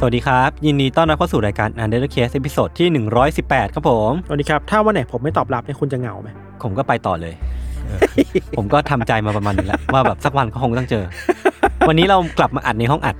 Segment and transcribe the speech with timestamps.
[0.00, 2.88] สวัสดีครับ ยินดีต้อนรับเข้าสู่รายการ Untitled Case ตอนที่
[3.32, 6.28] 118 ครับผม สวัสดีครับ ถ้าวันไหนผมไม่ตอบรับเนี่ยคุณจะเหงาไหม
[6.62, 7.34] ผมก็ไปต่อเลย
[7.84, 8.00] เออ
[8.56, 11.04] ผมก็ทำใจมาประมาณนึงแล้ว ว่าแบบสักวันก็คงต้องเจอ
[11.88, 13.16] วันนี้เรากลับมาอัดในห้องอัด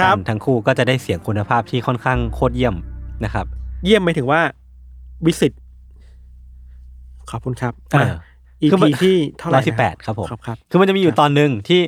[0.00, 2.74] ครับกันทั้งคู่ก็จะได้เสียงคุณภาพที่ค่อนข้างโคตรเยี่ยม
[3.24, 3.46] นะครับ
[3.84, 4.40] เยี่ยมไปถึงว่า
[5.26, 5.52] วิสิต
[7.30, 8.12] ขอบคุณครับเออ
[8.60, 11.80] อีคือมันพีที่เท่าไหร่ร้อยสิบแปดครับผมครับครับคือมันจะมีอคยู่รับตอนหนึ่งที่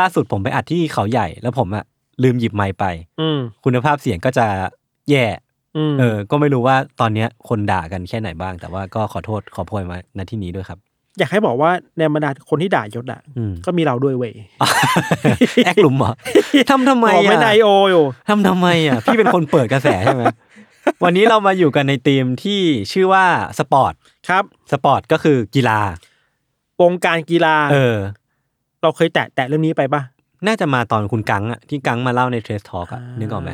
[0.00, 1.84] ล่าสุดผมไปอัดที่เขาใหญ่แล้วผมอะ
[2.22, 2.84] ลืมหยิบไมค์ไป
[3.20, 4.46] อืมคุณภาพเสียงก็จะ
[5.10, 5.26] แย่
[5.76, 10.78] อืมเออ ก็ไม่รู้ว่าตอนเนี้ยคนด่ากันแค่ไหนบ้าง แต่ว่าก็ขอโทษขอโพยมาณที่นี้ด้วยครับ
[11.18, 14.32] อยากให้บอกว่าในบรรดาคนที่ด่ายชญ์อะอืมก็มีเราด้วยเว้ย
[15.64, 16.12] แอกหลุมเหรอ
[16.70, 20.22] ทำทำไมบอกไม่อะไดโออยู่ทำทำไมอะพี่เป็นคนเปิดกระแสใช่ไหม
[21.04, 22.60] วันนี้เรามาอยู่กันในทีมที่
[22.92, 23.24] ชื่อว่า
[23.58, 23.92] สปอร์ต
[24.28, 25.80] ครับสปอร์ตก็คือกีฬา
[26.82, 27.96] วงการกีฬา เออ
[28.82, 30.02] เราเคยแตะแตะเรื่องนี้ไปปะ
[30.46, 33.50] น่าจะมาตอนคุณกังอะที่กังมาเล่าในเทรสทอ l k อะนึกออกไหม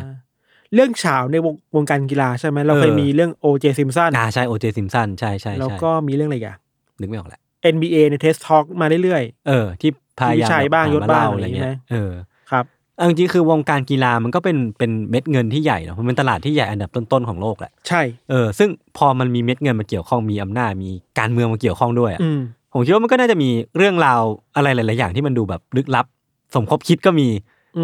[0.74, 6.56] เรื่องเฉาวในวงวงการกีฬาใช่ไหมเราเคยเออมีเรื่องโอเจซิมสันอ่าใช่โอเจซิมสันใช่ใช่แล้วใช่ก็มีเรื่องอะไรอีกัน
[7.00, 7.40] นึกไม่ออกแหละ
[7.74, 12.64] NBA ในเทสทอ l k มาเรื่อยเออ ที่พยายามวิชัยบ้างแบบยศบ้างมเล่อะไรเงี้อะไรยอย่างงี้ไหมเออๆครับ
[12.96, 22.40] เอาจริงๆคือวงการกีฬามันก็เป็นเป็นเม็ดเงินที่ใหญ่เนาะมันเป็นตลาดที่ใหญ่อันดับต้นๆของโลกแหละใช่เออซึ่งพอมันมีเม็ดเงินมาเกี่ยวข้องมีอำนาจมีการเมืองมาเกี่ยวข้องด้วยอะอืม
[22.72, 24.20] ผมคิดว่ามันก็น่าจะมีเรื่องราว
[24.56, 26.06] อะไรหลาย ๆ อย่างที่มันดูแบบลึกลับ
[26.54, 27.28] สมคบคิดก็มี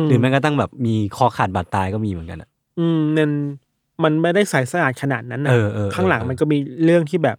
[0.09, 2.49] หรือแม้กระทั่งแบบมีคอขาดบาดตายก็มีเหมือนกันอะ
[2.79, 3.31] อืมมัน
[4.05, 7.39] มันไม่ได้ใส่สะอาดขนาดนั้นนะเออเออข้างหลังเออมันก็มีเรื่องที่แบบ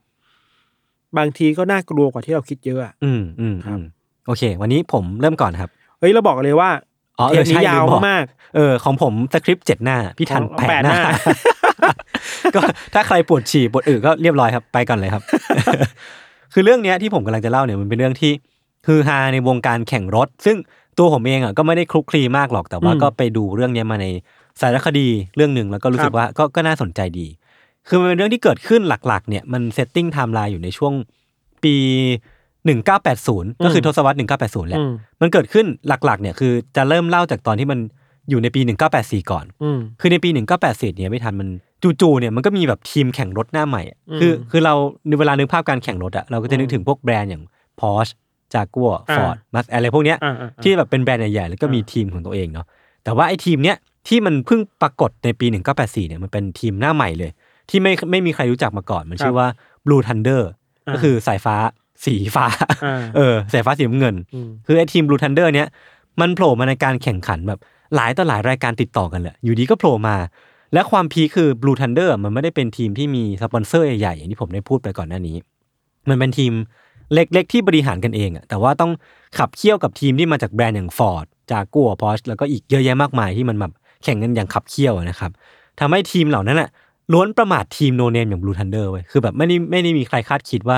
[1.17, 3.83] บางทีก็น่ากลัวกว่าที่เราคิดเยอะอะอืมอืมครัอืบม
[4.27, 5.69] โอเค วันนี้ผมเริ่มก่อนครับ
[5.99, 6.69] เฮ้ยเราบอกเลยว่า
[7.19, 8.25] อ๋อเทเอปอนี้ใช่ยาวลืมบอกมาก
[8.55, 11.13] เออของผมสคริปต์เจ็ดหน้า พี่ทันของแปดแปดหน้าหน้า
[12.55, 12.61] ก็
[12.93, 15.23] ถ้าใครปวดฉี่ปวดอึก็เรียบร้อยครับ ไปก่อนเลยครับ
[16.53, 18.31] คือเรื่องเนี้ยที่ผมกำลังจะเล่าเนี่ยมันเป็นเรื่องที่
[18.87, 20.57] อื้อฉาวในวงการแข่งรถ ซึ่ง
[20.97, 24.05] ตัวผมเองอะก็ไม่ได้คลุกคลีมากหรอกแต่ว่าอืมก็ไปดูเรื่องเนี้ยมาใน
[24.61, 27.27] สารคดีเรื่องหนึ่งแล้วก็รู้สึคกรับว่าก็ก็น่าสนใจดี
[27.87, 30.93] คือมันเป็นเรื่องที่เกิดขึ้นหลักๆ เนี่ยมัน setting timeline อยู่ในช่วง
[31.63, 31.75] ปี
[32.65, 34.91] 1980 ก็คือทศวรรษ 1980 แหละอืม
[35.21, 37.79] มันเกิดขึ้นหลักๆ เนี่ยคือจะเริ่มเล่าจากตอนที่มัน
[38.29, 38.61] อยู่ในปี
[38.95, 40.29] 1984 ก่อนอืมคือในปี
[40.63, 41.47] 1980เนี่ยไม่ทันมัน
[42.01, 44.73] จู่ๆ เนี่ยมันก็มีแบบทีมแข่งรถหน้าใหม่อะอืมคือคือเรา
[45.07, 47.43] ในเวลานึกภาพการแข่งรถอะเราก็จะนึกอืมถึงพวกแบรนด์อย่าง
[47.79, 48.13] Porsche
[48.55, 52.65] Jaguar อ่า Ford มัสอะไรพวกเนี้ยอ่าอ่าอ่าที่แบบเป็นแบรนด์ใหญ่ๆแล้วก็มีอ่าทีมของตัวเองเนาะ
[53.03, 53.77] แต่ว่าไอ้ทีมเนี้ย
[54.07, 55.45] ที่มันเพิ่งปรากฏในปี
[55.77, 57.31] 1984เนี่ยมันเป็นทีมหน้าใหม่เลย
[57.69, 59.47] ที่ไม่ไม่มีใครรู้จักมาก่อน มันชื่อว่า
[59.85, 60.41] Blue Thunder
[60.87, 61.55] อ่าก็คือสายฟ้า
[62.05, 62.45] สีฟ้า
[62.85, 65.67] อ่าเออสายฟ้าสีน้ำเงินอืมคือไอ้ทีม Blue Thunder เนี้ย
[66.21, 67.59] มันโผล่มาในการแข่งขันแบบ
[67.95, 70.15] หลายต่อหลายรายการติดต่อกันเลยอยู่ดีก็โผล่มา
[70.73, 75.35] และความพีคคือ Blue Thunder มันไม่ได้เป็นทีมที่มีสปอนเซอร์ใหญ่ๆอย่างที่ผมได้พูดไปก่อนหน้านี้
[76.09, 76.53] มันเป็นทีม
[77.13, 78.91] เล็กๆ ที่บริหารกันเองอะแต่ว่าต้อง
[79.37, 83.71] ขับเคี่ยวกับทีมที่มาจากแบรนด์อย่าง Ford จากกัวพอชแล้วก็อีกเยอะแยะมากมายที่มันแบบ
[84.03, 85.31] แข่งกันอย่างขับเคี่ยวอะนะครับ
[85.79, 86.69] ทำให้ทีมเหล่านั้นอะ
[87.13, 90.77] ล้วนประมาททีม no name อย่าง Blue Thunder เว้ยคือแบบไม่ได้ไม่ได้มีใครคาดคิดว่า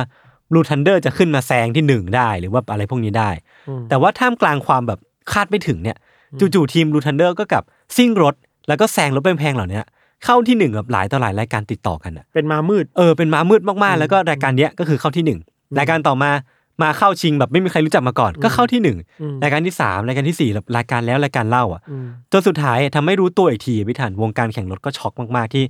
[0.52, 3.30] Blue Thunder จะขึ้นมาแซงที่หนึ่งได้หรือว่าอะไรพวกนี้ได้
[3.68, 5.00] อืมแต่ว่าท่ามกลางความแบบ
[5.32, 5.98] คาดไม่ถึงเนี่ย
[6.40, 7.64] จู่ๆทีม Blue Thunder ก็กลับ
[7.98, 8.36] ซิ่งรถ
[8.68, 9.84] แล้วก็แซงรถแพงๆเหล่าเนี้ย
[10.26, 15.40] เข้าที่หนึ่งกับหลายต่อหลายรายการติดต่อกันอะเป็นม้ามืดเออเป็นม้ามืดมากๆ แล้วก็รายการเนี้ยก็คือเข้าที่หนึ่ง
[15.80, 16.32] รายการต่อมา
[16.84, 25.64] มาเข้าชิงแบบไม่มีใครรู้จักมาก่อน ก็เข้าที่หนึ่งอืมรายการที่สามรายการที่สี่แบบรายการแล้วรายการเล่าอะอืมจนสุดท้ายทำให้รู้ตัวอีกทีพี่ทันวงการแข่งรถก็ช็อกมากๆที่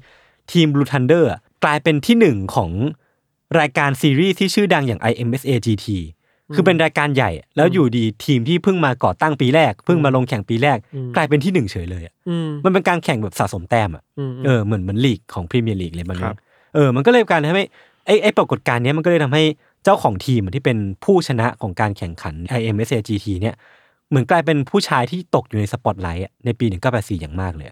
[0.51, 1.29] ทีมบลูทันเดอร์
[1.63, 2.71] กลายเป็นที่หนึ่งของ
[3.59, 5.87] รายการซีรีส์ที่ชื่อดังอย่าง IMSA GT
[6.55, 16.35] คือเป็นรายการใหญ่แล้วอยู่ดีทีมที่เพิ่งมาก่อตั้งปีแรก เพิ่งมาลงแข่งปีแรกอืมกลายเป็นที่หนึ่งเฉยเลยอะอืมมันเป็นการแข่งแบบสะสมแต้มอะอืมเออเหมือนเหมือนลีกของพรีเมียร์ลีกเลยมันครับ
[16.75, 17.65] เออมันก็เลยกลารทำให้
[18.05, 19.43] ไอ้ไอ้ปรากฏการณ์เนี้ยมันก็เลยทำให้
[19.83, 23.55] เจ้าของทีมอะที่เป็นผู้ชนะของการแข่งขัน IMSA GT เนี่ย
[24.09, 27.67] เหมือนกลายเป็นผู้ชายที่ตกอยู่ในสปอตไลท์อะในปี 1984 อย่างมากเลย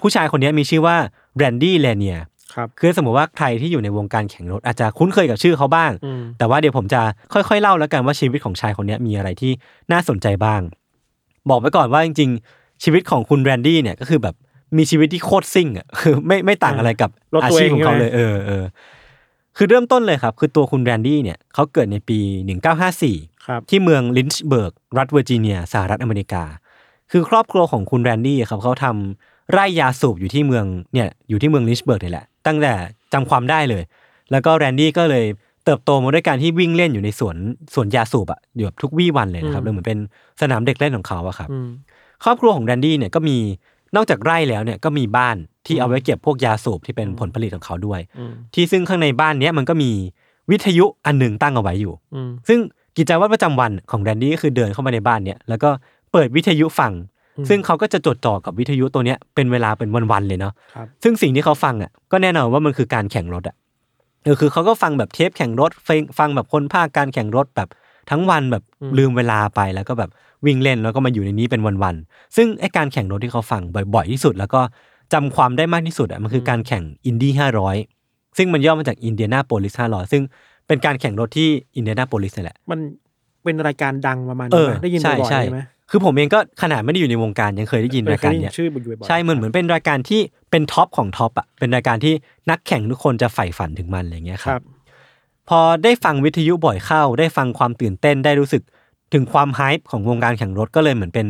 [0.00, 0.96] ผู้ชายคนเนี้ยมีชื่อว่า
[1.36, 2.18] แรนดี้แลเนียร์
[2.54, 7.00] ครับคือสมมติว่าใครที่อยู่ในวงการแข่งรถอาจจะคุ้นเคยกับชื่อเขาบ้างอืมแต่ว่าเดี๋ยวผมจะ
[7.32, 9.52] ค่อยๆ เล่าแล้วกันว่าชีวิตของชายคนเนี้ยมีอะไรที่
[9.92, 10.60] น่าสนใจบ้าง
[11.50, 14.34] บอกไว้ก่อนว่าจริง ๆ ชีวิตของคุณแรนดี้เนี่ยก็คือแบบ
[14.76, 18.64] มีชีวิตที่โคตรซิ่งอะคือไม่ไม่ต่างอะไรกับรถอาตัวชีเอพงของเขาใช่ไหมเลยเออเออ
[19.56, 22.18] คือเริ่มต้นเลยครับ คือตัวคุณแรนดี้เนี่ยเขาเกิดในปี
[22.82, 26.44] 1954ครับที่เมืองลินช์เบิร์ก รัฐเวอร์จิเนีย สหรัฐอเมริกา
[27.12, 30.64] คือครอบครัวของคุณแรนดี้ครับเขาทำไร่ยาสูบอยู่ที่เมือง
[30.94, 32.72] เนี่ยอยู่ที่เมืองลินช์เบิร์กนี่แหละ ตั้งแต่
[33.12, 33.82] จำความได้เลย
[34.30, 35.24] แล้วก็แรนดี้ก็เลย
[35.64, 37.36] เติบโตมาด้วยการที่วิ่งเล่นอยู่ในสวน
[37.74, 39.98] สวนยาสูบอะอยู่แบบทุกวี่วันเลยนะครับอืมเลยเหมือนเป็น
[40.40, 41.68] สนามเด็กเล่นของเขาอะครับอืม
[42.24, 43.36] ครอบครัวของแรนดี้เนี่ยก็มี
[43.96, 45.36] นอกจากไร่แล้วเนี่ยก็มีบ้าน
[45.66, 49.90] ที่เอาไว้เก็บพวกยาสูบที่เป็นผลผลิตของเขาด้วยอืมที่ซึ่งข้างในบ้านเนี้ยมันก็มี
[50.50, 52.58] วิทยุอันหนึ่งตั้งเอาไว้อยู่อืมซึ่ง
[52.96, 55.70] กิจวัตรประจำวันของแรนดี้ก็คือเดินเข้ามาในบ้านเนี่ยแล้วก็
[56.12, 56.92] เปิดวิทยุฟัง
[57.38, 63.56] อืมซึ่งเขาก็จะจดจ่อกับวิทยุตัวเนี้ยเป็นเวลาเป็นวันๆเลยเนาะครับซึ่งสิ่งที่เขาฟังอะก็แน่นอนว่ามันคือการแข่งรถอะ
[64.24, 67.68] เออคือเขาก็ฟังแบบเทปแข่งรถฟังฟังแบบคนพากย์การแข่งรถแบบ
[68.10, 70.10] ทั้งวันแบบอืมลืมเวลาไปแล้วก็แบบ
[70.46, 73.62] วิ่งเล่นแล้วก็มาอยู่ในนี้เป็นวันๆซึ่งไอการแข่งรถที่เขาฟัง
[73.94, 74.60] บ่อยๆที่สุด แล้วก็
[75.12, 77.76] จำความได้มากที่สุดอะมันคือการแข่งอินดี้ห้าร้อย
[78.36, 80.22] ซึ่งมันย่อมาจากอินเดียนาโพลิสห้าร้อยซึ่ง
[80.66, 82.78] เป็นการแข่งรถที่อินเดียนาโพลิสนี่แหละมัน
[83.44, 85.60] เป็นรายการดังประมาณเอนี้อไหมได้ยินใช่บ่อยๆใช่ใช่ไหม
[85.90, 92.14] คือผมเองก็ขนาดไม่ได้อยู่ในวงการยังเคยได้ยินเออรายการเคยได้ยิเนี้ยบ่อยๆใช่เหมือนเหมือนเป็นรายการที่เป็น top ของ top อะเป็นรายการที่
[92.50, 94.64] นักแข่งทุกคนจะใฝ่ฝันถึงมันอะไรเงี้ยคครัรับบ
[95.48, 98.62] พอได้ฟังวิทยุบ่อยเข้า ได้ฟังความตื่นเต้นได้รู้สึก
[99.12, 101.26] ถึงความ hype ของวงการแข่งรถก็เลยเหมือนเป็น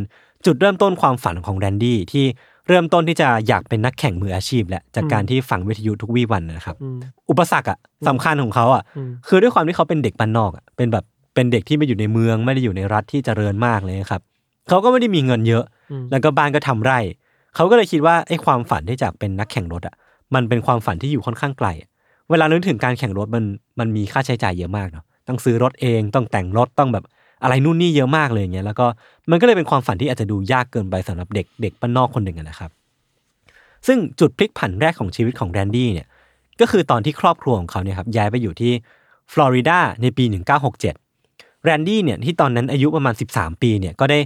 [0.46, 2.24] จุดเริ่มต้นความฝันของแรนดี้ที่
[2.68, 6.98] เริ่มต้นที่จะอยากเป็นนักแข่งมืออาชีพแหละจากการที่ฟังวิทยุทุกวี่วันนะครับอืม
[7.30, 7.78] อุปสรรคอะ
[8.08, 14.22] สำคัญของเขาอะอืมคือด้วยความที่เขาเป็นเด็กบ้านนอกอะเป็นแบบเป็นเด็กที่ไม่อยู่ในเมืองไม่ได้อยู่ในรัฐที่เจริญมากเลยครับ
[14.68, 16.98] เขาก็ไม่ได้มีเงินเยอะอืมแล้วก็บ้านก็ทำไร่
[17.54, 19.94] เขาก็เลยคิดว่าไอ้ความฝันที่จะเป็นนักแข่งรถอะ
[20.34, 21.88] มันเป็นความฝันที่อยู่ค่อนข้างไกลอะ
[22.30, 23.44] เวลานึกถึงการแข่งรถมัน
[23.78, 27.04] มันมีค่าใช้จ่ายเยอะมากเนาะต้องซื้อรถเองต้องแต่งรถต้องแบบ
[27.42, 28.86] อะไรนู่นนี่เยอะมากเลยอย่างเงี้ยแล้วก็
[29.30, 32.70] มันก็เลยเป็นความฝันที่อาจจะดูยากเกินไปสำหรับเด็กเด็กบ้านนอกคนหนึ่งนะครับ
[33.86, 36.06] ซึ่งจุดพลิกผันแรกของชีวิตของแรนดี้เนี่ย
[36.60, 38.72] ก็คือตอนที่ครอบครัวของเขาเนี่ยครับย้ายไปอยู่ที่
[39.32, 40.24] ฟลอริดาในปี
[40.94, 44.18] 1967 แรนดี้เนี่ยที่ตอนนั้นอายุประมาณ 13 ปีเนี่ยก็ได้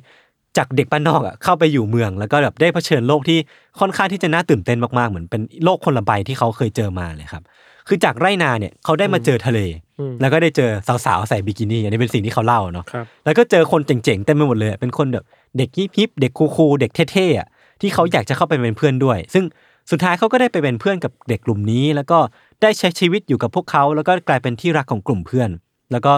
[0.57, 3.39] จากเด็กบ้านนอกอะเข้าไปอยู่เมือง แล้วก็แบบได้เผชิญโลกที่
[3.81, 7.43] ค่อนข้างที่จะน่าตื่นเต้นมากๆเหมือนเป็นโลกคนละใบที่เขาเคยเจอมาเลยครับ
[7.89, 9.59] คือจากไร่นาเนี่ยเขาได้มาเจอทะเล
[10.01, 10.71] อืมแล้วก็ได้เจอ
[11.07, 15.25] สาวๆใส่บิกินี่อันนี้เป็นสิ่งที่เขาเล่าเนาะครับแล้วก็เจอคนเจ๋งๆเต็มไปหมดเลย เป็นคนแบบ
[15.59, 17.49] เด็กฮิปๆเด็กคูลๆเด็กเท่ๆอะ
[17.81, 19.45] ที่เขาอยากจะเข้าไปเป็นเพื่อนด้วย ซึ่ง
[19.91, 22.19] สุดท้ายเขาก็ได้ไปเป็นเพื่อนกับเด็กกลุ่มนี้ แล้วก็
[22.63, 25.51] ได้ใช้ชีวิตอยู่กับพวกเขาแล้วก็กลายเป็นที่รักของกลุ่มเพื่อน
[25.93, 26.13] แล้วก็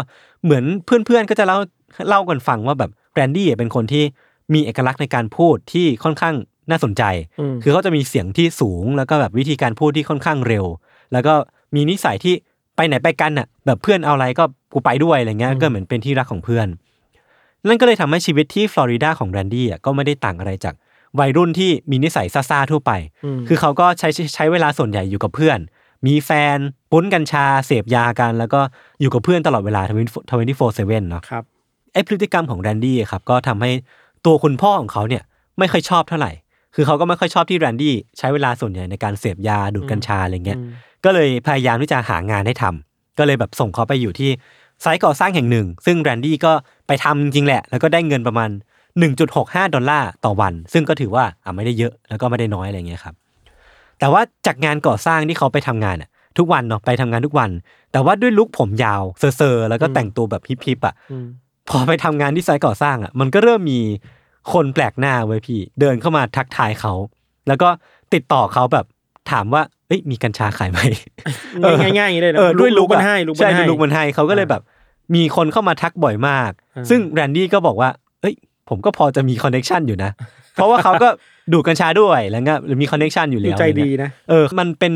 [0.44, 1.58] เหมือนเพื่อนๆก็จะเล่า
[2.08, 4.04] เล่ากันฟังว่าแบบแรนดี้เป็นคนที่
[4.54, 6.34] มีเอกลักษณ์ในการพูดที่ค่อนข้าง
[6.70, 7.02] น่าสนใจ
[7.40, 10.64] อืมคือเขาจะมีเสียงที่สูงแล้วก็แบบวิธีการพูดที่ค่อนข้างเร็ว
[11.12, 11.34] แล้วก็
[11.74, 12.34] มีนิสัยที่
[12.76, 16.66] ไปไหนไปกันอะ แบบเพื่อนเอาอะไรก็กูไปด้วยอะไรเงี้ยก็เหมือนเป็นที่รักของเพื่อน
[17.68, 20.74] นั่นก็เลยทำให้ชีวิตที่ฟลอริดาของแรนดี้อะก็ไม่ได้ต่างอะไรจาก
[21.20, 22.92] วัยรุ่นที่มีนิสัยซ่าๆทั่วไป
[23.24, 25.58] อืมคือเขาก็ใช้ใช้เวลาส่วนใหญ่อยู่กับเพื่อน
[26.06, 26.58] มีแฟน
[26.90, 28.60] ปุ๊นกัญชา เสพยากัน แล้วก็
[29.00, 29.82] อยู่กับเพื่อนตลอดเวลา
[30.46, 31.44] 24/7เนาะครับ
[31.92, 33.70] ไอ้พฤติกรรมของแรนดี้อะครับก็ทำให้
[34.26, 35.22] ตัวคุณพ่อของเขาเนี่ย
[35.58, 36.32] ไม่ค่อยชอบเท่าไหร่
[36.74, 40.68] คือเขาก็ไม่ค่อยชอบที่แรนดี้ใช้เวลาส่วนใหญ่ในการเสพยาดูดกัญชาอะไรเงี้ยอืม
[41.04, 44.30] ก็เลยพยายามที่จะหางานให้ทำก็เลยแบบส่งเขาไปอยู่ที่
[44.82, 46.52] ไซต์ก่อสร้างแห่งหนึ่ง ซึ่งแรนดี้ก็
[46.86, 48.50] ไปทำจริงๆแหละ แล้วก็ได้เงินประมาณ
[49.12, 53.14] 1.65 ดอลลาร์ต่อวัน ซึ่งก็ถือว่าอะไม่ได้เยอะแล้วก็ไม่ได้น้อยอะไรเงี้ยครับ
[53.98, 57.50] แต่ว่าจากงานก่อสร้างที่เขาไปทำงานอะทุกวันเนาะไปทำงานทุกวัน
[57.92, 61.26] แต่ว่าด้วยลุคผมยาวเซอร์ๆแล้วก็แต่งตัวแบบฮิปๆอะอืม
[61.70, 63.80] พอไปทำงานที่ไซต์ก่อสร้างอะมันก็เริ่มมี
[64.52, 66.92] คนแปลกหน้าเว้ยพี่ เดินเข้ามาทักทายเขา
[67.48, 67.68] แล้วก็
[68.14, 68.86] ติดต่อเขาแบบ
[69.30, 70.78] ถามว่า เอ้ยมีกัญชาขายไหม
[71.62, 74.62] เออง่ายๆอย่างนี้เลยนะเออด้วย look มันอะให้ look ใช่มันให้ lookมันให้เขาก็เลยแบบ
[75.14, 78.34] มีคนเข้ามาทักบ่อยมากอ่าซึ่งแรนดี้ก็บอกว่า เอ้ย
[78.68, 80.10] ผมก็พอจะมี connection อยู่นะ
[80.54, 81.08] เพราะว่าเขาก็
[81.52, 84.92] ดูดกัญชาด้วยแล้วก็มี connection อยู่ดูแล้วใจอะไรดีเงี้ยนะเออมันเป็น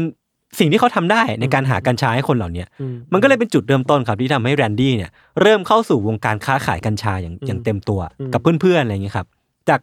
[0.59, 5.11] สิ่งที่เขาทำได้ในการหากัญชาให้คนเหล่าเนี้ยอืมมันก็เลยเป็นจุดเริ่มต้นครับที่ทำให้แรนดี้เนี่ย
[5.41, 9.27] เริ่มเข้าสู่วงการค้าขายกัญชาอย่างอย่างเต็มตัวอืมกับเพื่อนๆอะไรอย่างเงี้ยครับ
[9.69, 9.81] จาก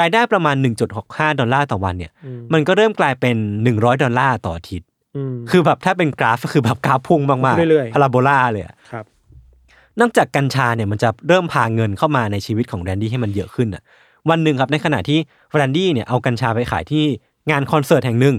[0.00, 0.56] รายได้ประมาณ
[0.98, 3.36] 1.65 ดอลลาร์ต่อวันเนี่ยอืมมันก็เริ่มกลายเป็น
[3.70, 9.04] 100 ดอลลาร์ต่ออาทิตย์อืมคือแบบถ้าเป็นกราฟก็คือแบบกราฟพุ่งมากๆเรื่อยๆพาราโบลาเลยอะครับ
[10.00, 13.82] นอกจากกัญชาเนี่ยมันจะเริ่มพาเงินเข้ามาในชีวิตของแรนดี้ให้มันเยอะขึ้นอะ
[14.30, 15.18] วันหนึ่งครับในขณะที่
[15.54, 17.04] แรนดี้เนี่ยเอากัญชาไปขายที่
[17.50, 18.36] งานคอนเสิร์ตแห่งหนึ่ง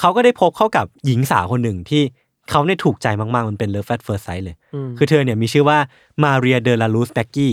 [0.00, 2.02] เขาก็ได้พบเข้ากับหญิงสาวคนหนึ่งที่
[2.50, 5.78] เขาเนี่ยถูกใจมากๆ มันเป็น love at first sight เลยอืมคือเธอเนี่ยมีชื่อว่า
[6.22, 7.52] มาเรียเดลาลูสแบ็กกี้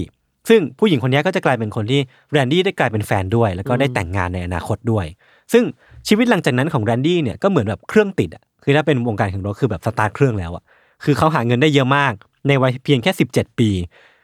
[0.49, 2.01] ซึ่งผู้หญิงคนนี้ก็จะกลายเป็นคนที่
[2.31, 5.05] แรนดี้ได้กลายเป็นแฟนด้วย แล้วก็ได้แต่งงานในอนาคตด้วย
[5.53, 5.63] ซึ่ง
[6.07, 10.63] ชีวิตหลังจากนั้นของแรนดี้เนี่ยก็เหมือนแบบเครื่องติดอะคือถ้าเป็นวงการแข่งรถคือแบบสตาร์ทเครื่องแล้วอะ
[11.03, 12.13] คือเขาหาเงินได้เยอะมาก
[12.47, 13.69] ในวัยเพียงแค่ 17 ปี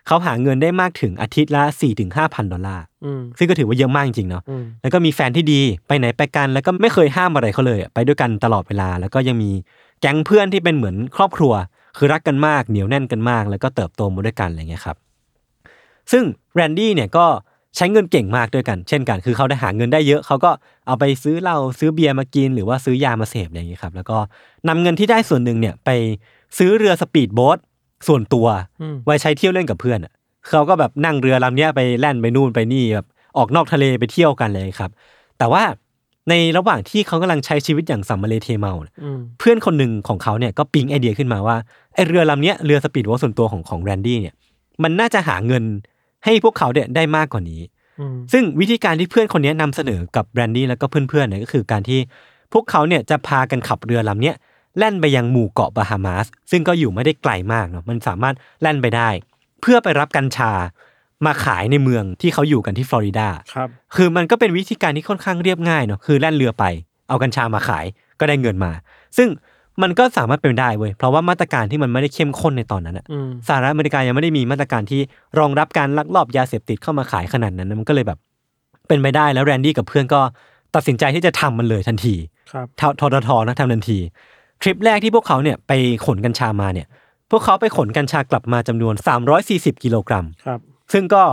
[0.08, 9.52] เขาหาเงินได้มากถึงอาทิตย์ละ4-5ถึงพันดอลลาร์อืมซึ่งก็ถือว่าเยอะมากจริงๆเนาะอืมแล้วก็มีแฟนที่ดีไปไหนไปกัน แล้วก็ไม่เคยห้ามอะไรเขาเลยอะไปด้วยกันตลอดเวลา แล้วก็ยังมี
[10.02, 11.54] แก๊งเพื่อนที่เป็นเหมือนครอบครัว
[11.98, 14.98] คือรักกันมากเหนียวแน่นกันมาก แล้วก็เติบโตมาด้วยกันอะไรเงี้ยครับ
[16.12, 16.24] ซึ่ง
[16.56, 17.26] แรนดี้เนี่ยก็
[17.76, 20.52] ใช้เงินเก่งมากด้วยกัน เช่นกัน คือเขาได้หาเงินได้เยอะ เขาก็
[20.88, 24.18] เอาไปซื้อเหล้าซื้อเบียร์มากิน หรือว่าซื้อยามาเสพอะไรอย่างเนี้ยครับ แล้วก็
[24.68, 25.90] นำเงินที่ได้ส่วนหนึ่งเนี่ยไป
[26.58, 27.58] ซื้อเรือสปีดโบ๊ท
[28.08, 28.48] ส่วนตัว
[28.82, 30.14] อืมไว้ใช้เที่ยวเล่นกับเพื่อนอะ
[30.50, 33.08] เขาก็แบบนั่งเรือลำเนี้ยไปแล่นไปนู่นไปนี่แบบ
[33.38, 34.92] ออกนอกทะเลไปเที่ยวกันเลยครับ
[35.38, 35.64] แต่ว่า
[36.30, 41.56] ในระหว่างที่เขากำลังใช้ชีวิตอย่างสำมะเลเทเมาเนี่ยอืมเพื่อนคนหนึ่งของเขาเนี่ยก็ปิ๊งไอเดียขึ้นมาว่า
[41.94, 44.36] ไอเรือลำเนี้ยเรือสปีดโบ๊ทส่วนตัวของของแรนดี้เนี่ย
[44.84, 45.64] มันน่าจะหาเงิน
[46.26, 47.62] ให้พวกเขาเนี่ยได้มากกว่านี้
[48.00, 52.00] อืมซึ่งวิธีการที่เพื่อนคนนี้นำเสนอกับแรนดี้แล้วก็เพื่อนๆเนี่ยก็คือการที่
[52.54, 54.36] พวกเขาเนี่ยจะพากันขับเรือลำเนี้ย
[54.78, 59.10] แล่นไปยังหมู่เกาะบาฮามาส ซึ่งก็อยู่ไม่ได้ไกลมากเนาะมันสามารถแล่นไปได้
[59.62, 60.52] เพื่อไปรับกัญชา
[61.26, 66.66] มาขายในเมืองที่เขาอยู่กันที่ฟลอริดาครับคือมันก็เป็นวิธีการที่ค่อนข้างเรียบง่ายเนาะคือแล่นเรือไป
[67.10, 67.86] เอากัญชามาขาย
[68.20, 68.72] ก็ได้เงินมา
[69.18, 69.30] ซึ่ง
[69.82, 75.02] มันก็สามารถเป็นได้เว้ยเพราะว่ามาตรการที่มันไม่ได้เข้มข้นในตอนนั้นอะอืมสหรัฐอเมริกายังไม่ได้มีมาตรการที่
[75.40, 78.20] รองรับการลักลอบยาเสพติดเข้ามาขายขนาดนั้นนะมันก็เลยแบบ
[78.88, 80.22] เป็นไปได้แล้วแรนดี้กับเพื่อนก็
[80.76, 82.16] ตัดสินใจที่จะทำมันเลยทันที
[82.52, 84.00] ครับททททนะทำทันที
[84.62, 85.72] ทริปแรกที่พวกเขาเนี่ยไป
[86.06, 86.88] ขนกัญชามาเนี่ย
[87.32, 88.94] พวกเขาไปขนกัญชากลับมาจำนวน
[89.40, 90.60] 340 กิโลกรัมครับ
[90.94, 91.24] ซึ่งก็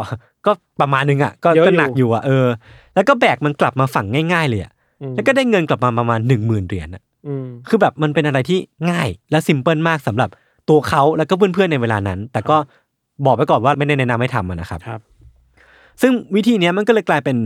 [0.47, 2.47] ก็ประมาณนึงอะก็เยอะอยู่ก็หนักอยู่อะเออ
[2.95, 7.10] แล้วก็แบกมันกลับมาฝั่งง่าย ๆ เลยอะอืมแล้วก็ได้เงินกลับมาประมาณหนึ่งหมื่นเหรียญอะอืม
[7.69, 8.59] คือแบบมันเป็นอะไรที่
[8.91, 10.29] ง่ายและซิมเพิลมากสำหรับ
[10.69, 12.57] ตัวเขาแล้วก็เพื่อนๆในเวลานั้น แต่ก็
[13.27, 15.01] บอกไว้ก่อนว่าไม่ได้แนะนำให้ทำอะนะครับครับ
[16.03, 17.37] ซึ่งวิธีเนี้ยมันก็เลยกลายเป็น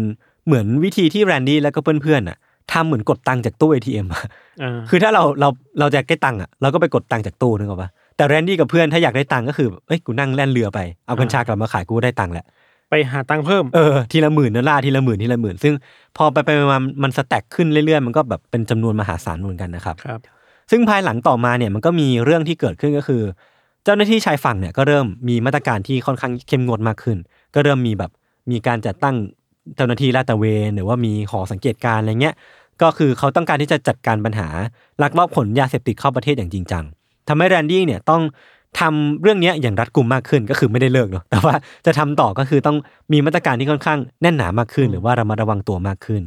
[0.46, 2.36] เหมือนวิธีที่แรนดี้แล้วก็เพื่อนๆอะ
[2.72, 4.22] ทำเหมือนกดตังค์จากตู้ ATM อะ
[4.62, 12.46] อ่าคือถ้าเราเราเราจะได้ตังค์อะเราก็ไปกดตังค์จากตู้นึกออกปะแต่แรนดี้กับเพื่อนถ้าอยากได้ตังค์ก็คือเอ้ยกูนั่งแล่นเรือไปเอากัญชากลับมาขายกูได้ตังค์แหละ
[12.94, 15.74] ไปหาตังค์เพิ่ม เออทีละหมื่นดอลลาร์ทีละหมื่นทีละหมื่น ซึ่ง
[16.16, 20.20] พอไปไปมามันสแต็กขึ้นเรื่อยๆ มันก็แบบเป็นจำนวนมหาศาลเหมือนกันนะครับครับ
[20.70, 23.22] ซึ่งภายหลังต่อมาเนี่ยมันก็มีเรื่องที่เกิดขึ้นก็คือ
[23.84, 27.18] เจ้าหน้าที่ชายฝั่งเนี่ยก็เริ่มมีมาตรการที่ค่อนข้างเข้มงวดมากขึ้น
[27.54, 28.10] ก็เริ่มมีแบบ
[28.50, 29.16] มีการจัดตั้ง
[29.76, 32.34] เจ้าหน้าที่ลาดตระเวนหรือว่ามีหอสังเกตการณ์อะไรเงี้ย
[32.82, 34.48] ก็คือเขาต้องการที่จะจัดการปัญหา
[35.02, 36.84] ลักลอบขนยาเสพติดเข้าประเทศอย่างจริงจัง
[37.28, 38.22] ทำให้แรนดี้เนี่ยต้อง
[38.80, 41.54] ทำเรื่องเนี้ยอย่างรัดกุมมากขึ้นก็คือไม่ได้เลิกเนาะแต่ว่า
[41.86, 42.76] จะทำต่อก็คือต้อง
[43.12, 46.22] มีมาตรการที่ค่อนข้างแน่นหนามากขึ้น หรือว่าระมัดระวังตัวมากขึ้น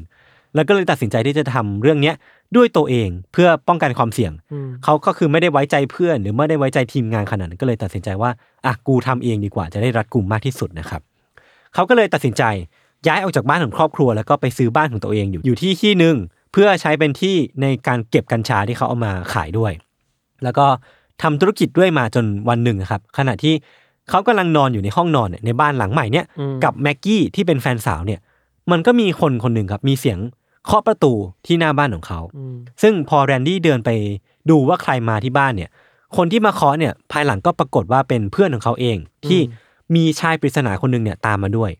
[0.55, 2.15] แล้วก็เลยตัดสินใจที่จะทำเรื่องเนี้ย
[2.55, 8.29] ด้วยตัวเองเพื่อป้องกันความเสี่ยงอืมเขาก็คือไม่ได้ไว้ใจเพื่อน หรือไม่ได้ไว้ใจทีมงานขนาดนั้นก็เลยตัดสินใจว่า
[8.65, 11.01] อะกูทำเองดีกว่าจะได้รัดกุมมากที่สุดนะครับ
[11.73, 12.43] เขาก็เลยตัดสินใจ
[13.07, 16.15] ย้ายออกจากบ้านของครอบครัว แล้วก็ไปซื้อบ้านของตัวเองอยู่อยู่ที่ที่หนึ่ง
[16.53, 19.71] เพื่อใช้เป็นที่ในการเก็บกัญชาที่เขาเอามาขายด้วย
[20.43, 20.65] แล้วก็
[21.21, 23.53] ทำธุรกิจด้วยมาจนวันหนึ่งนะครับ ขณะที่
[24.09, 28.19] เขากำลังนอนอยู่ในห้องนอนเนี่ยในบ้านหลังใหม่เนี่ยอืมกับแม็กกี้ที่เป็นแฟนสาวเนี่ย
[28.71, 30.19] มันก็มีคนคนหนึ่งครับ มีเสียง
[30.65, 31.13] เคาะประตู
[31.45, 33.89] ที่หน้าบ้านของเขาอืมซึ่งพอแรนดี้เดินไป
[34.49, 35.69] ดูว่าใครมาที่บ้านเนี่ย
[36.17, 38.97] คนที่มาเคาะเนี่ย ภายหลังก็ปรากฏว่าเป็นเพื่อนของเขาเอง
[39.27, 39.39] ที่
[39.95, 41.71] มีชายปริศนาคนหนึ่งเนี่ยตามมาด้วย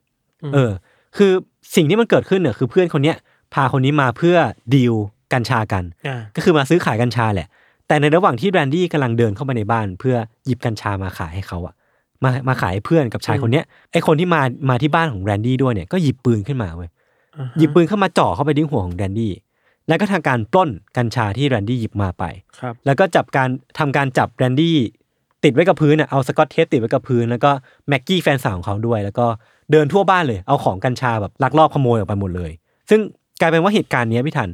[0.53, 0.71] เออ
[1.17, 1.31] คือ
[1.75, 3.17] สิ่งที่มันเกิดขึ้นเนี่ยคือเพื่อนคนเนี้ย
[3.53, 4.37] พาคนนี้มาเพื่อ
[4.75, 4.93] ดีล
[5.33, 7.47] กัญชากันอ่าก็คือมาซื้อขายกัญชาแหละ
[7.87, 10.15] แต่ในระหว่างที่แรนดี้กำลังเดินเข้ามาในบ้าน เพื่อ
[10.45, 11.73] หยิบกัญชามาขายให้เขาอะ
[12.23, 16.89] มามาขายให้เพื่อนกับชายคนเนี้ยไอคนที่มามาที่บ้านของแรนดี้ด้วยเนี่ยก็หยิบปืนขึ้นมาเว้ย
[17.37, 19.31] อ่าฮะหยิบปืนเข้ามาจ่อเข้าไปที่หัวของแรนดี้
[19.87, 22.23] แล้วก็ทำการปล้นกัญชาที่แรนดี้หยิบมาไป
[22.59, 24.77] ครับแล้วก็จับการทำการจับแรนดี้
[25.43, 27.51] ติดไว้กับพื้นอะเอาสกอตเทปติดไว้กับพื้นแล้วก็
[27.87, 29.25] แม็กกี้แฟนสาวของเขาด้วย แล้วก็
[29.71, 32.51] เดินทั่วบ้านเลยเอาของกัญชาแบบลักลอบขโมยออกไปหมดเลย
[32.89, 32.99] ซึ่ง
[33.41, 34.49] กลายเป็นว่าเหตุการณ์เนี้ยพี่ทัน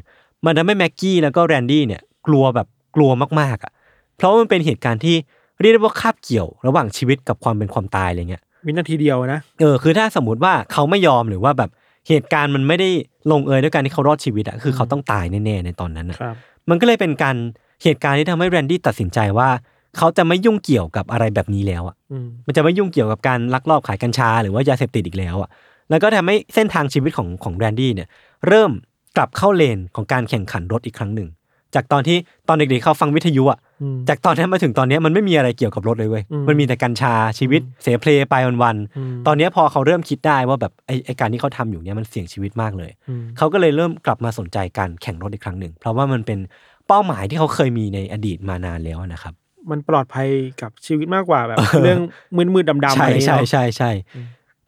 [0.46, 3.72] มันทำให้แม็กกี้แล้วก็แรนดี้เนี่ยกลัวแบบ กลัวมากๆอะ
[4.18, 5.16] เพราะว่ามันเป็นเหตุการณ์ที่
[5.62, 11.70] เรียกได้ว่าคาบเกี่ยวระหว่างชีวิตกับความเป็นความตายอะไรเงี้ยวินาทีเดียวนะเออคือถ้าสมมติว่าเขาไม่ยอมหรือว่าแบบ
[12.08, 12.90] เหตุการณ์มันไม่ได้
[13.32, 16.36] ลงเอยด้วยการที่เขารอดชีวิตอะคือเขาต้องตายแน่ๆในตอนนั้นอะครับ
[16.70, 17.36] มันก็เลยเป็นการ
[17.84, 19.50] เหตุการณ์ที่ทำให้แรนดี้ตัดสินใจว่า
[19.98, 25.50] เขาจะไม่ยุ่งเกี่ยวกับอะไรแบบนี้แล้วอะอืมมันจะไม่ยุ่งเกี่ยวกับการลักลอบขายกัญชา หรือว่ายาเสพติดอีกแล้วอะ
[25.90, 28.08] แล้วก็ทำให้เส้นทางชีวิตของของแรนดี้เนี่ย
[28.48, 28.72] เริ่ม
[29.18, 31.30] กลับเข้าเลนของการแข่งขันรถอีกครั้งหนึ่ง
[31.76, 46.40] จากตอนที่ตอนเด็กๆเขาฟังวิทยุอะอืมจากตอนนั้นมาถึงตอนนี้มันไม่มีอะไรเกี่ยวกับรถเลยเว้ยอืมมันมีแต่กัญชาชีวิตเสเพลไปวันอืมๆตอนนี้พอเขาเริ่มคิดได้ว่าแบบไอ้ไอ้การที่เขาทำอยู่เนี่ยมันเสี่ยงชีวิตมากเลยอืมเขาก็เลยเริ่มกลับมาสนใจการแข่งรถอีกครั้งหนึ่ง เพราะว่ามันเป็น
[46.88, 49.34] เป้าหมายที่เขาเคยมีในอดีตมานานแล้วนะครับ
[49.72, 50.28] มันปลอดภัย
[50.62, 52.00] กับชีวิตมากกว่าแบบ เรื่อง
[52.54, 53.92] มืดๆดำๆใช่อะไรใช่เนาะใช่ใช่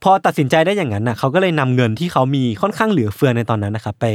[0.04, 4.06] พอตัดสินใจได้อย่างนั้นน่ะเขาก็เลยนำเงินที่เขามีค่อนข้างเหลือเฟือในตอนนั้นนะครับไป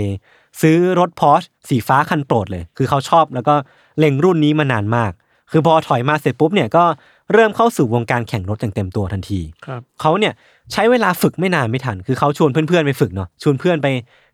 [0.61, 3.55] ซื้อรถพอร์ชสีฟ้าคันโปรดเลย คือเขาชอบแล้วก็
[3.99, 5.13] เล็งรุ่นนี้มานานมาก
[5.51, 6.85] คือพอถอยมาเสร็จปุ๊บเนี่ยก็
[7.33, 10.33] เริ่มเข้าสู่วงการแข่งรถอย่างเต็มตัวทันทีครับเขาเนี่ย
[10.73, 13.89] ใช้เวลาฝึกไม่นานพี่ทัน คือเขาชวนเพื่อนๆไปฝึกเนาะชวนเพื่อนไป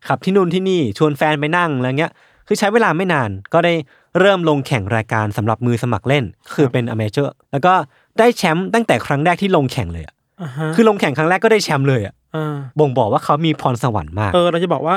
[0.07, 2.11] ขับที่นู่นที่นี่ชวนแฟนไปนั่งอะไรเงี้ย
[2.47, 3.73] คือใช้เวลาไม่นานก็ได้
[4.19, 7.73] เริ่มลงแข่งรายการสำหรับมือสมัครเล่น คือเป็น amateur แล้วก็
[8.19, 14.95] ได้แชมป์ตั้งแต่ครั้งแรกที่ลงแข่งเลยอะอ่าฮะคือลงแข่งครั้งแรกก็ได้แชมป์เลยอะอ่าบ่งบอกว่าเขามีพรสวรรค์มาก เออเราจะบอกว่า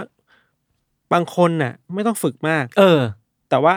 [1.13, 3.01] บางคนน่ะ ไม่ต้องฝึกมาก เออ
[3.51, 3.75] แต่ว่า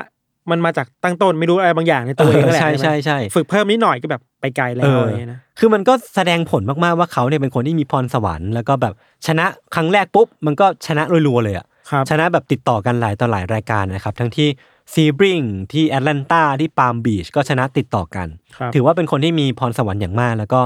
[0.52, 8.94] มันมาจากตั้งต้นไม่รู้อะไรบางอย่างในตัวเองนั่นแหละใช่ไหมใช่ใช่ฝึกเพิ่มนิดหน่อยก็แบบไปไกลแล้เอวออะไรเงี้ยนะคือมันก็แสดงผลมากๆว่าเขาเนี่ยเป็นคนที่มีพรสวรรค์แล้วก็แบบ
[9.28, 14.48] ชนะครั้งแรกปุ๊บมันก็ชนะรัวๆเลยอะครับชนะแบบติดต่อกันหลายต่อหลายรายการนะครับ ทั้งที่
[14.94, 15.40] ซีบริง
[15.72, 20.62] ที่แอตแลนตาที่ปาล์มบีชก็ชนะติดต่อกันครับถือว่าเป็นคนที่มีพรสวรรค์อย่างมาก แล้วก็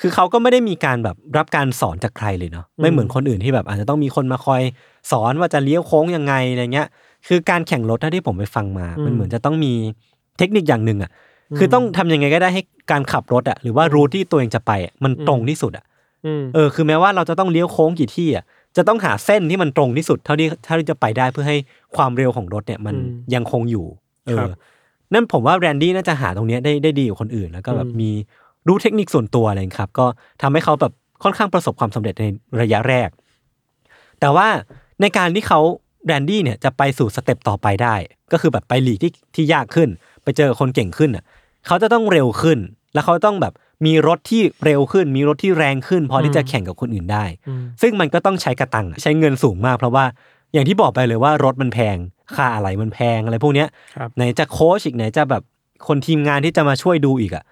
[0.00, 4.62] คือเขาก็ไม่ได้มีการแบบรับการสอนจากใครเลยเนาะไม่เหมือนคนอื่นที่แบบอาจจะต้องมีคนมาคอย
[5.10, 6.88] สอนว่าจะเลี้ยวโค้งยังไงอะไรเงี้ย
[7.28, 9.72] คือการแข่งรถถ้าที่ผมไปฟังมา มันเหมือนจะต้องมี
[10.38, 11.10] เทคนิคอย่างหนึ่งอะ
[11.58, 15.84] คือต้องทำยังไงก็ได้ให้การขับรถอะหรือว่ารูทที่ตัวเองจะไปอะมันตรงที่สุดอะ
[16.26, 18.44] อืมเออคือแม้ว่าเราจะต้องเลี้ยวโค้งกี่ที่อะ
[18.76, 21.58] จะต้องหาเส้นที่มันตรงที่สุดเท่าที่เท่าที่จะไปได้เพื่อให้
[21.96, 23.86] ความเร็วของรถเนี่ยมันอืมยังคงอยู่
[24.26, 24.50] เอครัอบ
[25.14, 28.10] นั่นผมว่าแรนดี้น่าจะหาตรงเนี้ยได้ได้ดีกว่าคนอื่น แล้วก็แบบอืมมี
[28.68, 30.06] รู้เทคนิคส่วนตัวอะไรอย่างเงี้ยครับ ก็
[30.42, 32.24] ทำให้เขาแบบค่อนข้างประสบความสำเร็จใน
[32.60, 33.08] ระยะแรก
[34.20, 34.48] แต่ว่า
[35.00, 35.60] ในการที่เขา
[36.06, 37.94] แรนดี้เนี่ยจะไปสู่สเต็ปต่อไปได้
[38.32, 39.88] ก็คือแบบไปหลีกที่ที่ยากขึ้น
[40.22, 41.24] ไปเจอคนเก่งขึ้นอะ
[41.66, 42.58] เขาจะต้องเร็วขึ้น
[42.94, 43.52] แล้วเขาต้องแบบ
[43.86, 50.04] มีรถที่เร็วขึ้น มีรถที่แรงขึ้น พอที่จะแข่งกับคนอื่นได้อืมซึ่งมันก็ต้องใช้กระตังอะใช้เงินสูงมาก เพราะว่า
[50.52, 51.96] อย่างที่บอกไปเลยว่ารถมันแพง
[52.36, 55.42] ค่าอะไรมันแพงอะไรพวกเนี้ยครับไหนจะโค้ชอีกไหนจะแบบ
[55.88, 57.44] คนทีมงานที่จะมาช่วยดูอีกอะ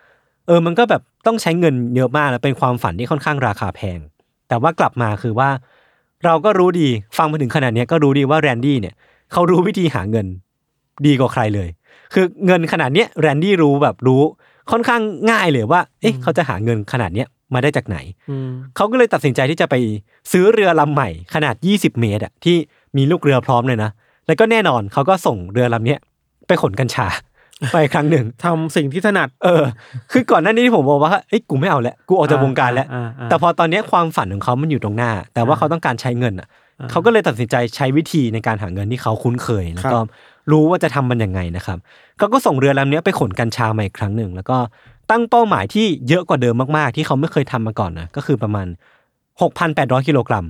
[0.47, 3.99] เออมันก็แบบต้องใช้เงินเยอะมากแล้วเป็นความฝันที่ค่อนข้างราคาแพง
[4.49, 5.51] แต่ว่ากลับมาคือว่า
[6.25, 8.95] เราก็รู้ดีฟังมาถึงขนาดเนี้ยก็รู้ดีว่าแรนดี้เนี่ย
[9.33, 10.27] เขารู้วิธีหาเงิน
[11.07, 11.69] ดีกว่าใครเลย
[12.15, 14.23] คือเงินขนาดเนี้ยแรนดี้รู้แบบรู้
[14.71, 17.99] ค่อนข้างง่ายเลยว่า เอ๊ะเขาจะหาเงินขนาดเนี้ยมาได้จากไหน
[18.31, 19.75] อืมเขาก็เลยตัดสินใจที่จะไป
[20.33, 22.57] ซื้อเรือลำใหม่ขนาด 20 เมตรอะที่
[22.97, 23.91] มีลูกเรือพร้อมเลยนะ
[24.27, 26.01] แล้วก็แน่นอนเขาก็ส่งเรือลำเนี้ย
[26.47, 27.07] ไปขนกัญชา
[27.73, 29.63] ไปครั้งหนึ่งทำสิ่งที่ถนัด เออ
[30.13, 36.49] คือก่อนหน้านี้ที่ผมบอกว่าเอ้ยกูไม่เอาแล้วกูออกจากวงการแล้วอ่าอ่าแต่พอตอนเนี้ยความฝันของเขามันอยู่ตรงหน้า แต่ว่าเขาต้องการใช้เงินอะ
[36.81, 39.99] อ่าเขาก็เลยตัดสินใจใช้วิธีในการหาเงินที่เขาคุ้นเคยแล้วก็
[40.51, 41.79] รู้ว่าจะทำมันยังไงนะครับ
[42.19, 44.59] เขาก็ส่งเรือลำเนี้ไปขนกัญชามาอีกครั้งหนึ่ง แล้วก็
[45.11, 48.67] ตั้งเป้าหมายที่เยอะกว่าเดิมมากๆ ที่เขาไม่เคยทำมาก่อนนะก็คือประมาณ
[49.37, 50.47] 6,800กิโลกรัม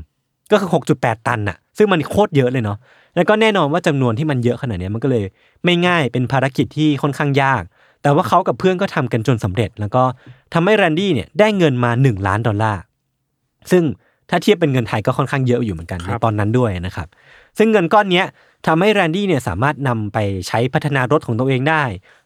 [0.52, 2.78] ก็คือ 6.8 ตันน่ะ ซึ่งมันโคตรเยอะเลยเนาะ
[3.14, 5.24] แล้วก็แน่นอนว่าจำนวนที่มันเยอะขนาดนี้มันก็เลย
[5.64, 7.62] ไม่ง่ายเป็นภารกิจที่ค่อนข้างยาก
[8.02, 10.02] แต่ว่าเขากับเพื่อนก็ทำกันจนสำเร็จ แล้วก็
[10.54, 12.80] ทำให้แรนดี้เนี่ยได้เงินมา 1 ล้านดอลลาร์
[13.70, 13.82] ซึ่ง
[14.30, 17.08] ถ้าเทียบเป็นเงินไทยก็ค่อนข้างเยอะอยู่เหมือนกันในตอนนั้นด้วยนะครับ
[17.58, 18.26] ซึ่งเงินก้อนเนี้ย
[18.66, 20.18] ทำให้แรนดี้เนี่ยสามารถนำไป
[20.48, 21.82] ใช้พัฒนารถของตัวเองได้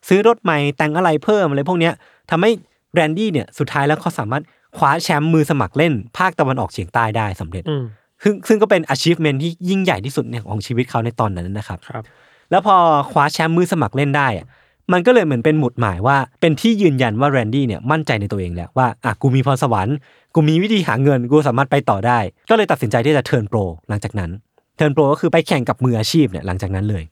[0.08, 1.94] ซื้อรถใหม่แต่งอะไรเพิ่มอะไรพวกเนี้ย
[2.30, 2.50] ทำให้
[2.94, 4.42] แรนดี้เนี่ยสุดท้ายแล้วเขาสามารถ
[4.76, 7.84] คว้าแชมป์มือสมัครเล่น ภาคตะวันออกเฉียงใต้ได้สำเร็จอืม
[8.22, 12.04] ซึ่งซึ่งก็เป็น achievement ที่ยิ่งใหญ่ที่สุดเนี่ยของชีวิตเขาในตอนนั้นนะครับครับ
[12.50, 12.76] แล้วพอ
[13.10, 14.46] คว้าแชมป์มือสมัครเล่นได้อะ
[14.92, 19.96] มันก็เลยเหมือนเป็นหมุดหมายว่าเป็นที่ยืนยันว่าแรนดี้เนี่ยมั่นใจในตัวเองแล้วว่าอะกูมีพรสวรรค์
[20.34, 22.18] กูมีวิธีหาเงินกูสามารถไปต่อได้
[22.50, 24.30] ก็เลยตัดสินใจที่จะเทิร์นโปรหลังจากนั้น
[24.76, 27.04] เทิร์นโปรก็คือไปแข่งกับมืออาชีพเนี่ยหลังจากนั้นเลย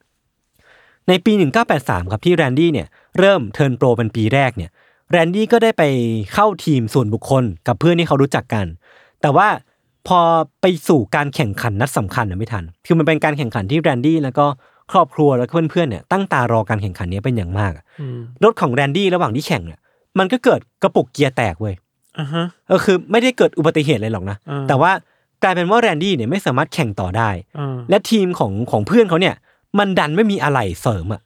[1.09, 1.33] ในปี
[1.73, 2.87] 1983 ครับที่แรนดี้เนี่ย
[3.19, 4.71] เริ่ม turn pro เป็นปีแรกเนี่ย
[5.11, 5.85] แรนดี้ก็ได้ไป
[6.35, 8.67] เข้าทีมส่วนบุคคลกับเพื่อนที่เขารู้จักกัน
[9.23, 9.49] แต่ว่า
[10.09, 10.21] พอ
[10.61, 14.47] ไปสู่การแข่งขันนัดสำคัญน่ะพี่ทัน คือมันเป็นการแข่งขันที่แรนดี้แล้วก็
[14.93, 19.81] ครอบครัวแล้วก็เพื่อนๆเนี่ยตั้งตารอการแข่งขันนี้เป็นอย่างมากอะอืมรถของแรนดี้ระหว่างที่แข่งเนี่ย
[20.19, 21.75] มันก็เกิดกระปุกเกียร์แตกเว้ย
[22.19, 24.93] อ่าฮะเออคือไม่ได้เกิดอุบัติเหตุอะไรหรอกนะอ่าแต่ว่า
[25.43, 29.35] กลายเป็นว่าแรนดี้เนี่ยไม่สามารถแข่งต่อได้อ่าและทีมของของเพื่อนเขาเนี่ย
[29.79, 31.21] มันดันไม่มีอะไรเสริมอะ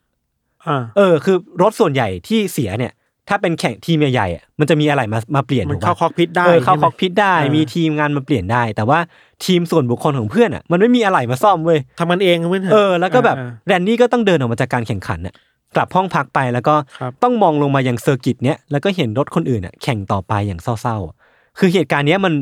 [0.67, 2.93] อ่าเออ คือรถส่วนใหญ่ที่เสียเนี่ย
[3.29, 8.99] ถ้าเป็นแข่งทีมใหญ่ๆอะมันจะมีอะไรมามาเปลี่ยนมันถูกปะเข้าคอก pit ได้เออเข้าใช่ไหมคอก pit ได้เออมีทีมงานมาเปลี่ยนได้ แต่ว่า
[9.45, 15.35] ทีมส่วนบุคคลของเพื่อนอะ มันไม่มีอะไรมาซ่อมเว้ยทำมันเองเพื่อนถะเออแล้วก็แบบอ่าแรนดี้ก็ต้องเดินออกมาจากการแข่งขันน่ะ
[15.77, 21.17] กลับห้องพักไปแล้วก็ครับต้องมองลงมายัง circuit เนี้ยแล้วก็เห็นรถคนอื่นอะแข่งต่อไปอย่างเศร้าๆอะ
[21.59, 22.35] คือเหตุการณ์เนี้ยมัน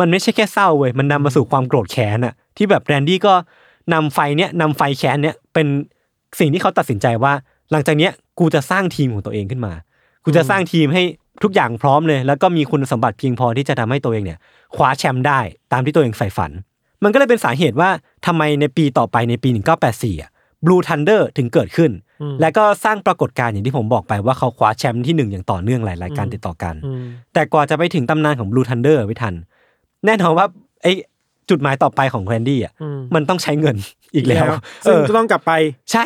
[0.00, 3.34] มันไม่ใช่แค่เศร้าเว้ยมันนำมาสู่ความโกรธแค้นอะที่แบบแรนดี้ก็
[3.94, 5.66] นำไฟเนี้ยนำไฟแค้นเนี้ยเป็น
[6.38, 7.32] สิ่งที่เขาตัดสินใจว่า
[7.70, 9.72] หลังจากเนี้ยกูจะสร้างทีมของตัวเองขึ้นมา
[10.24, 11.02] กูจะสร้างทีมให้
[11.42, 14.38] ทุกอย่างพร้อมเลย แล้วก็มีคุณสมบัติเพียงพอที่จะทำให้ตัวเองเนี่ย
[14.74, 15.40] คว้าแชมป์ได้
[15.72, 16.50] ตามที่ตัวเองใฝ่ฝัน
[17.04, 17.90] มันก็เลยเป็นสาเหตุว่า
[18.26, 19.48] ทำไมในปีต่อไปในปี
[19.86, 20.30] 1984อะ
[20.64, 21.90] Blue Thunder ถึงเกิดขึ้น
[22.22, 29.34] อืมและก็สร้างปรากฏการณ์อย่างที่ผมบอกไปว่าเขาคว้าแชมป์ที่หนึ่งอย่างต่อเนื่องหลายรายการติดต่อกันอืมแต่กว่าจะไปถึงตำนานของ Blue Thunder พี่ทัน
[30.06, 30.46] แน่นอนว่า
[30.82, 30.92] ไอ้
[31.50, 33.76] จุดหมายต่อไปของแรนดี้อะอืมมันต้องใช้เงิน
[34.14, 34.44] อีกแล้ว
[34.84, 35.52] ซึ่งเออจะต้องกลับไป
[35.92, 36.04] ใช่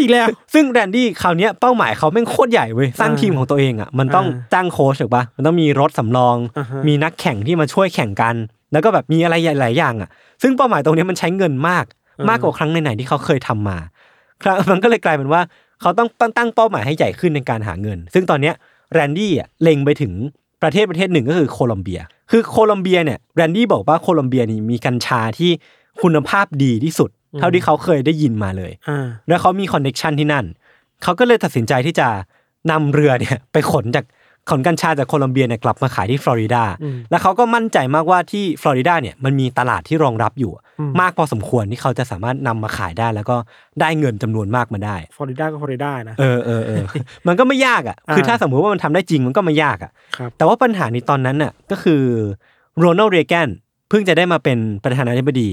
[0.00, 8.34] อีกแล้ว ซึ่งแรนดี้คราวเนี้ยเป้าหมายเขาแม่งโคตรใหญ่เว้ยสร้างอ่าทีมของตัวเองอะมันต้องอ่าจ้างโค้ชถูกปะมันต้องมีรถสำรองอ่าฮะมีนักแข่งที่มาช่วยแข่งกัน
[8.72, 10.10] แล้วก็แบบมีอะไรหลายๆอย่างอะ
[10.42, 11.84] ซึ่งเป้าหมายตรงเนี้ยมันใช้เงินมาก
[12.28, 13.78] มากกว่าครั้งไหนๆที่เขาเคยทำมา
[14.42, 15.40] ครับมันก็เลยกลายเป็นว่า
[15.80, 18.54] เขาต้องตั้งตั้งเป้าหมายให้ใหญ่ขึ้นในการหาเงิน ซึ่งตอนเนี้ย
[18.92, 20.12] แรนดี้อะเล็งไปถึง
[20.66, 22.00] ประเทศประเทศหนึ่งก็คือโคลอมเบีย
[22.30, 25.50] คือโคลอมเบียเนี่ยแรนดี้บอกว่าโคลอมเบียนี่มีกัญชาที่
[26.02, 30.44] คุณภาพดีที่สุด เท่าที่เขาเคยได้ยินมาเลยอ่าแล้วเขามี connection ที่นั่น
[31.02, 32.08] เขาก็เลยตัดสินใจที่จะ
[32.70, 34.04] นำเรือเนี่ยไปขนจาก
[34.50, 43.36] ขนกัญชาจากโคลอมเบียเนี่ยกลับมาขายที่ฟลอริดาอืมแล้วเขาก็มั่นใจมากว่าที่ฟลอริดาเนี่ยมันมีตลาดที่รองรับอยู่อืมมากพอสมควรที่เขาจะสามารถนำมาขายได้ แล้วก็
[43.80, 46.84] ได้เงินจำนวนมากมาได้ฟลอริดาก็ฟลอริดานะเออเออเออ
[47.26, 52.02] มันก็ไม่ยากอะคืออ่าถ้าสมมุติว่ามันทำได้จริงมันก็ไม่ยากอะครับแต่ว่าปัญหาในตอนนั้นน่ะก็คือ
[52.78, 53.48] โรนัลด์เรแกน
[53.88, 55.50] เพิ่งจะได้มาเป็นประธานาธิบดี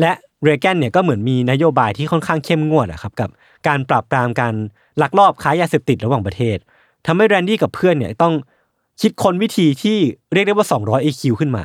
[0.00, 0.12] และ
[0.44, 3.30] เรแกนเนี่ยก็เหมือนมีนโยบายที่ค่อนข้างเข้มงวดอะครับกับ
[3.66, 4.54] การปราบปรามการ
[5.02, 6.58] ลักลอบค้ายาเสพติดระหว่างประเทศ
[7.06, 8.32] ทำให้แรนดี้กับเพื่อนเนี่ยต้อง
[9.00, 9.96] คิดค้นวิธีที่
[10.32, 11.64] เรียกได้ว่า 200 IQ ขึ้นมา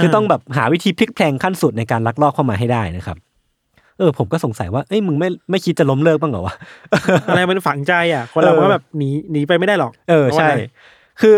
[0.00, 3.16] คือต้องแบบหาวิธีพลิกแพลงขั้นสุดในการลักลอบเข้ามาให้ได้นะครับ
[3.98, 6.54] เออผมก็สงสัยว่าเอ้ยมึงไม่ไม่คิดจะล้มเลิกบ้างเหรอวะ
[7.28, 10.64] อะไรมันฝังใจอะ คนเราเออก็แบบหนีหนีไปไม่ได้หรอก เออใช่ว่าไง
[11.20, 11.36] คือ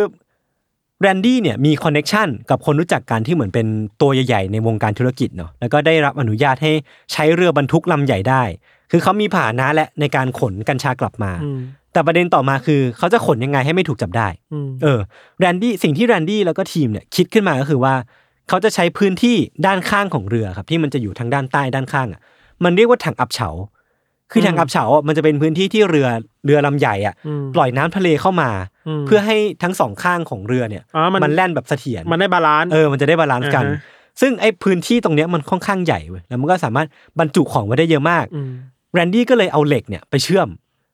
[1.00, 3.66] แรนดี้เนี่ยมี connection กับคนรู้จักกันที่เหมือนเป็น
[4.00, 6.72] ตัวใหญ่ๆในวงการธุรกิจเนาะแล้วก็ได้รับอนุญาตให้
[7.12, 8.42] ใช้เรือบรรทุกลำใหญ่ได้
[8.90, 11.58] คือเขามีพาหนะในการการขนกัญชากลับมาอืม
[11.98, 15.00] แต่ประเด็นต่อมาคือ เขาจะขนยังไงให้ไม่ถูกจับได้อืมเออ
[15.38, 17.94] แรนดี้สิ่งที่แรนดี้แล้วก็ทีมเนี่ยคิดขึ้นมาก็คือว่า
[18.48, 22.20] เขาจะใช้พื้นที่ด้านข้างของเรือครับ ที่มันจะอยู่ทางด้านใต้ด้านข้างอะ
[22.64, 23.48] มันเรียกว่าถังอับเฉา
[24.32, 26.06] คือถังอับเฉาอะมันจะเป็นพื้นที่ที่เรือ
[26.44, 36.86] เรือลำใหญ่อะอืมปล่อยน้ำทะเลเข้ามาเพื่อให้ทั้งสองข้างของเรือเนี่ยอ๋อมันมันแล่นแบบเสถียรมันได้ balance เออมันจะได้ balance กันอ่าฮะซึ่งไอ้พื้นที่ตรงเนี้ยมันค่อนข้างใหญ่เว้ยแล้วมันก็สามารถ
[37.18, 38.50] บรรจุของไว้ได้เยอะมากอืม
[38.92, 40.48] แรนดี้ก็เลยเอาเหล็กเนี่ยไปเชื่อม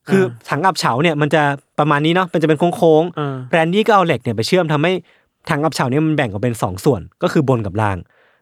[0.09, 1.43] คืออาถังอับเฉาเนี่ยมันจะ
[1.79, 4.93] ประมาณนี้เนาะมันจะเป็นโค้งอ่าๆแรนดี้ก็เอาเหล็กเนี่ยไปเชื่อมทำให้
[5.51, 7.97] ถังอับเฉาเนี่ยมันแบ่งออกเป็นสองส่วนก็คือบนกับล่าง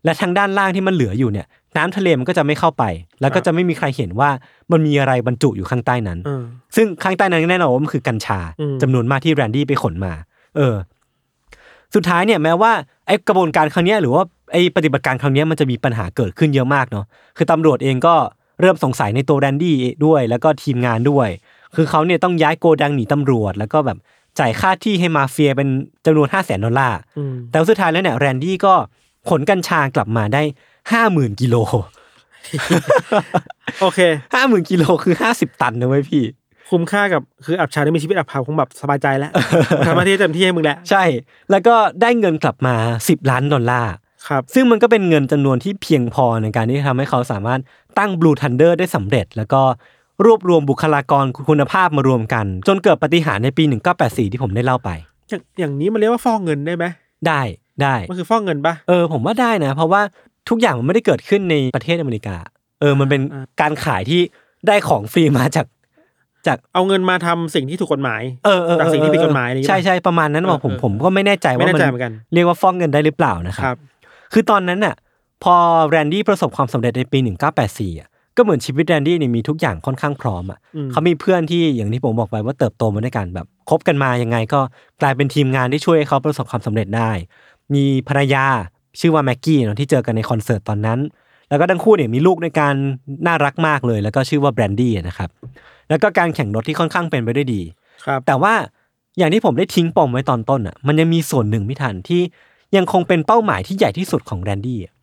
[0.04, 1.46] และทางด้านล่างที่มันเหลืออยู่เนี่ย
[1.76, 2.84] น้ำทะเลมันก็จะไม่เข้าไป
[3.20, 4.30] แล้วก็จะไม่มีใครเห็นว่า
[4.70, 6.42] มันมีอะไรบรรจุอยู่ข้างใต้นั้นอ่า
[6.76, 10.12] ซึ่งข้างใต้นั้นแน่นอนว่ามันคือกัญชาอืมจำนวนมากที่แรนดี้ไปขนมา
[10.56, 10.74] เออ
[11.94, 12.72] สุดท้ายเนี่ยแม้ว่า
[13.06, 14.22] ไอ้กระบวนการครั้งเนี้ยหรือว่า
[14.52, 17.04] ไอ้ปฏิบัติการครั้งเนี้ยมันจะมีปัญหาเกิดขึ้นเยอะมากเนาะ
[17.36, 18.14] คือตำรวจเองก็
[18.60, 21.28] เริ่มสงสัยในตัวแรนดี้ด้วย แล้วก็ทีมงานด้วย
[21.76, 23.98] คือเขาเนี่ยต้องย้ายโกดังหนีตำรวจ แล้วก็แบบ
[24.38, 25.68] จ่ายค่าที่ให้มาเฟียเป็น
[26.06, 28.74] จำนวนห้าแสนดอลลาร์อืมแต่ว่าสุดท้ายแล้วเนี่ยแรนดี้ก็
[29.28, 30.42] ขนกัญชากลับมาได้
[30.92, 31.56] ห้าหมื่นกิโล
[33.80, 34.00] โอเค
[34.34, 36.22] ห้าหมื่นกิโลคือห้าสิบตันนะเว้ยพี่
[36.70, 39.32] คุ้มค่ากับคืออับชาได้มีชีวิตอับชาคงแบบสบายใจแล้ว
[39.86, 41.04] ทำหน้าที่เต็มที่ให้มึงแล้วใช่
[41.50, 43.92] แล้วก็ได้เงินกลับมา10ล้านดอลลาร์
[44.28, 47.60] ครับซึ่งมันก็เป็นเงินจำนวนที่เพียงพอในการที่ทำให้เขาสามารถ
[47.98, 49.62] ตั้ง Blue Thunder ได้สำเร็จ แล้วก็
[50.24, 53.64] รวบรวมบุคลากรคุณภาพมารวมกัน จนเกิดปาฏิหารย์ในปี
[53.98, 54.90] 1984 ที่ผมได้เล่าไป
[55.28, 56.84] อย่างอย่างนี้มันเรียกว่าฟอกเงินได้ไหม
[57.26, 57.40] ได้
[57.82, 60.02] ได้มันคือฟอกเงินปะเออผมว่าได้นะ เพราะว่า
[60.48, 62.36] ทุกอย่างมันไม่ได้เกิดขึ้นในประเทศอเมริกา
[62.80, 64.20] เออมันเป็นอ่าการขายที่
[64.66, 65.66] ได้ของฟรีมาจาก
[66.46, 73.78] จากเอาเงินมาทำสิ่งที่ถูกกฎหมายเออเออจากสิ่งที่ผิดกฎหมายเอออะไรอย่างเงี้ยใช่ใช่ประมาณนั้นเออว่าผมเออผมก็ไม่แน่ใจไม่ว่าแน่มันใจเหมือนกันเรียกว่าฟอกเงินได้หรือเปล่านะคครัรับบ
[74.32, 74.94] คือตอนนั้นน่ะ
[75.44, 75.54] พอ
[75.88, 77.18] แรนดี้ประสบความสำเร็จในปี
[77.58, 84.60] 1984อะ ก็เหมือนชีวิตแรนดี้เนี่ยมีทุกอย่างค่อนข้างพร้อมอะอืมเขามีเพื่อนที่อย่างที่ผมบอกไปว่าเติบโตมาด้วยกันแบบคบกันมายังไงก็
[85.00, 87.10] กลายเป็นทีมงานที่ช่วยให้เขาประสบความสำเร็จได้
[87.74, 88.44] มีภรรยา
[89.00, 91.00] ชื่อว่าแม็กกี้เนาะที่เจอกันในคอนเสิร์ตตอนนั้น
[91.48, 92.74] แล้วก็ทั้งคู่เนี่ยมีลูกน้อย
[93.26, 95.30] น่ารักมากเลย แล้วก็ชื่อว่าแบรนดี้นะครับ
[95.88, 97.62] แล้วก็การแข่งรถที่ค่อนข้างเป็นไปด้วยดี
[98.04, 98.54] ครับแต่ว่า
[99.18, 102.22] อย่างที่ผมได้ทิ้งปมไว้ตอนต้นอะมันยังมีส่วนหนึ่งไม่ทันที่
[102.76, 105.01] ยังคงเป็นเป้าหมายที่ใหญ่ที่สุดของแรนดี้อะอ่า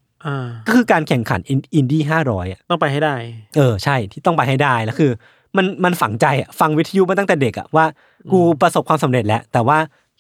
[0.68, 1.40] ก็คือการแข่งขัน
[1.76, 3.16] อินดี้ห้าร้อยอะต้องไปให้ได้
[3.58, 5.12] เออใช่ที่ต้องไปให้ได้แล้วคือ
[5.58, 7.86] มันมันฝังใจอะฟังวิทยุมาตั้งแต่เด็กอะว่า
[8.32, 9.78] กูประสบความสำเร็จแล้ว แต่ว่า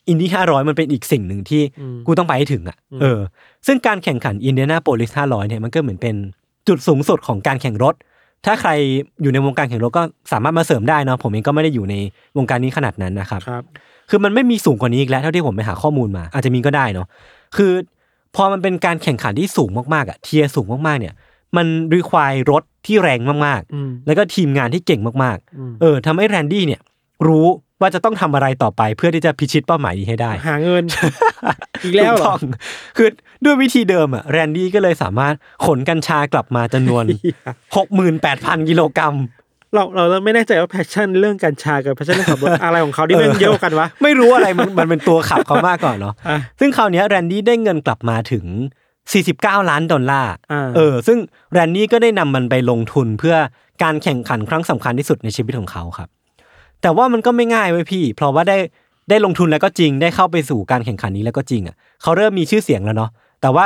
[0.07, 3.19] อินดี้ห้าร้อยมันเป็นอีกสิ่งหนึ่งที่อืมกูต้องไปให้ถึงอะอืมเออ
[3.67, 6.15] ซึ่งการแข่งขันอินเดียนาโปลิสห้าร้อยเนี่ยมันก็เหมือนเป็น
[6.67, 7.95] จุดสูงสุดของการแข่งรถ
[8.45, 8.71] ถ้าใคร
[9.21, 11.95] อยู่ในวงการแข่งรถก็สามารถมาเสริมได้เนาะผมเองก็ไม่ได้อยู่ใน
[12.37, 13.63] วงการนี้ขนาดนั้นนะครับครับ
[14.09, 17.07] คือมันไม่มีสูงกว่านี้อีกแล้วเท่าที่ผมไปหาข้อมูลมา อาจจะมีก็ได้เนาะ
[17.57, 17.71] คือ
[18.35, 21.13] พอมันเป็นการแข่งขันที่สูงมากๆอะ tier สูงมากๆเนี่ย
[21.57, 26.81] มัน require รถที่แรงมากอืมๆแล้วก็ทีมงานที่เก่งมากอืมๆเออทำให้แรนดี้เนี่ย
[27.27, 27.47] รู้
[27.81, 30.83] ว่าจะต้องทำอะไรต่อไปเพื่อที่จะพิชิตเป้าหมายนี้ให้ได้ หาเงิน
[31.83, 32.39] อีกแล้วเหรถูอต้อง
[32.97, 33.09] คือ
[33.43, 35.33] ด้วยวิธีเดิมอะแรนดี้ก็เลยสามารถ
[35.65, 37.03] ขนกัญชากลับมาจำนวน
[37.87, 39.15] 68,000กิโลกรัม
[39.73, 48.45] เราเราไม่แน่ใจว่า passion เรื่องกัญชากับ passion เรื่องขับรถอะไรของเขาที่มันเยอะกว่ากันวะไม่รู้อะไรมันมันเป็นตัวขับเขามาก่อนเนาะอะซึ่งคราวเนี้ยแรนดี้ได้เงินกลับมาถึง
[49.07, 51.17] 49 ล้านดอลลาร์อ่าเออ ซึ่ง
[51.53, 53.35] แรนดี้ก็ได้นำมันไปลงทุนเพื่อ
[53.83, 56.09] การแข่งขันครั้งสำคัญที่สุดในชีวิตของเขาครับ
[56.81, 58.57] แต่ว่ามันก็ไม่ง่ายเว้ยพี่ เพราะว่าได้
[59.09, 63.09] ได้ลงทุนแล้วก็จริงได้เข้าไปสู่การแข่งขันนี้แล้วก็จริงอะเขาเริ่มมีชื่อเสียงแล้วเนาะ
[63.41, 63.65] แต่ว่า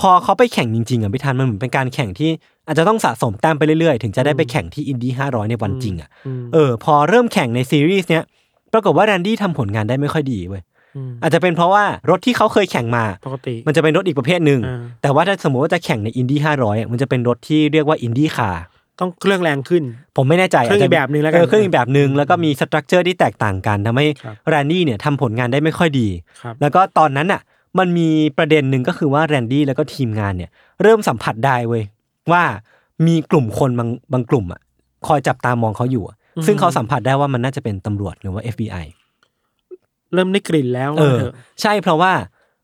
[0.00, 2.30] พอเขาไปแข่งจริงๆอะพี่ทันมันเหมือนเป็นการแข่งที่
[2.68, 6.08] อาจจะต้องสะสมแต้มไปเรื่อยๆ ถึงจะได้ไปแข่งที่อินดี้500ในวันจริงอะ อื
[6.40, 8.24] มเออพอเริ่มแข่งในซีรีส์เนี้ย
[8.72, 10.62] ปรากฏว่าแรนดี้ทำผลงานได้ไม่ค่อยดีเว้ย อื
[11.08, 18.64] มอาจจะเป็นเพราะว่ารถที่เขาเคยแข่งมาปกติมันจะเป็นรถอีกประเภทหนึ่งอ่าแต่ว่าถ้าสมมติว่าจะแข่งในอินดี้ห้าร้อยมันจะเป็นรถที่เรียกว่า IndyCar
[19.00, 19.82] ต้องเครื่องแรงขึ้น
[20.16, 26.08] ผมไม่แน่ใจเครื่องอีกแบบหนึ่งแล้วกันเออเครื่องอีกแบบหนึ่งแล้วก็มี structure ที่แตกต่างกันทำให้ครับแรนดี้เนี่ยทำผลงานได้ไม่ค่อยดี
[26.42, 27.40] ครับแล้วก็ตอนนั้นอะ
[27.78, 30.50] มันมีประเด็นหนึ่งก็คือว่าแรนดี้แล้วก็ทีมงานเนี่ย
[30.82, 31.82] เริ่มสัมผัสได้เว้ย
[32.32, 32.42] ว่า
[33.06, 34.60] มีกลุ่มคนบางบางกลุ่มอะ
[35.06, 38.84] คอยจับตามองเขาอยู่อะซึ่งเขาสัมผัสได้ว่ามันน่าจะเป็นตำรวจหรือว่า FBI
[40.14, 42.12] เริ่มได้กลิ่นแล้วเอว่าอเถอะใช่เพราะว่า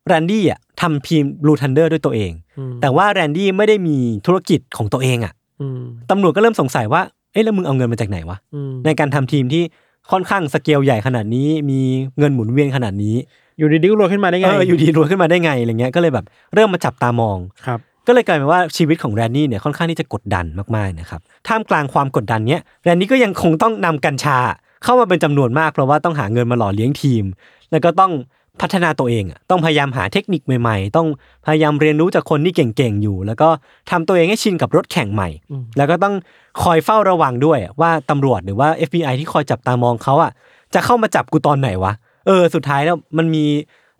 [0.06, 2.32] แรนดี้อะทำทีม Blue Thunder ด้วยตัวเอง อื
[2.70, 3.96] มแต่ว่าแรนดี้ไม่ได้มี
[4.26, 9.62] ธุรกิจของตัวเองอะอืมตำรวจก็เริ่มสงสัยว่าเอ๊ะแล้วมึงเอาเงินมาจากไหนวะอืมในการทำทีมที่
[10.10, 11.80] ค่อนข้างสเกลใหญ่ขนาดนี้ มี
[12.18, 13.16] เงินหมุนเวียนขนาดนี้
[13.58, 16.24] อยู่ดีๆก็รวยขึ้นมาได้ไงเอออยู่ดีรวยขึ้นมาได้ไงอะไรเงี้ยก็เลยแบบ
[16.54, 20.44] เริ่มมาจับตามองครับ ก็เลยกลายเป็นว่าชีวิตของแรนนี่เนี่ยค่อนข้างที่จะกดดัน
[20.76, 24.38] มากๆนะครับท่ามกลางความกดดันเนี้ยแรนนี่ก็ยังคงต้องนำกัญชา
[24.84, 27.24] เข้ามาเป็นจำนวนมากเพราะว่าต้องหาเงินมาหล่อเลี้ยงทีม
[27.70, 28.12] แล้วก็ต้อง
[28.60, 31.08] พัฒนาตัวเองอะต้องพยายามหาเทคนิคใหม่ๆ ต้อง
[31.46, 33.48] พยายามเรียนรู้จากคนที่เก่งๆอยู่ แล้วก็
[33.90, 36.14] ทำตัวเองให้ชินกับรถแข่งใหม่อืมแล้วก็ต้อง
[36.62, 40.30] คอยเฝ้าระวังด้วยว่าตำรวจหรือว่า FBI ที่คอยจับตามองเขาอะ
[40.74, 41.92] จะเข้ามาจับกูตอนไหนวะ
[42.26, 43.44] เออสุดท้ายแล้วมันมี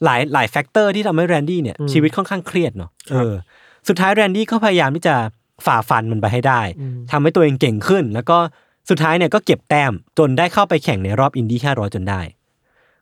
[0.05, 3.35] หลายหลาย factor ที่ทำให้แรนดี้เนี่ยชีวิตค่อนข้างเครียดเนาะเออ
[3.89, 5.15] สุดท้ายแรนดี้ก็พยายามที่จะ
[5.67, 6.61] ฝ่าฟันมันไปให้ได้
[7.11, 8.39] ทำให้ตัวเองเก่งขึ้น แล้วก็
[8.91, 12.21] สุดท้ายเนี่ยก็เก็บแต้มจนได้เข้าไปแข่งในรอบอินดี้500 จนได้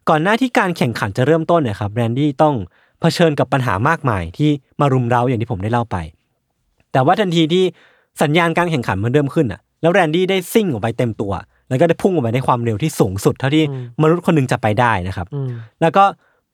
[0.09, 2.55] ก่อนหน้าที่การแข่งขันจะเริ่มต้นเนี่ยครับแรนดี้ต้อง
[3.01, 5.97] เผชิญกับปัญหามากมายที่มารุมเร้าอย่างที่ผมได้เล่าไป
[6.93, 7.65] แต่ว่าทันทีที่
[8.23, 11.33] สัญญาณการแข่งขันมันเริ่มขึ้นอะ แล้วแรนดี้ได้ซิ่งออกไปเต็มตัว
[11.69, 13.65] แล้วก็ได้พุ่งออกไปในความเร็วที่สูงสุด เท่าที่
[14.03, 15.49] มนุษย์คนหนึ่งจะไปได้นะครับอืม
[15.83, 16.05] แล้วก็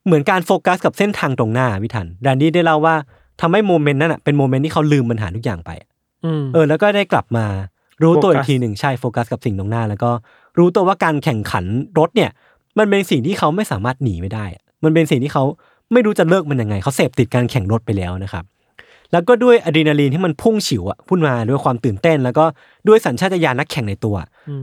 [0.06, 2.94] เหมือนการโฟกัสกับเส้นทางตรงหน้าพี่ทันแรนดี้ได้เล่าว่า
[3.40, 5.70] ทำให้ moment นั้นอะเป็น moment ที่เขาลืมปัญหาทุกอย่างไป
[6.24, 7.46] อืมเออ แล้วก็ได้กลับมา
[8.02, 10.10] รู้ตัวโฟกัสอีกทีหนึ่งใช่โฟกัสกับสิ่งตรงหน้า แล้วก็
[10.58, 11.64] รู้ตัวว่าการแข่งขัน
[11.98, 12.30] รถเนี่ย
[12.78, 15.44] มันเป็นสิ่งที่เขาไม่สามารถหนีมันได้อะมันเป็นสิ่งที่เขา
[15.92, 18.44] ไม่รู้จะเลิกมันยังไง เขาเสพติดการแข่งรถไปแล้วนะครับ
[19.12, 22.44] แล้วก็ด้วยอะดรีนาลีนที่มันพุ่งฉิวอะพุ่งมาด้วยความตื่นเต้น แล้วก็
[22.88, 24.16] ด้วยสัญชาตญาณนักแข่งในตัว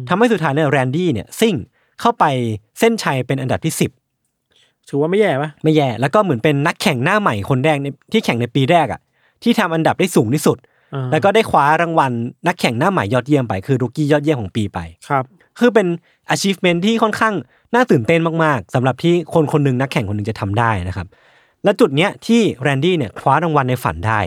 [0.09, 1.55] ทำให้สุดท้ายเนี่ยแรนดี้เนี่ยซิ่ง
[2.01, 2.23] เข้าไป
[2.79, 4.04] เส้นชัยเป็นอันดับที่10
[4.89, 8.99] ถือว่าไม่แย่ปะไม่แย่แล้วก็เหมือนเป็นนักแข่งหน้าใหม่คนแรกในที่แข่งในปีแรกอะ
[9.43, 10.57] ที่ทำอันดับได้สูงที่สุด
[10.93, 12.11] อ่าแล้วก็ได้คว้ารางวัล
[12.47, 15.23] นักแข่งหน้าใหม่ยอดเยี่ยมไปคือรุกี้ยอดเยี่ยมของปีไปครับ
[15.59, 15.87] คือเป็น
[16.33, 17.33] achievement ที่ค่อนข้าง
[17.73, 21.07] น่าตื่นเต้นมากๆสำหรับที่คนคนหนึ่งนักแข่งคนหนึ่งจะทำได้นะครับ
[21.63, 24.19] และจุดเนี้ยที่แรนดี้เนี่ยคว้ารางวัลในฝันได้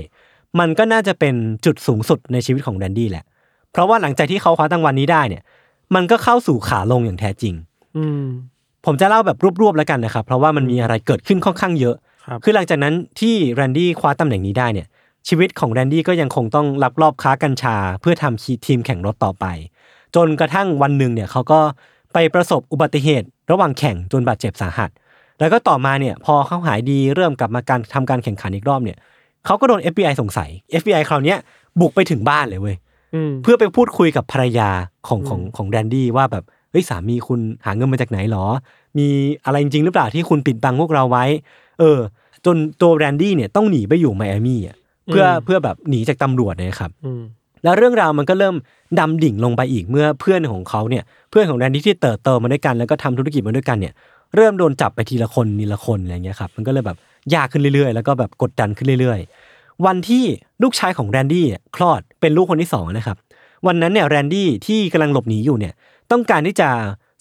[0.59, 3.25] มันก็น่าจะเป็นจุดสูงสุดในชีวิตของแรนดี้แหละ
[3.73, 5.43] เพราะว่าหลังจากที่เขาคว้ารางวัลนี้ได้เนี่ย
[5.95, 7.55] มันก็เข้าสู่ขาลงอย่างแท้จริง
[7.97, 8.25] อืม
[8.87, 14.87] ผมจะเล่าแบบรวบๆแล้วกันนะครับ เพราะว่ามันมีอะไรเกิดขึ้นค่อนข้างเยอะครับคือหลังจากนั้นที่แรนดี้คว้าตำแหน่งนี้ได้เนี่ย
[15.29, 19.47] ชีวิตของแรนดี้ก็ยังคงต้องลักลอบค้ากัญชา เพื่อทำทีมแข่งรถต่อไป
[20.17, 21.61] จนกระทั่งวันหนึ่งเนี่ยเขาก็
[22.13, 24.91] ไปประสบอุบัติเหตุ ระหว่างแข่งจนบาดเจ็บสาหัส
[25.41, 28.99] แล้วก็ต่อมาเนี่ยพอเขาหายดีเริ่มกลับมาการทำการแข่งขันอีกรอบเนี่ย
[29.47, 31.39] เขาก็โดน FBI สงสัย FBI คราวเนี้ย
[31.81, 32.77] บุกไปถึงบ้านเลยเว้ย
[33.15, 34.71] อืมเพื่อไปพูดคุยกับภรรยา
[35.09, 38.45] ของของของแรนดี้ว่าแบบ เฮ้ยสามีคุณหาเงินมาจากไหนหรอ
[38.99, 39.07] มี
[39.45, 41.25] อะไรจริงๆหรือเปล่าที่คุณปิดบังพวกเราไว้
[41.81, 41.99] เออ
[42.47, 44.77] จนตัวแรนดี้เนี่ยต้องหนีไปอยู่ไมอามี่อะ
[45.07, 47.23] เพื่อเพื่อแบบหนีจากตำรวจนะครับอืม
[47.65, 48.55] แล้วเรื่องราวมันก็เริ่ม
[48.99, 53.93] ดำดิ่งลงไปอีกเมื่อเพื่อนของเขาเนี่ย เพื่อนของแรนดี้ที่เติบโตมาด้วยกัน แล้วก็ทำธุรกิจมาด้วยกันเนี่ย
[54.37, 56.97] เริ่มโดนจับไปทีละคนทีละคนอะไรเงี้ยครับมันก็เลยแบบ
[57.35, 60.25] ยากขึ้นเรื่อยๆ แล้วก็แบบกดดันขึ้นเรื่อยๆ วันที่
[60.63, 63.17] ลูกชายของแรนดี้เนี่ยคลอดเป็นลูกคนที่สองนะครับ
[63.67, 65.75] วันนั้นเนี่ยแรนดี้ที่กำลังหลบหนีอยู่เนี่ย
[66.13, 66.69] ต้องการที่จะ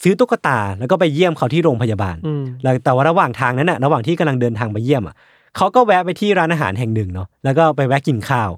[0.04, 5.16] ซื้อตุ๊กตาแล้วก็ไปเยี่ยมเขาที่โรงพยาบาลอืมแล้วแต่ว่าระหว่างทางนั้นน่ะระหว่างที่กำลังเดินทางไปเยี่ยมอะ
[5.58, 8.50] เขาก็แวะไปที่ร้านอาหารแห่งหนึ่งเนาะแล้วก็ไปแวะกินข้าว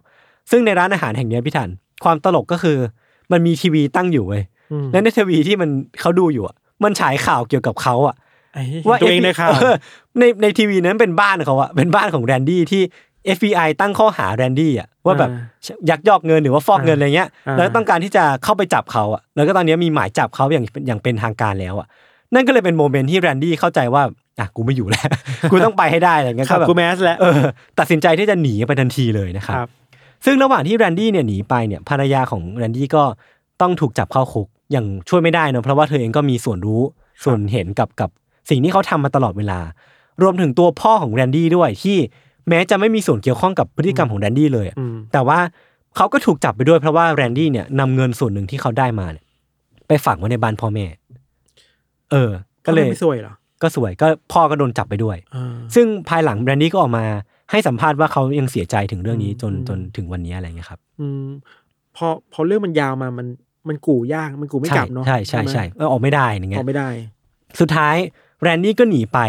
[0.51, 1.69] ซึ่งในร้านอาหารแห่งเนี้ยพี่ทัน
[2.03, 2.77] ความตลกก็คือ
[3.31, 5.69] มันมีทีวีตั้งอยู่เว้ยอืมและในทีวีที่มัน
[6.01, 8.15] เขาดูอยู่อะมันฉายข่าวเกี่ยวกับเขาอะ
[8.53, 8.63] ไอ้
[9.01, 9.75] ตัวเองในข่าวอ๋อ
[10.19, 12.81] ในในทีวีนั้นเป็นบ้านเขาอะเป็นบ้านของแรนดี้ที่
[13.37, 15.29] FBI ตั้งข้อหาแรนดี้อะว่าแบบ
[15.89, 21.87] ยักยอกเงินหรือว่าฟอกเงินอะไรเงี้ยอ่าแล้วต้องการที่จะเข้าไปจับเขาอะแล้วก็ตอนนี้มีหมายจับเขาอย่างอย่างเป็นทางการแล้วอะ
[22.33, 24.03] นั่นก็เลยเป็น moment ที่แรนดี้เข้าใจว่า
[24.39, 25.07] อะกูไม่อยู่แล้ว
[25.51, 27.39] กูต้องไปให้ได้อะไรเงี้ยขับก็แบบกู mass แล้วเออ
[27.79, 29.69] ตัดสินใจที่จะหนีไปทันทีเลยนะครับครับ
[30.25, 33.03] ซึ่งระหว่างที่แรนดี้เนี่ยหนีไปเนี่ยภรรยาของแรนดี้ก็
[33.61, 36.81] ต้องถูกจับเข้าคุกอย่างช่วยไม่ได้เนอะเพราะว่าเธอเองก็มีส่วนรู้
[37.23, 38.09] ส่วนเห็นกับกับ
[38.49, 39.59] สิ่งที่เขาทำมาตลอดเวลา
[40.21, 41.97] รวมถึงตัวพ่อของแรนดี้ด้วยที่
[42.49, 45.39] แม้จะไม่มีส่วนเกี่ยวข้องกับพฤติกรรมของแรนดี้เลยอะอืมแต่ว่า
[45.95, 49.23] เขาก็ถูกจับไปด้วยเพราะว่าแรนดี้เนี่ยนำเงินส่วนหนึ่งที่เขาได้มาเนี่ย
[49.87, 50.85] ไปฝังไว้ในบ้านพ่อแม่
[52.11, 52.31] เออ
[52.65, 57.05] ก็เลยไม่ซวยเหรอ ก็ซวยก็พ่อก็โดนจับไปด้วยอ่าซึ่งภายหลังแรนดี้ก็ออกมา
[57.51, 61.27] ให้สัมภาษณ์ว่าเขายังเสียใจถึงเรื่องนี้จนอืมจนถึงวันนี้อะไรเงี้ยครับ อืม
[61.95, 63.27] พอพอเรื่องมันยาวมามัน
[63.67, 66.89] มันกู่ยากมันกู่ไม่ใช่กลับเนาะใช่ใช่ไหมใช่เออออกไม่ได้อย่างเงี้อยอกไม่ได้
[67.59, 67.95] สุดท้าย
[68.41, 69.19] แรนดี้ก็หนีไป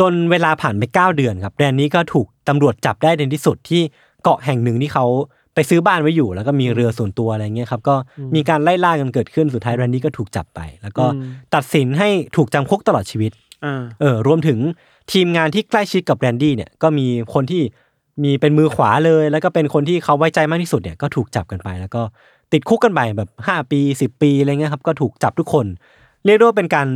[0.00, 3.82] จนเวลาผ่านไปเก้าเดือนครับ แรนดี้ก็ถูก ตำรวจจับได้ในที่สุดที่
[4.22, 5.06] เกาะแห่งหนึ่งที่เขา
[5.54, 7.96] ไปซื้อบ้านไว้อยู่ แล้วก็มีเรือส่วนตัวอะไรเงี้ยครับก็
[8.34, 13.32] มีการไล่ล่ากันเกิดขึ้นสุดท้ายแรนดี้ก็ถูกจับไป แล้วก็อืมตัดสินให้ถูกจำคุกตลอดชีวิต
[13.64, 14.58] อ่าเออรวมถึง
[15.12, 17.62] ทีมงานที่ใกล้ชิดกับแรนดี้เนี่ยก็มีคนที่
[18.22, 22.02] มีเป็นมือขวาเลย แล้วก็เป็นคนที่เขาไว้ใจมากที่สุดเนี่ยก็ถูกจับกันไป แล้วก็
[22.52, 25.66] ติดคุกกันไปแบบห้าปีสิบปีอะไรเงี้ยครับก็ถูกจับทุกคน
[26.24, 26.86] เรียกได้ว่าเป็นการ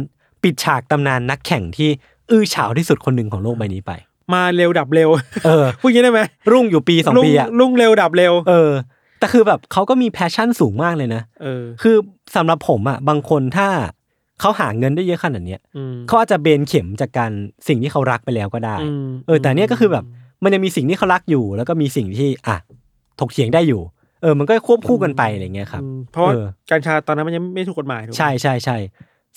[0.42, 1.88] ปิดฉากตำนานนักแข่งที่
[2.30, 3.92] อื้อฉาวที่สุดคนหนึ่งของโลกใบนี้ไป
[4.34, 5.08] มาเร็วดับเร็ว
[5.46, 6.20] เออพูดอย่างนี้ได้ไหม
[6.52, 8.70] รุ่งอยู่ปีสองรุ่ปีอะรุ่งเร็วดับเร็ว เออ
[9.18, 11.96] แต่คือแบบเขาก็มีแพชชั่นสูงมากเลยนะเออ คือ
[12.36, 13.68] สำหรับผมอะบางคนถ้า
[14.40, 17.30] เขาหาเงินได้เยอะขนาดเนี้ยอืมเขาอาจจะเบนเข็มจากการ
[17.68, 20.04] สิ่งที่เขารักไปแล้วก็ได้อืมเออ แต่เนี้ยก็คือแบบ
[20.44, 22.56] มันยังมีสิ่งที่เขารักอยู่ แล้วก็มีสิ่งที่อะ
[23.20, 23.82] ถกเถียงได้อยู่
[24.22, 28.76] เออ มันก็ควบคู่กันไปอะไรเงี้ยครับอืมเพราะว่าเออกัญชาตอนนั้นมันยังไม่ถูกกฎหมายถูกไหมใช่ใช่ใช่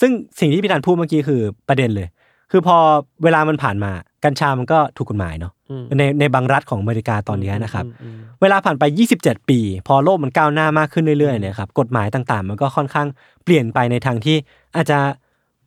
[0.01, 2.07] ซึ่งสิ่งที่พี่ธันพูดเมื่อกี้คือประเด็นเลย
[2.51, 2.77] คือพอ
[3.23, 3.91] เวลามันผ่านมา
[4.25, 8.83] กัญชามันก็ถูกกฎหมายเนาะอืมในในบางรัฐของอเมริกาตอนนี้นะครับอืมอืมเวลาผ่านไป
[9.17, 13.07] 27 ปี พอโลกมันก้าวหน้ามากขึ้นเรื่อยๆเนี่ยครับกฎหมายต่างๆ มันก็ค่อนข้าง
[13.43, 14.37] เปลี่ยนไปในทางที่
[14.75, 14.99] อาจจะ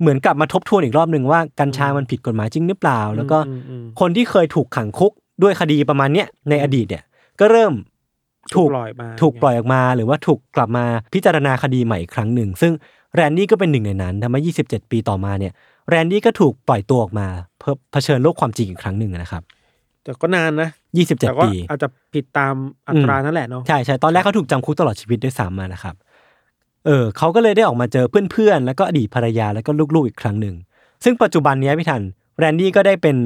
[0.00, 5.12] เหมือนกลับมาทบทวนอีกรอบหนึ่งว่ากัญชามันผิดกฎหมายจริงหรือเปล่า แล้วก็อืมอืมคนที่เคยถูกขังคุก
[5.42, 7.04] ด้วยคดีประมาณเนี้ยในอดีตเนี่ย
[7.40, 7.72] ก็เริ่ม
[8.54, 12.72] ถูถูกกปล่อยมาถูกปล่อยออกมาหรือว่าถูกกลับมาพิจารณาคดีใหม่อีกครั้งหนึ่ง ซึ่ง
[13.14, 15.52] แรนดี้ก็เป็นหนึ่งในนั้นทำให้27 ปีต่อมาเนี่ย
[15.88, 19.42] แรนดี้ก็ถูกปล่อยตัวออกมา เพื่อเผชิญโลกความจริงอีกครั้งหนึ่งนะครับ
[20.04, 20.68] แต่ก็นานนะ
[21.18, 22.54] แต่27ก็ปีอาจจะผิดตาม
[22.88, 25.94] อัตรานั่นแหละเนาะใช่ใช่ตอนแรกเขาถูกจำคุกตลอดชีวิตด้วยซ้ำมานะครับ
[26.86, 30.54] เออเขาก็เลยได้ออกมาเจอเพื่อนๆ แล้วก็อดีตภรรยาแล้วก็ลูกๆอีกครั้งหนึ่ง
[31.04, 32.02] ซึ่งปัจจุบันเนี้ยพี่ทัน
[32.38, 33.16] แรนดี้ก็ได้เป็น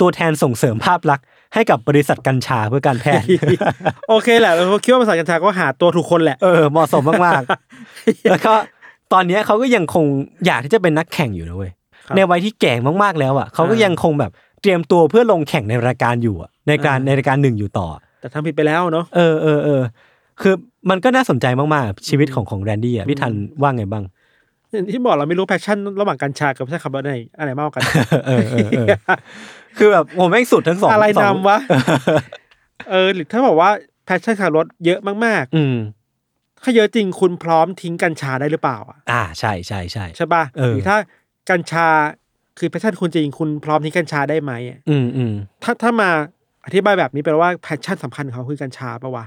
[0.00, 3.26] ตัวแทนส่งเสริมภาพลักษณ์ให้กับบริษัทกัญชาเพื่อการแพทย์
[4.08, 8.52] โอเคแหละเราคิดว่าบริษัทกัญชาก็หาตัวถูกคนแหละเออเหมาะสมมากๆ แล้วก็
[9.12, 10.04] ตอนเนี้ยเขาก็ยังคง
[10.46, 11.79] อยากที่จะเป็นนักแข่งอยู่นะเว้ยครับ
[12.16, 14.32] ในวัยที่แก่มากๆแล้วอะเขาก็อ่ายัยังคงแบบ
[14.62, 17.88] เตรียมตัวเพื่อลงแข่งในรายการอยู่อะในการอ่าในรายการหนึ่งอยู่ต่อ
[18.20, 19.82] แต่ทำผิดไปแล้วเนาะเออเออเออ
[20.42, 20.54] คือ
[20.90, 23.32] มันก็น่าสนใจมากๆชีวิตของของแรนดี้อะพี่ทัน
[23.62, 24.04] ว่าไงบ้าง
[24.72, 27.82] อย่างที่บอกเราไม่รู้ passion ระหว่างกัญชากับใช่คำว่าไหนอะไรมากกว่ากัน
[28.28, 28.86] เออเออเออ
[29.78, 31.58] คือแบบผมแม่งสุดทั้งสองอะไรสงนำวะ
[32.90, 33.70] เออหรือถ้าบอกว่า
[34.04, 40.96] passion ขับรถเยอะมากอืมๆถ้าเยอะจริงคุณพร้อมทิ้งกัญชาได้หรือเปล่าอะอ่าใช่ใช่ใช่ใช่ป่ะเออหรือถ้า
[41.50, 41.86] กัญชา
[42.58, 46.10] คือ passion คุณจริงคุณพร้อมทิ้งกัญชาได้ไหมอะอืมอืมถ้าถ้ามา
[46.66, 49.24] อธิบายแบบนี้แปลว่า passion สำคัญของเขาคือกัญชาปะวะ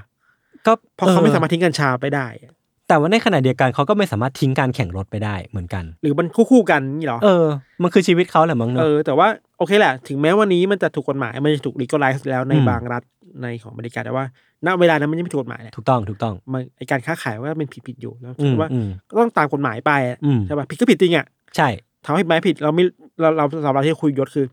[0.66, 2.52] ก็เพราะเขาไม่ออสามารถทิ้งกัญชาไปได้อะ
[2.88, 7.46] แต่ว่าในขณะเดียวกันเขาก็ไม่สามารถทิ้งการแข่งรถไปได้เหมือนกัน หรือมันคู่ๆกันนี่หรอเออ
[7.82, 13.02] มันคือชีวิตเขาแหละมั้งเอเนาะอแต่ว่าโอเคแหละ ถึงแม้วันนี้มันจะถูกกฎหมายมันจะถูกลีก a ไลซ์แล้วในอืมบางรัฐ
[13.42, 14.24] ในของอเมริกาแต่ว่า
[14.66, 21.68] ณเวลานั้นมันยังไม่ถูกกฎหมายแหละถูกต้องถูกต้องมันไอการค้าขายว่าเป็นผิดผิดๆอยู่แล้วอืมว่าอืมก็ต้องตามกฎหมายไปอะอืมใช่ป่ะผิดก็ผิดจริงอะใช่
[22.04, 22.84] ทำให้ผิดไหมผิดเราไม่
[23.20, 24.46] เราเราสำหรับเราที่คุยยศคือ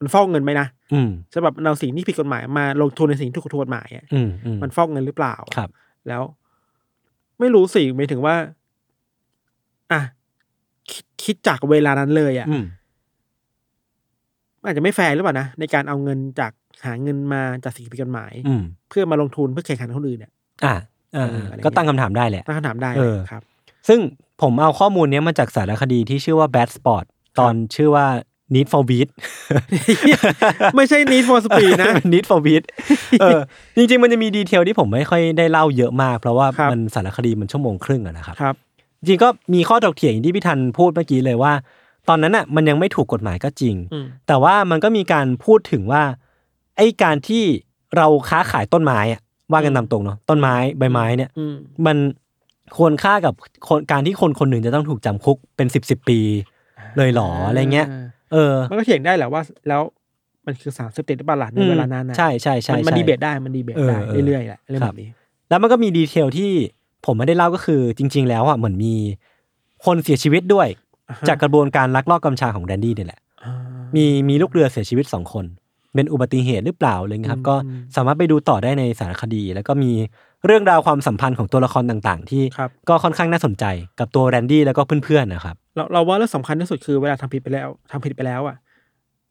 [0.00, 5.68] มันฟอกเงินไหมนะอืมใช่แบบเราสิ่งที่ผิดกฎหมายมาลงทุนในสิ่งที่ถูกกฎหมายอะอืมอืมมันฟอกเงินหรือเปล่าครับ
[6.08, 6.22] แล้ว
[7.40, 8.34] ไม่รู้สิหมายถึงว่า
[9.92, 10.00] อะ
[10.90, 12.64] คิดคิดจากเวลานั้นเลยอะอืม
[14.64, 16.52] อาจจะไม่แฟร์หรือเปล่านะในการเอาเงินจาก
[16.86, 20.32] หาเงินมาจากสิ่งผิดกฎหมายอืมเพื่อมาลงทุนเพื่อแข่งขันกับคนอื่นเนี่ย
[20.64, 20.74] อ่า
[21.16, 23.42] อ่าเอออะไรเงี้ยก็ตั้งคำถามได้แหละตั้งคำถามได้เออครับ
[23.88, 24.00] ซึ่ง
[24.42, 27.04] ผมเอาข้อมูลเนี้ยมาจากสารคดีที่ชื่อว่า Bad Sport
[27.38, 28.06] ตอนชื่อว่า
[28.54, 29.08] Need for Beat
[30.76, 32.62] ไม่ใช่ need for speed นะ Need for Beat
[33.20, 33.40] เออ
[33.76, 38.54] จริงๆ มันจะมีดีเทลที่ผมไม่ค่อยได้เล่าเยอะมาก เพราะว่าครับมันสารคดีมันชั่วโมงครึ่งอะนะครับครับ
[38.98, 41.52] จริงๆก็มีข้อถกเถียงอย่างที่พี่ทันพูดเมื่อกี้เลยว่า
[42.08, 46.02] ตอนนั้นอะมันยังไม่ถูกกฎหมายก็จริงอืมแต่ว่ามันก็มีการพูดถึงว่า
[46.76, 47.44] ไอ้การที่
[47.96, 49.20] เราค้าขายต้นไม้อะ
[49.52, 51.54] ว่ากันตามตรงเนาะต้นไม้ใบไม้เนี่ยอืม
[51.86, 51.96] มัน
[52.76, 53.34] ควรค่ากับ
[53.68, 56.18] คนการที่คนคนหนึ่งจะต้องถูกจำคุกเป็นสิบสิบปี
[56.96, 57.86] เลยเหรออะไรเงี้ย
[58.32, 59.82] เออ มันก็เถียงได้แหละว่าแล้ว
[60.46, 65.10] มันคือสารเสพติดหรือเปล่าล่ะในเวลานั้นนะใช่ใช่ใช่มันมันใช่ดีเบตได้มันดีเบตได้เออเออเรื่อยๆแหละเรื่องคแบรับบนี้
[65.50, 66.50] แล้วมันก็มีดีเทลที่
[67.06, 68.94] ผมไม่ได้เล่าก็คือจริง ๆ แล้วอะเหมือนมี
[69.84, 70.68] คนเสียชีวิตด้วย
[71.08, 73.52] อ่าฮะจากกระบวนการลักลอบกัญชาของแดนดี้นี่แหละอ่า
[73.96, 75.44] มีมีลูกเรือเสียชีวิตสองคน
[75.94, 79.92] เป็นอุบัติเหตุหรือเปล่าเลยครับอืมก็อืมสามารถไปดูต่อได้ในสารคดี แล้วก็มี
[80.46, 83.64] เรื่องราวความสัมพันธ์ของตัวละครต่างๆ ที่ครับก็ค่อนข้างน่าสนใจ
[83.98, 88.56] กับตัวแรนดี้แล้วก็เพื่อนๆนะครับเราเราว่าเรื่องสำคัญที่สุดคือเวลาทำผิดไปแล้วทำผิดไปแล้วอะ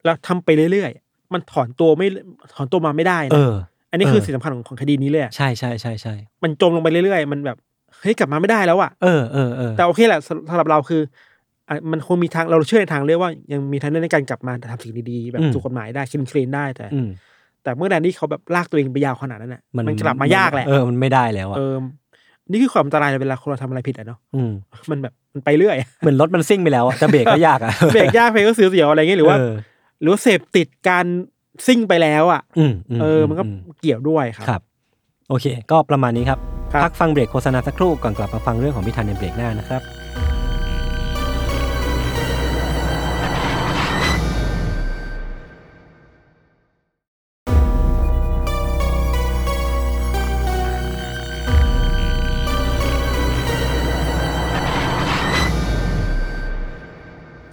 [0.06, 2.08] เราทำไปเรื่อยๆ มันถอนตัวไม่
[2.56, 3.54] ถอนตัวมาไม่ได้เอนะอ
[3.92, 7.58] อันนี้คือเออสิ่งสำคัญของของคดีนี้เลยอะใช่ใช่ใช่ใช่มันจมลงไปเรื่อยๆ มันแบบ
[8.02, 11.02] เฮ้ยกลับมาไม่ได้แล้วอะเออเออเออแต่โอเคแหละสำสำหรับเราคือ
[11.70, 17.10] อะมันคงมีทางเราเชื่อในทางเลือกว่ายังมีทางเลือกในการกลับมาทำสิ่งดีๆแบบถูกกฎหมายได้คินคลีนได้แต่อืม
[17.64, 21.76] แต่เมื่อใดที่เขาแบบลากตัวเองไปยาวขนาดนั้นน่ะมันกลับมายากแหละเออมันไม่ได้แล้วอะเออ
[22.52, 24.52] นี่คือความอันตรายเวลาคนเราทำอะไรผิดอะเนาะอืม
[24.92, 29.54] มันแบบมันไปเรื่อยเหมือนรถมันซิ่งไปแล้วอะจะเบรกก็ยากอะเบรกยากเพลงก็เสียวๆอะไรเงี้ยหรือว่าเออ
[30.02, 31.06] หรือว่าเสพติดการ
[31.68, 33.44] ซิ่งไปแล้วอะอืมเออ มันก็
[33.82, 34.62] เกี่ยวด้วยครับครับ
[35.30, 36.40] โอเค ก็ประมาณนี้ครับ
[36.74, 39.82] ครับพักฟังเบรกโฆษณาสักครู่ก่อนกลับมาฟังเรื่องของพิธันในเบรกหน้านะครับ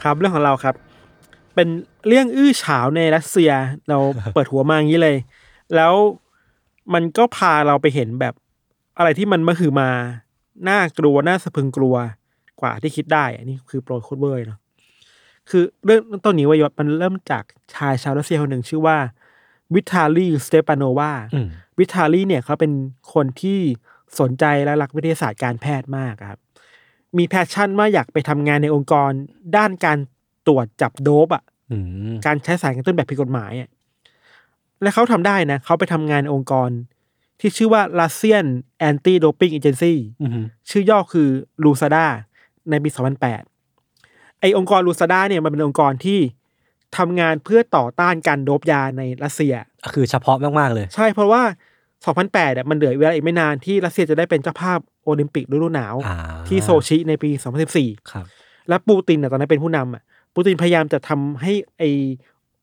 [0.02, 0.74] ครับเรื่องของเราครับ
[1.54, 1.68] เป็น
[2.08, 3.50] เรื่องอื้อฉาวในรัสเซีย
[3.88, 3.98] เรา
[4.34, 5.16] เปิดหัวมาอย่างนี้เลย
[5.74, 5.94] แล้ว
[6.94, 8.34] มันก็พาเราไปเห็นแบบ
[8.98, 9.90] อะไรที่มันมาคือมา
[10.68, 11.96] น่ากลัวน่าสะพรึงกลัว
[12.60, 14.60] กว่าที่คิดได้อันนี้คือโปรยโคตรเบอร์เนาะ
[15.50, 17.44] คือเรื่องต้นนี้เว้ยยศมันเริ่มจาก
[17.74, 18.98] ชายชาวรัสเซียคนหนึ่งชื่อว่า
[19.74, 22.72] วิทาลีสเตปานโนวาอืมวิทาลีเนี่ยเขาเป็น
[23.14, 23.58] คนที่
[24.20, 26.38] สนใจและรักวิทยาศาสตร์การแพทย์มากครับ
[27.18, 29.10] มี passion ว่าอยากไปทำงานในองค์กร
[29.56, 29.98] ด้านการ
[30.46, 31.42] ตรวจจับโดบอะ
[31.72, 31.76] อื
[32.10, 33.68] มการใช้สารกระตุ้นแบบผิดกฎหมายอะ
[34.82, 36.70] และเขาทำได้นะเขาไปทำงานในองค์กร
[37.40, 38.46] ที่ชื่อว่า Russian
[38.88, 40.30] Anti Doping Agency อืม
[40.70, 41.28] ชื่อย่อคือ
[41.64, 42.06] ลูซาดา
[42.70, 42.88] ในปี
[43.64, 46.20] 2008 ไอองค์กรลูซาดาเนี่ยมันเป็นองค์กรที่
[46.96, 49.54] ทำงานเพื่อต่อต้านการโดบยาในรัสเซีย
[49.94, 51.42] คือเฉพาะมาก ๆ เลย ใช่เพราะว่า
[52.06, 56.16] 2008อะมันเหลือเวลาอีกไม่นานที่รัสเซียจะได้เป็นเจ้าภาพโอลิมปิกฤดูหนาวอ่า
[56.48, 57.30] ที่โซชิในปี
[57.70, 58.26] 2014ครับ
[58.68, 60.02] และปูตินน่ะตอนนั้นเป็นผู้นำอะ
[60.34, 61.82] ปูตินพยายามจะทำให้ไอ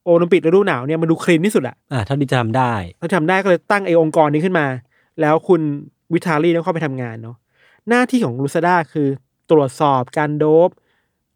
[0.05, 4.67] โอลิมปิกฤดูหนาวเนี่ยมันดูคลีนที่สุดอะอ่าเท่าที่จะทำได้เขาทำได้ก็เลยตั้งไอองค์กรนี้ขึ้นมา
[5.21, 5.61] แล้วคุณ
[6.13, 7.35] วิทาลีต้องเข้าไปทำงานเนาะ
[7.89, 9.07] หน้าที่ของลูซาดาคือ
[9.51, 10.69] ตรวจสอบการโดบ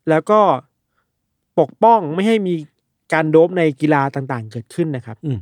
[0.09, 0.39] แล้วก็
[1.59, 2.53] ปกป้องไม่ให้มี
[3.13, 5.39] การโดบในกีฬาต่างๆ เกิดขึ้นนะครับอืม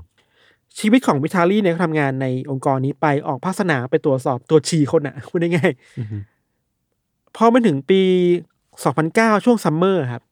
[0.80, 6.08] ชีวิตของวิทาลีเนี่ยเขาทำงานในองค์กรนี้ไปออกภาคสนามไปตรวจสอบตัวฉี่คนอะพูดง่ายๆอืม
[7.36, 8.02] พอมาถึงปี
[8.74, 10.24] 2009ช่วงซัมเมอร์ครับ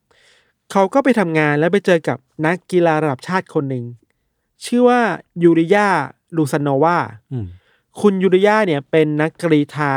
[0.72, 3.84] เขาก็ไปทำงานแล้วไปเจอกับนักกีฬาระดับชาติคนหนึ่ง
[4.66, 5.02] ชื่อว่า
[5.44, 5.88] ยูริยา
[6.38, 6.98] ลูซานโนวา
[7.32, 7.46] อืม
[8.02, 9.92] คุณยูริยาเนี่ยเป็นนักกรีธา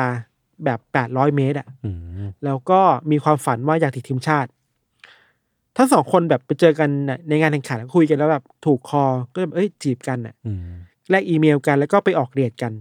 [0.65, 0.79] แบบ
[1.09, 2.81] 800เมตรอะอืมแล้วก็
[3.11, 4.51] มีความฝันว่าอยากติดทีมชาติ
[5.79, 10.61] ทั้งสองคนแบบไปเจอกันน่ะในงานแข่งขันแล้วคุยกันแล้วแบบถูกคอก็แบบเอ้ยจีบกันน่ะอืม
[11.11, 12.73] แลกอีเมลกันแล้วก็ไปออกเดทกัน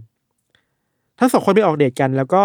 [1.18, 2.42] ทั้งสองคนไปออกเดทกันแล้วก็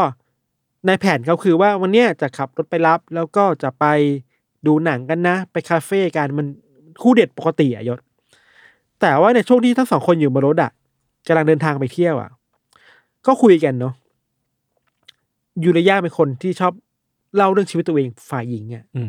[0.88, 3.86] ในแผนเขาคือว่าวันเนี้ยจะขับรถไปรับ แล้วก็จะไป
[4.66, 6.48] ดูหนังกันนะ ไปคาเฟ่กันมัน
[7.02, 8.00] คู่เดทปกติอะยศ
[9.02, 10.72] แต่ว่าในช่วงที่ทั้งสองคนอยู่บนรถอะ
[11.28, 12.30] กำลังเดินทางไปเที่ยวอะ
[13.26, 13.94] ก็คุยกันเนาะ
[15.64, 16.74] ยูริยาเป็นคนที่ชอบ
[17.36, 19.04] เล่าเรื่องชีวิตตัวเองฝ่ายหญิงอะอื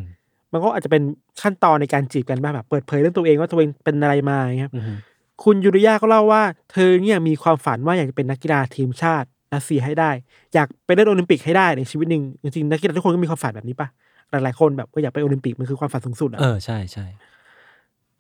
[0.54, 1.02] มมันก็อาจจะเป็น
[1.42, 4.96] ขั้นตอนในการจีบกันบ้างแบบเปิดเผยเรื่องตัวเองว่าตัวเองเป็นอะไรมาอย่างเงี้ยครับอืม
[5.44, 6.42] คุณยูริยาก็เล่าว่า
[6.72, 10.10] เธอเนี่ยมีความฝันว่าอยากจะเป็นนักกีฬาทีมชาติรัสเซียให้ได้
[10.54, 13.88] อยากไปเล่นโอลิมปิกให้ได้ในชีวิตหนึ่งจริงๆนักกีฬาทุกคนก็มีความฝันแบบนี้ปะ
[14.30, 17.06] หลายๆคนแบบว่าอยากไปโอลิมปิกมันคือความฝันสูงสุดอะเออใช่ใช่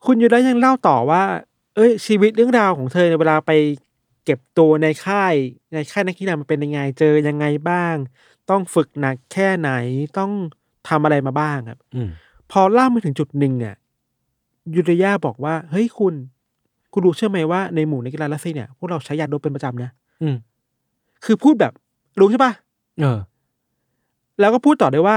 [0.04, 1.22] คุณยูริยายังเล่าต่อว่า
[1.76, 3.52] เอ้ยชีวิตเรื่องราวของเธอในเวลาไป
[4.24, 5.34] เก็บตัวในค่าย
[5.72, 7.94] ในค่ายนักกีฬามันเป็นยังไงเจอยังไงบ้าง
[8.50, 9.70] ต้องฝึกหนักแค่ไหน
[10.18, 10.32] ต้อง
[10.88, 12.08] ทำอะไรมาบ้างครับอืม
[12.50, 13.76] พอเล่ามาถึงจุดหนึ่งอะ
[14.74, 16.14] ยูริยาบอกว่า เฮ้ยคุณ
[16.92, 19.90] คุณรู้เชื่อไหมว่าในหมู่นักกีฬารัสเซียเนี่ยพวกเราใช้ยาโดปเป็นประจำนะ
[20.22, 20.36] อืม
[21.24, 21.72] คือพูดแบบ
[22.20, 22.52] รู้ใช่ปะ
[23.00, 23.18] เออ
[24.40, 25.16] แล้วก็พูดต่อด้วยว่า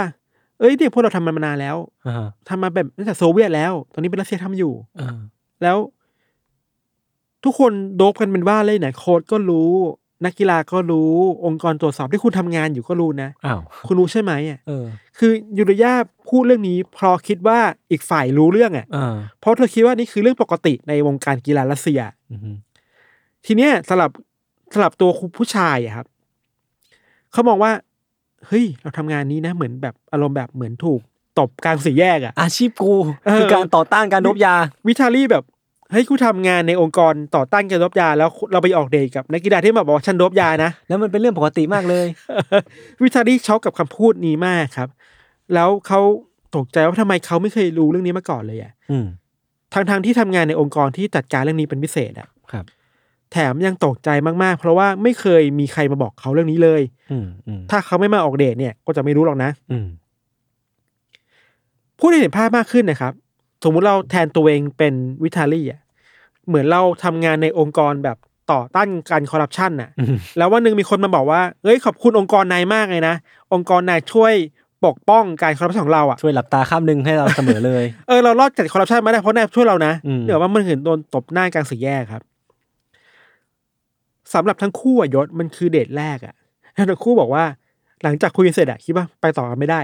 [0.60, 1.76] เอ้ยเนี่ยพวกเราทำมันมานานแล้ว
[2.08, 5.18] อ่าทำมาแบบตั้งแต่โซเวียตแล้ว ตอนนี้เป็นรัสเซียทำอยู่เออ
[5.64, 5.78] แล้ว
[7.44, 9.72] ทุกคนโดบกันเป็นว่าเลยเนี่ยโค้ดก็รู้
[10.26, 11.12] นักกีฬาก็รู้
[11.46, 14.86] องค์กรตรวจสอบที่คุณทำงานอยู่ก็รู้นะอ้าวคุณรู้ใช่ไหมอะเออ
[15.18, 15.94] คือยูริยา
[16.30, 17.60] พูดเรื่องนี้เพราะคิดว่า
[17.92, 22.00] อีกฝ่ายรู้เรื่องอะอ่าเพราะเธอคิดว่านี่คือเรื่องปกติในวงการกีฬารัสเซีย
[22.32, 22.58] อืม
[23.46, 24.12] ทีเนี้ยสำหรับ
[24.74, 26.08] สำหรับตัวคุณผู้ชายอะครับ
[27.32, 27.72] เขามองว่า
[28.48, 31.02] เฮ้ย เราทำงานนี้นะ เหมือนแบบอารมณ์แบบเหมือนถูก
[31.40, 32.94] ตบกลางสี่แยกอะอาชีพกู
[33.26, 34.56] เออคือการต่อต้านการโดบยา
[34.88, 35.44] วิทาลี่แบบ
[35.92, 42.08] เฮ้ยกูทำงานในองค์กรต่อต้านการโดบยา แล้วเราไปออกเดทกับนักกีฬาที่มาบอกว่าฉันโดบยานะแล้วมันเป็นเรื่องปกติมากเลย
[43.04, 44.90] วิทาลี่ช็อกกับคำพูดนี้มากครับ
[45.54, 46.00] แล้วเขา
[46.56, 49.08] ตกใจว่าทำไมเขาไม่เคยรู้เรื่องนี้มาก่อนเลยอะอืม
[49.74, 52.66] ทั้งทางๆที่ทำงานในองค์กรที่จัดการเรื่องนี้เป็นพิเศษอะครับ
[53.32, 54.10] แถมยังตกใจ
[54.44, 56.82] มากๆ เพราะว่าไม่เคยมีใครมาบอกเขาเรื่องนี้เลย
[57.12, 59.88] อืมอืมถ้าเขาไม่มาออกเดทเนี่ย ก็จะไม่รู้หรอกนะ อืม
[62.00, 63.14] พูดให้เห็นภาพมากขึ้นนะครับ
[63.64, 64.94] สมมุติเราแทนตัวเองเป็น
[65.24, 65.82] วิทาลี่อะ
[66.48, 68.18] เหมือนเราทำงานในองค์กรแบบ
[68.52, 73.16] ต่อต้านการคอร์รัปชันน่ะอืมแล้ววันหนึ่งมีคนมาบอกว่า เอ้ยขอบคุณองค์กรนายมากเลยนะ
[73.54, 74.34] องค์กรนายช่วย
[74.86, 82.24] ปกป้องการคอร์รัปชันของเราอะ ช่วยหลับตาข้ามหนึ่งให้เราเสมอเลย เออเรารอดจากคอร์รัปชันมาได้เพราะนายช่วยเรานะอืมเดี๋ยวว่ามันเห็นโดนตบหน้ากลางสี่แยกครับ
[84.34, 86.36] สำหรับทั้งคู่อะยศมันคือเดทแรกอะ
[86.74, 87.44] แล้วทั้งคู่บอกว่า
[88.04, 89.80] หลังจากคุยกันเสร็จอะคิดว่าไปต่อกันไม่ได้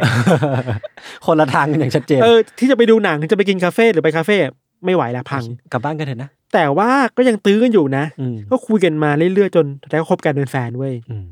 [1.26, 4.38] คนละทางกันอย่างชัดเจนเออที่จะไปดูหนังจะไปกินคาเฟ่หรือไปคาเฟ่
[4.86, 11.26] ไม่ไหวละพังกลับบ้านกันเถอะนะแต่ว่าก็ยังตื้อกันอยู่นะอืมก็คุยกันมาเรื่อยๆจนแล้วก็คบกันเป็นแฟนเว้ยอืม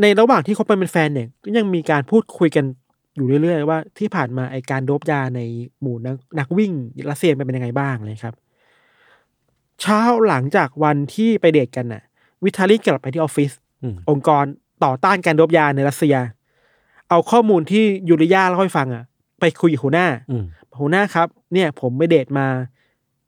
[0.00, 2.64] ในระหว่างที่คบกันเป็นแฟนเนี่ยก็ยังมีการพูดคุยกัน
[3.16, 5.40] อยู่เรื่อยๆว่าที่ผ่านมาไอการโดบยาใน
[5.80, 6.72] หมู่นักนักวิ่ง
[7.10, 8.34] รัสเซียมันเป็นยังไงบ้างเลยครับ
[9.80, 12.02] เช้าหลังจากวันที่ไปเดทกันน่ะ
[12.44, 13.52] วิทาลีกลับไปที่ออฟฟิศ
[13.82, 14.44] อืมองค์กร
[14.84, 16.16] ต่อต้านการโดบยาในรัสเซีย
[17.10, 19.04] เอาข้อมูลที่ยูริยาเล่าให้ฟังอะ
[19.40, 20.44] ไปคุยกับหัวหน้าอืม
[20.78, 22.46] หัวหน้าครับ เนี่ยผมไปเดทมา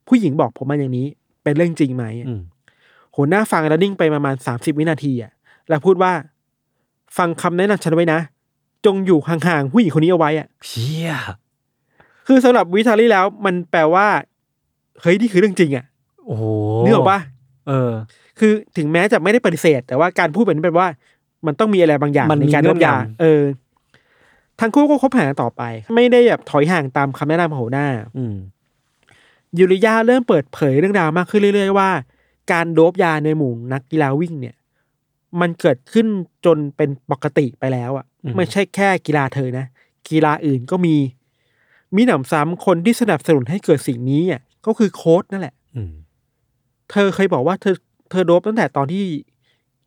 [0.07, 1.07] ผู้หญิงบอกผมมาอย่างนี้
[1.43, 2.41] เป็นเรื่องจริงไหมอืม
[3.15, 5.31] หัวหน้าฟังแล้วนิ่งไปประมาณสามสิบวินาทีอะ
[5.69, 6.11] แล้วพูดว่า
[7.17, 8.19] ฟังคำแนะนำฉันไว้นะ
[8.85, 11.11] จงอยู่ห่างๆผู้หญิงคนนี้เอาไว้อะเชี่ย
[12.27, 14.07] คือสำหรับวิทาลีแล้ว มันแปลว่า
[15.01, 15.85] เฮ้ยนี่คือเรื่องจริงอะ
[16.25, 16.43] โอ้โห
[16.83, 17.19] นึกออกปะ
[17.67, 17.91] เออ
[18.39, 20.89] คือถึงแม้จะไม่ได้ปฏิเสธ แต่ว่าการพูดแบบนี้แปลว่า
[21.45, 23.43] มันต้องมีอะไรบางอย่างมันในมีการเงื่โดอนบยางำเออ
[24.59, 25.61] ทั้งคู่ก็คบหากันต่อไป
[25.95, 27.87] ไม่ได้แบบถอยห่างตามคำแนะนำของหัวหน้า
[28.17, 28.35] อืม
[29.57, 31.89] ยูริยาเริ่มเปิดเผยเรื่องราวมากขึ้นเรื่อย ๆ ว่า
[32.51, 34.55] การโดบยาในหมู่นักกีฬาวิ่งเนี่ย
[35.41, 36.07] มันเกิดขึ้น
[36.45, 39.65] จนเป็นปกติไปแล้วอะ่ะอืมไม่ใช่แค่กีฬาเธอนะ
[40.09, 40.95] กีฬาอื่นก็มี
[41.95, 45.93] มีหนำซ้ำคนที่สนับสนุนให้เกิดสิ่งนี้อะก็คือโค้ดนั่นแหละอืม
[46.91, 47.75] เธอเคยบอกว่าเธอ
[48.11, 49.03] เธอโดบตั้งแต่ตอนที่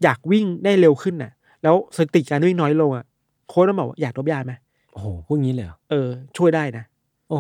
[0.02, 1.32] อยากวิ่งได้เร็วขึ้นน่ะ
[1.64, 3.04] แล้วสถิติการวิ่งน้อยลงอะ
[3.48, 4.52] โค้ดมันบอกว่าอยากโดบยาไหม
[4.92, 6.84] โอ้โหพูดงี้เลยเหรอเออช่วยได้นะ
[7.28, 7.38] โอ้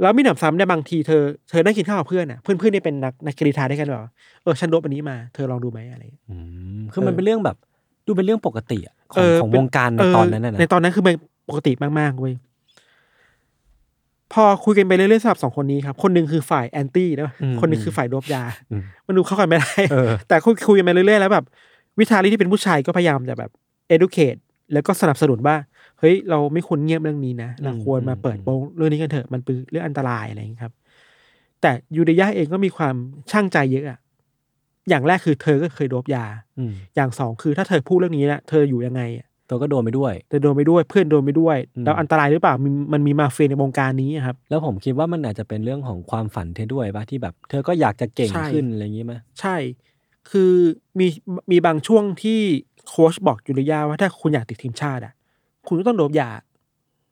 [0.00, 4.02] แล้วมีหนำซ้ำในยบางทีเธอเธอได้กินข้าวกับเพื่อนอะเพื่อนเพื่อนนี่เป็นนักนักกีฬาด้วยกันแบบ
[4.42, 6.36] เออฉันโดบอันนี้มาเธอลองดูไหมอะไรอย่างเงี้ยอื
[6.78, 7.56] มคือมันเป็นเรื่องแบบ
[8.06, 11.14] ดูเป็นเรื่องปกติอะขอเองอของเป็วงการในเตอนนั้นน่ะนะในตอนนั้นคือมัน
[11.48, 12.34] ปกติมากๆเว้ย
[14.32, 21.44] พอคุยกันไปเรื่อยๆสำหรับสองคนนี้ครับ คนหนึ่งคือฝ่ายแอนตี้นะคนหนึ่งคือฝ่ายโดบยาอืมมันดูเข้ากันไม่ได้เออแต่คุยคุยกันไปเรื่อยๆแล้วแบบ
[21.98, 23.50] วิทาลีที่เป็นผู้ชายก็พยายามจะแบบ
[23.94, 24.38] educate
[24.72, 25.56] แล้วก็สนับสนุนว่า
[25.98, 30.72] เฮ้ย เราไม่ควรเงียบเรื่องนี้นะเราควรมาเปิดโปงเรื่องนี้กันเถอะมันเป็นเรื่องอันตรายอะไรอย่างนี้ยครับ
[31.60, 32.94] แต่ยูเดย่าเองก็มีความ
[33.30, 33.98] ช่างใจเยอะอะ
[34.88, 36.24] อย่างแรกคือเธอก็เคยโดบยา
[36.58, 49.56] อืมอย่างสองคือถ้าเธอพูดเรื่องนี้นะเธออยู่ยังไงอะตัวก็โดนไปด้วยเธอโดนไปด้วยเพื่อนโดนไปด้วยอืมแล้วอันตรายหรือเปล่ามันมันมีมาเฟียในวงการนี้อะครับ แล้วผมคิดว่ามันอาจจะเป็นเรื่องของความฝันเธอด้วยป่ะที่แบบ เธอก็อยากจะเก่งใช่ขึ้นอะไรอย่างงี้ไหมใช่
[50.30, 50.52] คือ
[50.98, 51.06] มี
[51.50, 52.40] มีบางช่วงที่
[52.88, 55.12] โค้ชบอกยูริยาว่าถ้าคุณอยากติดทีมชาติอะ
[55.68, 56.30] คุณก็ต้องโดบยา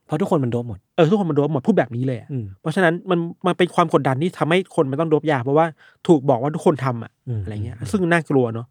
[0.06, 5.66] เพราะทุกคนมันโดนหมด เออทุกคนมันโดบหมดพูดแบบนี้เลยอะอืม เพราะฉะนั้นมันมันเป็นความกดดันที่ทำให้คนมันต้องโดบยา เพราะว่า
[6.08, 8.66] ถูกบอกว่าทุกคนทำอะอืม อะไรเงี้ย ซึ่งน่ากลัวเนาะ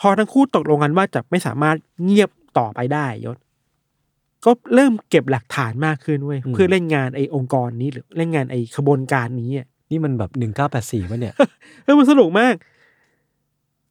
[0.00, 3.38] พอทั้งคู่ตกลงกันว่าจะไม่สามารถเงียบต่อไปได้ยศ
[4.44, 11.34] ก็เริ่มเก็บหลักฐานมากขึ้นเว้ยเพื่อเล่นงานไอ้องค์กรนี้หรือเล่นงานไอ้ขบวนการนี้อะ นี่มันแบบหนึ่งเก้าแปดสี่ป่ะเนี่ย
[11.84, 12.54] เออมันสนุกมาก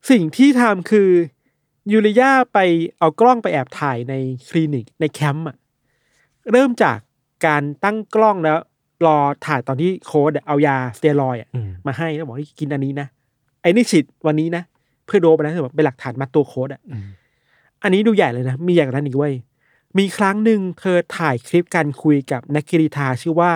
[0.10, 1.10] สิ่งที่ทำคือ
[1.92, 2.60] ยูริยาไป
[3.00, 4.14] เอากล้องไปแอบถ่ายใน
[4.50, 5.56] คลินิกในแคมป์อะ
[6.52, 6.98] เริ่มจาก
[7.46, 8.58] การตั้งกล้องแล้ว
[9.06, 13.08] รอถ่ายตอนที่โค้ชอะเอายาสเตียรอยด์อะอืมมาให้แล้วบอกให้กินอันนี้นะ
[13.62, 14.64] ไอ้นี่ฉีดวันนี้นะ
[15.06, 17.06] เพื่อโด๊ปนะคือแบบเป็นหลักฐานมาตัวโค้ชอะอืม
[17.84, 19.34] อันนี้ดูใหญ่เลยนะ มีอย่างนั้นอีกเว้ย
[19.98, 23.52] มีครั้งหนึ่งเธอถ่ายคลิปการคุยกับนักกรีธาชื่อว่า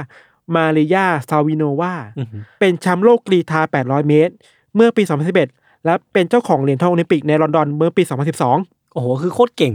[0.56, 2.28] มาริยาซาวิโนวาอืม
[2.60, 4.34] เป็นแชมป์โลกกรีธา 800 เมตร
[4.76, 8.04] เมื่อปี 2011 และเป็นเจ้าของเหรียญทองโอลิมปิกในลอนดอนเมื่อปี
[8.48, 9.74] 2012 โอ้โห คือโคตรเก่ง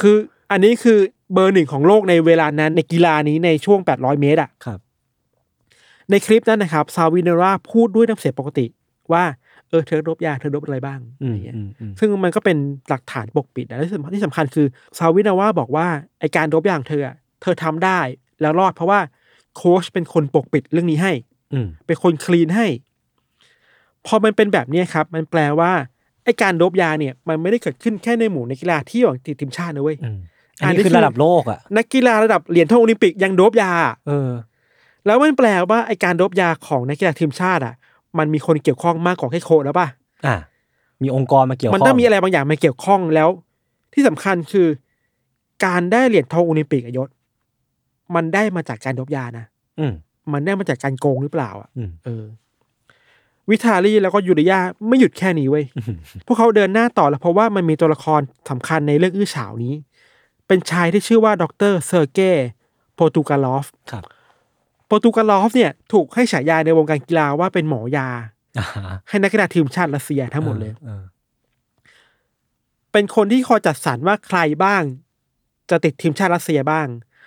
[0.00, 0.16] คือ
[0.50, 0.98] อันนี้คือ
[1.32, 4.78] เบอร์หนึ่งของโลกในเวลานั้นในกีฬานี้ในช่วง 800 เมตรอะครับ
[6.10, 8.66] ในคลิปนั้นนะครับซาวิโนวาพูดด้วยน้ำเสียงปกติ
[9.12, 9.24] ว่า
[9.68, 12.56] เออเธอโด๊ปยาเธอโด๊ปอะไรบ้างอือะไรมเงี้ยอืมอืมซึ่งมันก็เป็น
[12.88, 14.66] หลักฐานปกปิดนะและที่สำคัญที่สำคัญคือ
[14.98, 15.86] ซาวิโนวาบอกว่า
[16.20, 18.00] ไอการโด๊ปยาของเธออะเธอทำได้
[18.40, 19.00] แล้วรอดเพราะว่า
[19.56, 21.12] โค้ชเป็นคนปกปิดเรื่องนี้ให้
[21.52, 22.66] อืมเป็นคนคลีนให้
[24.06, 25.72] พอมันเป็นแบบนี้ครับมันแปลว่า
[26.24, 30.18] ไอการโดบยาเนี่ยมันไม่ได้เกิดขึ้นแค่ในหมู่นักกีฬาที่หวังติดทีมชาตินะเว้ยอืม
[30.60, 33.72] อัอันนนี้นี้คือคือระดับโลกอะนักกีฬาระดับเหรียญทองโอลิมปิกยังโดบยา
[34.08, 34.30] เออ
[35.06, 37.74] แล้วมันแปลว่าไอการโดบยาของนักกีฬาทีมชาติอะ
[38.18, 39.88] มันมีคนเกี่ยวข้องมากกว่าแค่โค้ชแล้วป่ะ
[40.26, 40.36] อะ
[41.02, 43.28] มีองค์กรมาเกี่ยวข้มัองนต้องมีอะไรบางอย่างมาเกี่ยวข้องแล้ว
[43.94, 44.68] ที่สำคัญคือ
[45.64, 47.08] การได้เหรียญทองโอลิมปิกอะยศ
[48.14, 49.44] มันได้มาจากการโด๊ปยานะ
[49.78, 49.92] อืม
[50.32, 52.24] มันได้มาจากการโกงหรือเปล่า อะอืมเออ
[53.50, 55.64] วิทาลีแล้วก็ยูริยาไม่หยุดแค่นี้เว้ย
[56.26, 58.20] พวกเขาเดินหน้าต่อแล้วเพราะว่ามันมีตัวละคร
[58.50, 59.74] สำคัญในเรื่องอื้อฉาวนี้
[60.46, 62.48] เป็นชายที่ชื่อว่าดรเซอร์เกย์
[62.94, 64.04] โปรตุกาลอฟครับ
[64.86, 68.08] โปรตุกาลอฟเนี่ยถูกให้ฉายาในวงการกีฬาว่าเป็นหมอยา
[68.58, 71.02] อ่าฮะให้นักกีฬาทีมชาติรัสเซียทั้งหมดเลยออ
[72.92, 74.82] เป็นคนที่คอยจัดสรรว่าใครบ้าง
[75.70, 76.86] จะติดทีมชาติรัสเซียบ้าง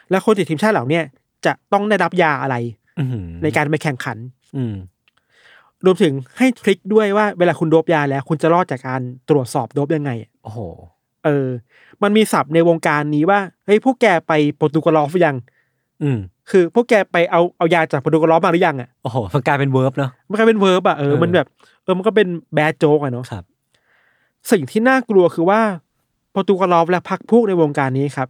[0.10, 1.04] และคนติดทีมชาติเหล่าเนี้ย
[1.46, 2.56] จะต้องได้รับยาอะไร
[3.00, 4.18] อือหือในการไปแข่งขัน
[4.58, 4.76] อืม
[5.86, 10.60] รวมถึงให้ trick ด้วยว่าเวลาคุณโด๊ปยาแล้ว คุณจะรอดจากการตรวจสอบโด๊ปยังไงอะโอ้โห
[11.26, 11.48] เออ
[12.04, 15.36] มันมีศัพท์ในวงการนี้ว่าเฮ้ยพวกแกไปโปรตุกาลอฟหรือยัง
[16.04, 16.18] อืม
[16.50, 21.48] คือพวกแกไปเอาเอายาจากโปรตุกาลอฟมาหรือยังอะโอ้โหมันกลายเป็น verb เนาะมันกลายเป็น verb อะเออเออมันแบบ
[21.84, 23.44] เออมันก็เป็นแบดโจ๊กอะเนาะครับ
[24.52, 25.62] สิ่งที่น่ากลัวคือว่า
[26.32, 28.28] โปรตุกาลอฟและพรรคพวกในวงการนี้ครับ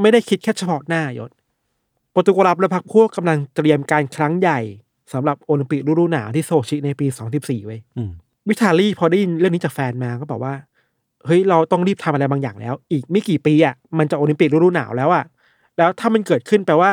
[0.00, 1.30] ไม่ได้คิดแค่เฉพาะหน้ายศ
[2.10, 4.60] โปรตุกาลอฟและพรรคพวกกำลังเตรียมการครั้งใหญ่
[5.12, 7.06] สำหรับโอลิมปิกฤดูหนาวที่โซชิในปี
[7.36, 8.10] 2014ไว้ยอืม
[8.48, 10.54] วิทาลี่พอได้ยินเรื่องนี้จากแฟนมาก็บอกว่า
[11.26, 15.24] เฮ้ย เราต้องรีบทำอะไรบางอย่างแล้ว อีกไม่กี่ปีอะมันจะโอลิมปิกฤดูหนาวแล้วอะ
[15.76, 16.90] แล้วถ้ามันเกิดขึ้นแปลว่า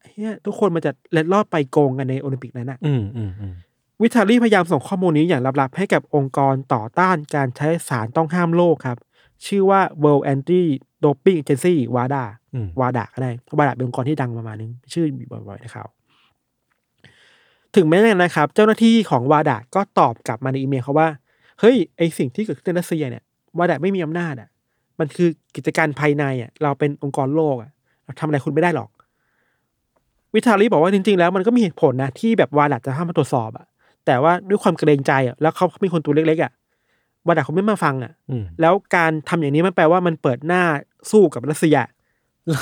[0.00, 3.54] เฮ้ยทุกคนมันจะเล็ดลอดไปโกงกันในโอลิมปิกนั้นอะอืมอืมอืม
[4.02, 8.98] วิทาลี่พยายามส่งข้อมูลนี้อย่างลับๆ ให้กับองค์กรต่อต้านการใช้สารต้องห้ามโลกครับ
[9.46, 10.62] ชื่อว่า World Anti
[11.04, 12.24] Doping Agency WADA
[12.54, 15.88] อืมวาดาก็ได้วาดาเป็นองค์กรที่ดังประมาณนึง ชื่อมีบ่อยๆในข่าว
[17.76, 21.08] ถึงแม้อย่างนั้นนะครับ เจ้าหน้าที่ของวาดาก็ตอบกลับมาในอีเมลเขาว่า
[21.60, 23.22] เฮ้ยไอสิ่งที่เกิดขึ้นในรัสเซียเนี่ย
[23.58, 24.48] วาดาไม่มีอำนาจอะ
[24.98, 27.70] มันคือกิจการภายในอะ เราเป็นองค์กรโลกอะ
[28.04, 28.90] เราทำอะไรคุณไม่ได้หรอก
[30.34, 33.66] วิทาลีบอกว่าจริง ๆ แล้วมันก็มีเหตุผลนะที่แบบวาดาจะห้ามมาตรวจสอบอะ
[34.06, 36.52] แต่ว่าด้วยความเกรงใจอะแล้วเขาเป็นคนตัวเล็กๆอะ
[37.26, 40.62] วาดาเขาไม่มาฟังอะอืมแล้วการทำอย่างนี้มันแปลว่ามันเปิดหน้า
[41.10, 41.76] สู้กับรัสเซีย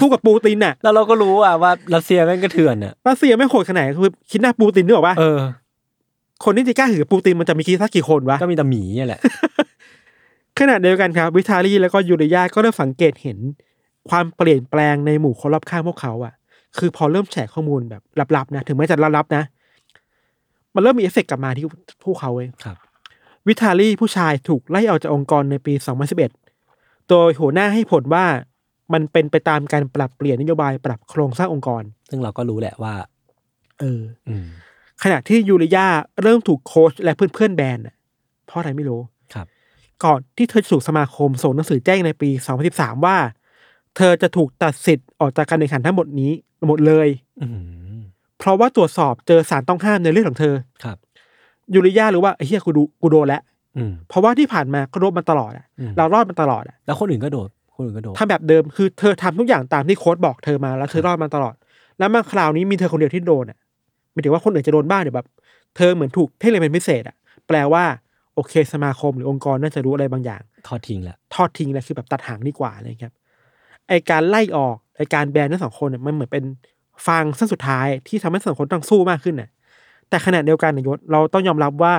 [0.01, 5.39] สู้กับปูตินน่ะ แล้วเราก็รู้อะว่ารัสเซียแม่งก็เถื่อนอะรัสเซียไม่โหดขนาดไหนคือคิดหน้าปูตินนึกออกปะเออ
[6.45, 9.21] คนที่จะกล้าหือปูตินมันจะมีกี่สักกี่คนวะก็มีแต่หมีเนี่ยแหละ
[10.59, 13.39] ขณะเดียวกันครับ วิทาลีแล้วก็ยูริยาก็เริ่มสังเกตเห็น
[14.11, 16.33] ความเปลี่ยนแปลงในหมู่คนรอบข้างพวกเขาอะ
[16.79, 18.03] คือพอเริ่มแชร์ข้อมูลแบบ
[18.37, 19.43] ลับๆนะถึงแม้จะลับๆนะ
[20.75, 21.65] มันเริ่มมีเอฟเฟกต์กลับมาที่
[22.05, 22.77] พวกเขาเว้ยครับ
[23.49, 25.75] วิทาลีผู้ชายถูกไล่ออกจากองค์กรในปี
[26.43, 28.25] 2011 โดยหัวหน้าให้ผลว่า
[28.93, 32.95] มันเป็นไปตามการปรับเปลี่ยนนโยบายปรับโครงสร้างองค์กร ซึ่งเราก็รู้แหละว่า
[33.81, 34.47] เอออืม
[35.03, 35.87] ขณะที่ยูริยา
[36.23, 37.95] เริ่มถูกโค้ชและเพื่อนๆแบนน่ะ
[38.47, 39.01] เพราะอะไรไม่รู้
[39.35, 39.47] ครับ
[40.05, 42.31] ก่อนที่เธอจะถูกสมาคมส่งหนังสือแจ้งในปี
[42.67, 43.17] 2013 ว่า
[43.97, 46.33] เธอจะถูกตัดสิทธิ์ออกจากการแข่งขันทั้งหมดนี้
[46.69, 47.09] หมดเลย
[47.43, 47.47] อื
[47.99, 48.01] ม
[48.39, 50.97] เพราะว่าตรวจสอบเจอสารต้องห้ามในเรื่องของเธอครับ
[51.75, 53.43] ยูริยารู้ว่าไอ้เหี้ยกูดูกูโดนแล้ว
[53.77, 57.49] อืมเพราะว่าที่ผ่านมาก็โดนมาตลอดอะอืมเรารอดมาตลอดอะแล้วคนอื่นก็โดด
[57.83, 61.55] คนอื่นก็โดดทำแบบเดิมคือเธอทำทุกอย่างตามที่โค้ชบอกเธอมาแล้วเธอรอดมาตลอด
[61.99, 63.59] แล้วมาคราวนี้มีเธอคนเดียวที่โดนอะ
[64.13, 65.27] ไม่ถึงว่าคนอื่นจะโดนบ้างเดี๋ยวแบบ
[65.77, 67.17] เธอเหมือนถูกเพ่งเลยเป็นพิเศษอะ
[67.49, 67.85] แปลว่า
[68.35, 73.15] โอเคสมาคมหรือองค์กรน่าจะรู้อะไรบางอย่าง ทอดทิ้งแหละทอดทิ้งแล้วคือแบบตัดหางดีกว่าอะไรครับ
[73.89, 76.45] ไอการไล่ออกไอการแบนทั้งสองคนเนี่ยมันเหมือนเป็น
[77.07, 79.49] ฟางเส้นสุดท้ายที่ทำให้ทั้งสองคนต้องสู้มากขึ้นน่ะ
[80.09, 81.95] แต่ขณะเดียวกันนายศเราต้องยอมรับว่า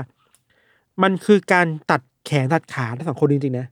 [1.04, 3.66] มันคือการตัดแขนตัดขาทั้งสองคนจริงๆนะ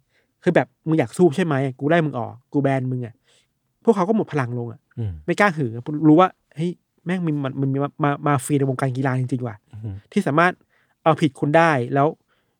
[0.43, 3.15] คือแบบมึงอยากสู้ใช่ไหมกูไล่มึงออกกูแบนมึงอะ
[3.83, 5.71] พวกเขาก็หมดพลังลงอะอืมไม่กล้าหือ
[6.07, 6.71] รู้ว่าเฮ้ย
[7.05, 10.53] แม่งมีมันมันมีมามามาฟรีในวงการกีฬาจริงๆว่ะอืมที่สามารถ
[11.03, 12.07] เอาผิดคุณได้แล้ว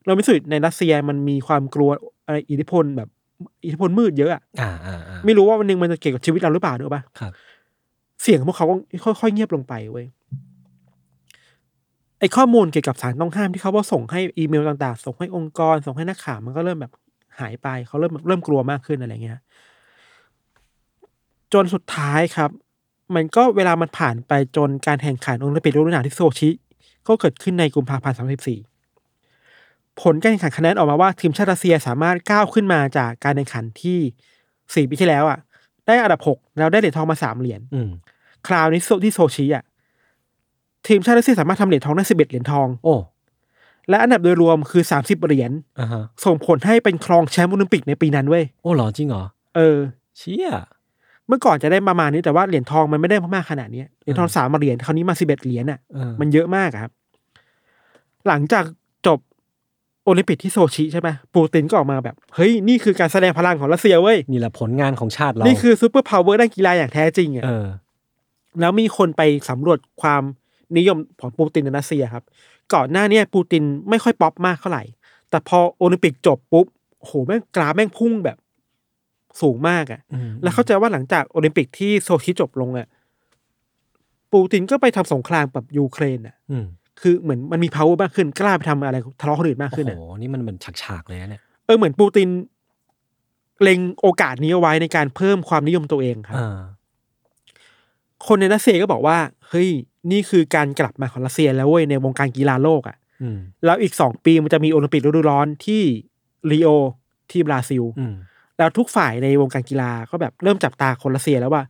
[0.06, 1.90] เราไม่สุดในรัสเซียมันมีความกลัว
[2.26, 3.10] อะไรอิทธิพลแบบ
[3.66, 7.32] อิทธิพลมืดเยอะอะอ่าอ่าอ่าไม่รู้ว่าวันหนึงมันจะเกี่ยวกับชีวิตเราหรือเปล่าเนอะปะครับ
[8.22, 8.76] เสียงของพวกเขาก็
[9.22, 10.06] ค่อยๆเงียบลงไปเว้ย
[12.20, 16.92] ไอข้อมูลเกี่ยวกับสารต้องห้ามที่เขาว่าส่งให้อีเมลต่างๆ ส่งให้องค์กร ส่งให้นักข่าวมันก็เริ่มแบบ
[17.40, 19.40] หายไปเขาเริ่มเริ่มกลัวมากขึ้นอะไรเงี้ย
[21.54, 22.50] จนสุดท้ายครับ
[23.16, 26.50] มันก็เวลามันผ่านไปจนการแข่งขันโอลิมปิกฤดูหนาวที่โซชิ
[27.08, 28.18] ก็เกิดขึ้นในกุมภาพันธ์
[28.98, 34.00] 2014 ผลการแข่งขันคะแนนออกมาว่าทีมชาติรัสเซียสามารถก้าวขึ้นมาจากการแข่งขันที่
[34.76, 35.40] สี่ปีที่แล้วอะ
[35.86, 37.90] ได้อันดับหกแล้วได้เหรียญทองมาสามเหรียญอืม
[38.48, 39.64] คราวนี้ที่โซชิอะ
[40.88, 42.96] ทีมชาติรัสเซียสามารถทำเหรียญทองได้สิบเอ็ดเหรียญทองโอ้
[43.90, 49.24] และอันดับโดยรวมคือสามสิบเหรียญอ่าฮะส่งผลให้เป็นครองแชมป์โอลิมปิกในปีนั้นเว้ยโอ้เหรอจริงเหรอ
[49.56, 49.78] เออ
[50.18, 50.50] เชี่ย
[51.28, 56.92] เมื่อก่อนจะได้ประมาณนี้แต่ว่าเหรียญทองมันไม่ได้มากขนาดนี้เหรียญทองสามเหรียญคราวนี้มาสิบเอ็ดเหรียญอะ เออมันเยอะมากอะครับ
[58.28, 58.64] หลังจาก
[59.08, 59.20] จบ
[60.06, 67.68] โอลิมปิกที่โซชิใช่ไหมปูตินก็ออกมาแบบ เฮ้ย นี่คือการแสดงพลังของรัสเซียเว้ย นี่แหละผลงานของชาติเรานี่คือ superpower ด้านกีฬาอย่างแท้จริงอะเออ
[68.62, 70.24] แล้วมีคนไปสำรวจความ
[70.78, 72.24] นิยมของปูตินในรัสเซียครับ
[72.74, 74.84] ก่อนหน้าเนี้ปูตินไม่ค่อยป๊อปมากเท่าไหร่
[75.30, 76.66] แต่พอโอลิมปิกจบปุ๊บ
[77.00, 78.38] โอ้โหแม่งกราฟแม่งพุ่งแบบ
[79.42, 82.88] สูงมากอะอืมแล้วเข้าใจว่าหลังจากโอลิมปิกที่โซชิจบลงอะ
[84.32, 86.66] ปูตินก็ไปทำสงครามกับยูเครนอะอืม
[87.02, 92.30] คือเหมือนมันมี power มากขึ้นกล้าไปทำอะไรทะเลาะคนอื่นมากโอ้ขึ้นโหอะนี่มันเหมือนฉากๆเลยนะเนี่ยเออเหมือนปูติน
[93.64, 96.58] เล็งโอกาสนี้เอาไว้ในการเพิ่มความนิยมตัวเองครับอ่า
[98.28, 99.18] คนในรัสเซียก็บอกว่า
[99.50, 99.70] เฮ้ย
[100.12, 105.82] นี่คือการกลับมาของรัสเซียแล้วเว้ยในวงการกีฬาโลกอะ่ะอืมแล้วอีกสองปีมันจะมีโอลิมปิกฤดูร้อนที่
[106.52, 106.70] ริโอ
[107.32, 108.14] ที่บราซิลอืม
[108.58, 111.64] แล้วทุกฝ่ายในวงการกีฬาก็แบบเริ่มจับตาคนรัสเซียแล้วว่า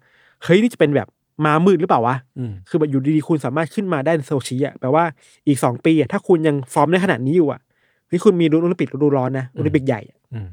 [0.44, 1.08] เฮ้ยนี่จะเป็นแบบ
[1.46, 5.04] ม้ามืดหรือเปล่าวะอืมคือแบบอยู่ดีๆคุณสามารถขึ้นมาได้ในโซชิอะแปลว่า
[5.48, 7.62] อีกสองปีอะถ้าคุณยังฟอร์มได้ขนาดนี้อยู่อะ
[8.08, 10.48] เฮ้ยคุณมีลุ้นโอลิมปิกฤดูร้อนนะโอลิมปิกใหญ่อะอืม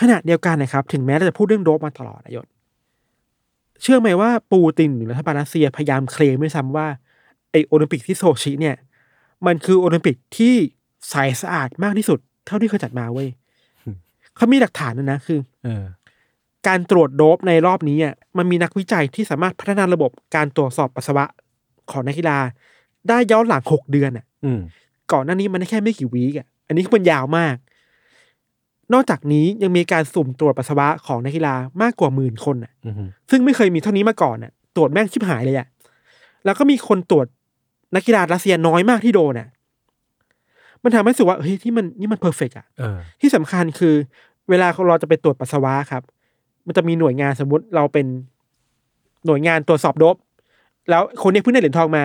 [0.00, 2.46] ขณะเดียวกันนะครับ ถึงแม้เราจะพูดเรื่องโดปมาตลอดนะยศ
[3.82, 6.86] เชื่อไหมว่าปูตินหรือรัฐบาลรัสเซียพยายามเคลมด้วยซ้ำว่า
[7.50, 8.76] ไอโอลิมปิกที่โซชิเนี่ย
[9.46, 10.54] มันคือโอลิมปิกที่
[11.10, 13.28] ใสสะอาดมากที่สุด เท่าที่เคยจัดมาเว้ย
[14.36, 15.84] เขามีหลักฐานนะนะคือเออ
[16.66, 21.24] การตรวจโดปในรอบนี้อะมันมีนักวิจัยที่สามารถพัฒนาระบบการตรวจสอบปัสสาวะ
[21.90, 22.38] ของนักกีฬา
[23.08, 24.60] ได้ย้อนหลังหกเดือนอะอืม
[25.12, 27.54] ก่อนหน้านี้มันได้แค่ไม่กี่วีกอะ อันนี้คือมันยาวมาก
[28.92, 35.66] นอกจากนี้ยังมีการสุ่มตรวจปัสสาวะของนักกีฬามากกว่าหมื่นคนอะอืมซึ่งไม่เคยมีเท่านี้มาก่อนอะ ตรวจแม่งชิบหายเลยอะ
[36.44, 37.26] แล้วก็มีคนตรวจ
[37.94, 39.48] นักกีฬารัสเซียน้อยมากที่โดนอะ
[40.82, 43.94] มันทำให้รู้สึกว่าเฮ้ยที่มันนี่มันเพอร์เฟกอะเออที่สำคัญคือ
[44.50, 46.02] เวลาเราจะไปตรวจปัสสาวะครับ
[46.66, 48.06] มันจะมีหน่วยงานสมมุติเราเป็น
[49.26, 50.16] หน่วยงานตรวจสอบโดบ
[50.90, 52.04] แล้วคนนี้เพิ่งได้เหรียญทองมา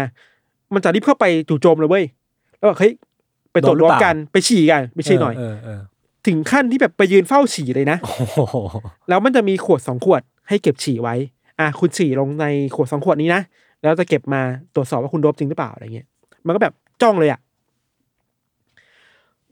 [0.73, 2.05] มันจะรีบเข้าไปจู่โจมเลยเว้ย
[2.57, 2.93] แล้วบอกเฮ้ย
[3.51, 5.81] ไปตรวจโดนหรือโดบเปล่ากันไปฉี่กันไปฉี่หน่อยเออเออ
[6.25, 8.39] ถึงขั้นที่แบบไปยืนเฝ้าฉี่เลยนะโอ้โห
[9.09, 11.15] แล้วมันจะมีขวดสองขวดให้เก็บฉี่ไว้
[11.59, 12.45] อะคุณฉี่ลงใน
[12.75, 13.41] ขวดสองขวดนี้นะ
[13.83, 14.41] แล้วจะเก็บมา
[14.75, 16.07] ตรวจสอบว่าคุณโดบจริงหรือเปล่าอะไรเงี้ย
[16.45, 17.39] มันก็แบบจ้องเลยอะ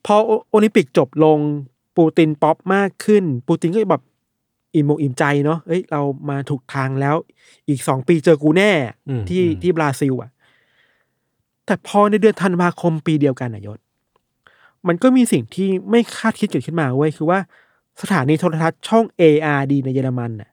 [0.06, 1.40] พอโอโอลิมปิกจบลง
[1.98, 4.04] ปูตินป๊อปมากขึ้น ปูตินก็แบบ
[4.76, 7.16] อิ่มอกอิ่มใจเนาะเอ้ยเรามาถูกทางแล้ว
[7.70, 8.72] อีกสองปีเจอกูแน่
[9.10, 10.30] อืมที่อืมที่บราซิล อะ
[11.66, 13.80] แต่พอในเดือนธันวาคมปีเดียวกันนายศ
[14.88, 17.40] มันก็มีสิ่งที่ไม่คาดคิดเกิดขึ้นมาเว้ยคือว่า
[18.02, 20.50] สถานีโทรทัศน์ช่อง ARD ในเยอรมันน่ะ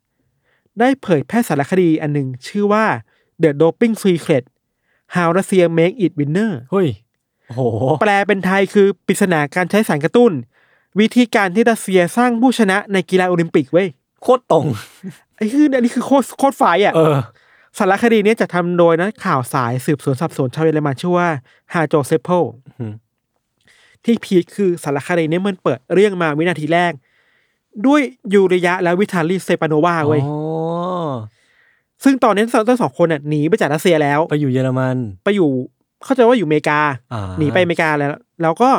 [0.81, 2.85] ได้เผยแพร่สารคดีอันหนึ่งชื่อว่า
[3.43, 4.45] The Doping Secret
[5.15, 6.89] How Russia Make It Winner เฮ้ย
[7.47, 7.61] โอ้โห
[8.03, 10.33] แปลเป็นไทยคือปริศนาการใช้สารกระตุ้น
[11.01, 13.89] วิธีการที่รัสเซียสร้างผู้ชนะในกีฬาโอลิมปิกเว้ย
[14.23, 14.67] โคตรโกง
[15.37, 17.19] ไอ้คืออันนี้คือโคตรโคตรไฟอะเออ
[17.79, 21.29] สารคดีเนี้ยจะทำโดยนักข่าวสายสืบสวนสอบสวนชาวเยอรมันชื่อว่า
[21.73, 22.29] ฮาโจเซโพ
[22.79, 22.93] อืม
[24.05, 26.93] ที่พีคคือสารคดีเนี้มันเปิดเรื่องมาวินาทีแรก
[27.87, 28.01] ด้วย
[28.35, 30.37] ยูเลียและวิทาลีเซปานโนวาเว้ยอ๋อ
[32.05, 35.51] ซึ่งตอนนี้ทั้งสองคนน่ะหนีไปจากรัสเซียแล้ว ไปอยู่เยอรมัน ไปอยู่
[36.05, 36.81] เข้าใจว่าอยู่อเมริกา
[37.13, 38.71] อ่าหนีไปอเมริกาแล้ว แล้วก็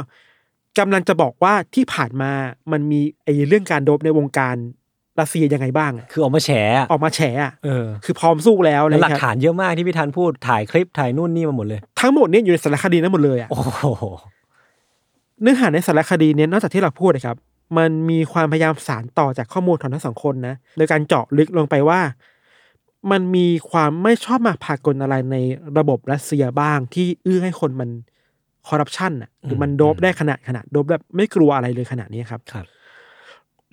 [0.80, 2.32] กำลังจะบอกว่าที่ผ่านมา
[2.72, 4.56] มันมีไอ้เรื่องการโดบในวงการ
[5.20, 14.06] รัสเซียยังไงบ้างอะคือออกมาแฉอะออกมาแฉอะเออคือพร้อมสู้แล้วแล้วหลักนะครับฐานเยอะมากที่พี่ธันพูดถ่ายคลิปถ่ายนู่นนี่มาหมดเลย ทั้งหมดเนี่ยอยู่ในสารคดีนั้นหมดเลยอะโอ้โห
[15.42, 17.38] เนื้อหาในสารคดีเนี่ยนอกจากที่เราพูดนะครับ
[17.78, 22.02] มันมีความพยายามสารต่อจากข้อมูลของทั้งสองคนนะโดยการเจาะลึกลงไปว่า
[23.12, 25.38] มันมีความไม่ชอบมาพากลอะไรใน
[25.78, 27.90] ระบบรัสเซียบ้างที่เอื้อให้คนมัน
[28.68, 32.66] คอร์รัปชันอะหรือมันโดบได้ขนาดขนาดโดบแบบไม่กลัวอะไรเลยขนาดนี้ครับครับ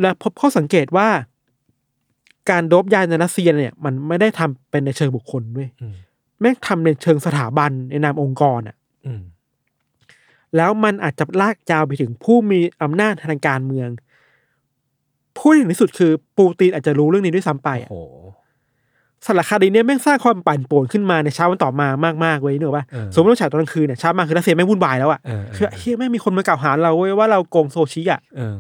[0.01, 1.09] และพบข้อสังเกตว่า
[2.51, 5.95] การโดบยาในรัสเซียเนี่ย มันไม่ได้ทำเป็นในเชิงบุคคลด้วยอืม
[6.41, 9.23] แม่งทำในเชิงสถาบันในนามองค์กรอะอืม
[10.57, 13.89] แล้วมันอาจจะลากยาวไปถึงผู้มีอำนาจทางการเมือง
[15.39, 17.95] พูดถึงที่สุดคือปูตินอาจจะรู้เรื่องนี้ด้วยซ้ำไปโอ้อะโห
[19.27, 21.89] สารคดีเนี้ยแม่งสร้างความปั่นป่วนขึ้นมาในเช้าวันต่อมา
[22.25, 28.59] มากๆเว้ยนึกออกปะเออสมมติว่าฉายตอนกลางคืนเนี่ยเช้ามาคือรัสเซียแม่งวุ่นวายแล้วอะเออคือเฮ้ยแม่งมีคนมากล่าวหาเราเว้ยว่าเราโกงโซชิอะเออ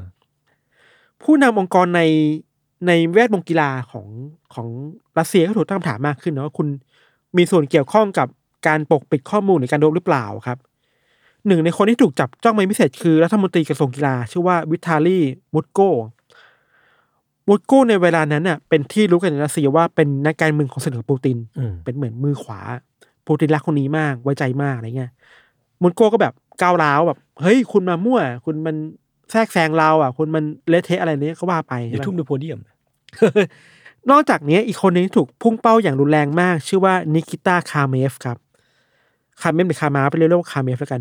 [1.23, 2.03] ผู้นำองค์กรใน
[2.87, 4.07] ในแวดวงกีฬาของ
[4.55, 4.67] ของ
[5.19, 6.69] รัสเซียก็ถูกตั้งคำถามมากขึ้นนะว่าคุณ
[7.37, 8.29] มีส่วนเกี่ยวข้องกับ
[8.67, 10.59] การปกปิดข้อมูลหรือการโดบหรือเปล่าครับ
[11.47, 15.19] หนึ่งในคนที่ถูกจับจ้องเป็นพิเศษคือรัฐมนตรีกระทรวงกีฬา ชื่อว่าวิทาลี
[15.55, 15.81] มุตโก
[17.49, 22.61] มุตโกในเวลานั้นน่ะเป็นที่รู้กันในรัสเซียว่าเป็นนักการเมืองคนสนิทของปูตินอืมเป็นเหมือนมือขวา
[23.27, 25.11] ปูตินรักคนนี้มากไว้ใจมากอะไรเงี้ย
[25.83, 28.77] มุตโกก็แบบก้าวร้าวแบบ เฮ้ย คุณมามั่ว คุณมัน
[29.31, 32.61] แทรกแซงเราอะ คุณมันเละเทะอะไรเนี้ยก็ว่าไปเดี๋ยวใช่ทุ่มปะดูโพเดียม
[34.11, 38.39] นอกจากนี้อีกคนหนึ่งที่ถูกพุ่งเป้าอย่างรุนแรงมาก ชื่อว่านิกิต้าคาเมฟครับ
[39.41, 41.01] คาเมฟหรือคามาไปเรียกว่าคาเมฟแล้วกัน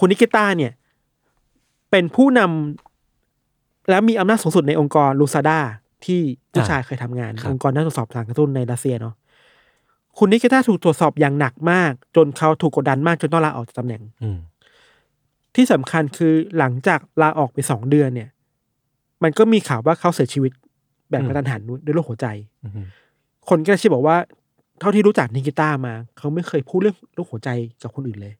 [0.00, 0.72] คุณนิกิต้าเนี่ย
[1.90, 5.60] เป็นผู้นำและมีอำนาจสูงสุดในองค์กรลูซาดา
[6.04, 6.20] ที่
[6.52, 9.14] ผู้ชายเคยทำงานครับองค์กรด้านตรวจสอบสารกระตุ้นในรัสเซียเนาะ
[10.18, 14.38] คุณนิกิต้าถูกตรวจสอบอย่างหนักมาก จนเขาถูกกดดันมากจนต้องลาออกจากตำแหน่งอืม
[15.54, 18.28] ที่สำคัญคือหลังจากลาออกไปสองเดือนเนี่ย
[19.22, 20.52] มันก็มีข่าวว่าเขาเสียชีวิต
[21.10, 22.26] แบบกระทันหันด้วยโรคหัวใจ
[22.64, 22.86] อืม
[23.48, 24.16] คนก็เลยเชื่อบอกว่า
[24.80, 27.50] เท่าที่รู้จักนิกิต้ามา เขาไม่เคยพูดเรื่องโรคหัวใจ
[27.82, 28.39] กับคนอื่นเลยอ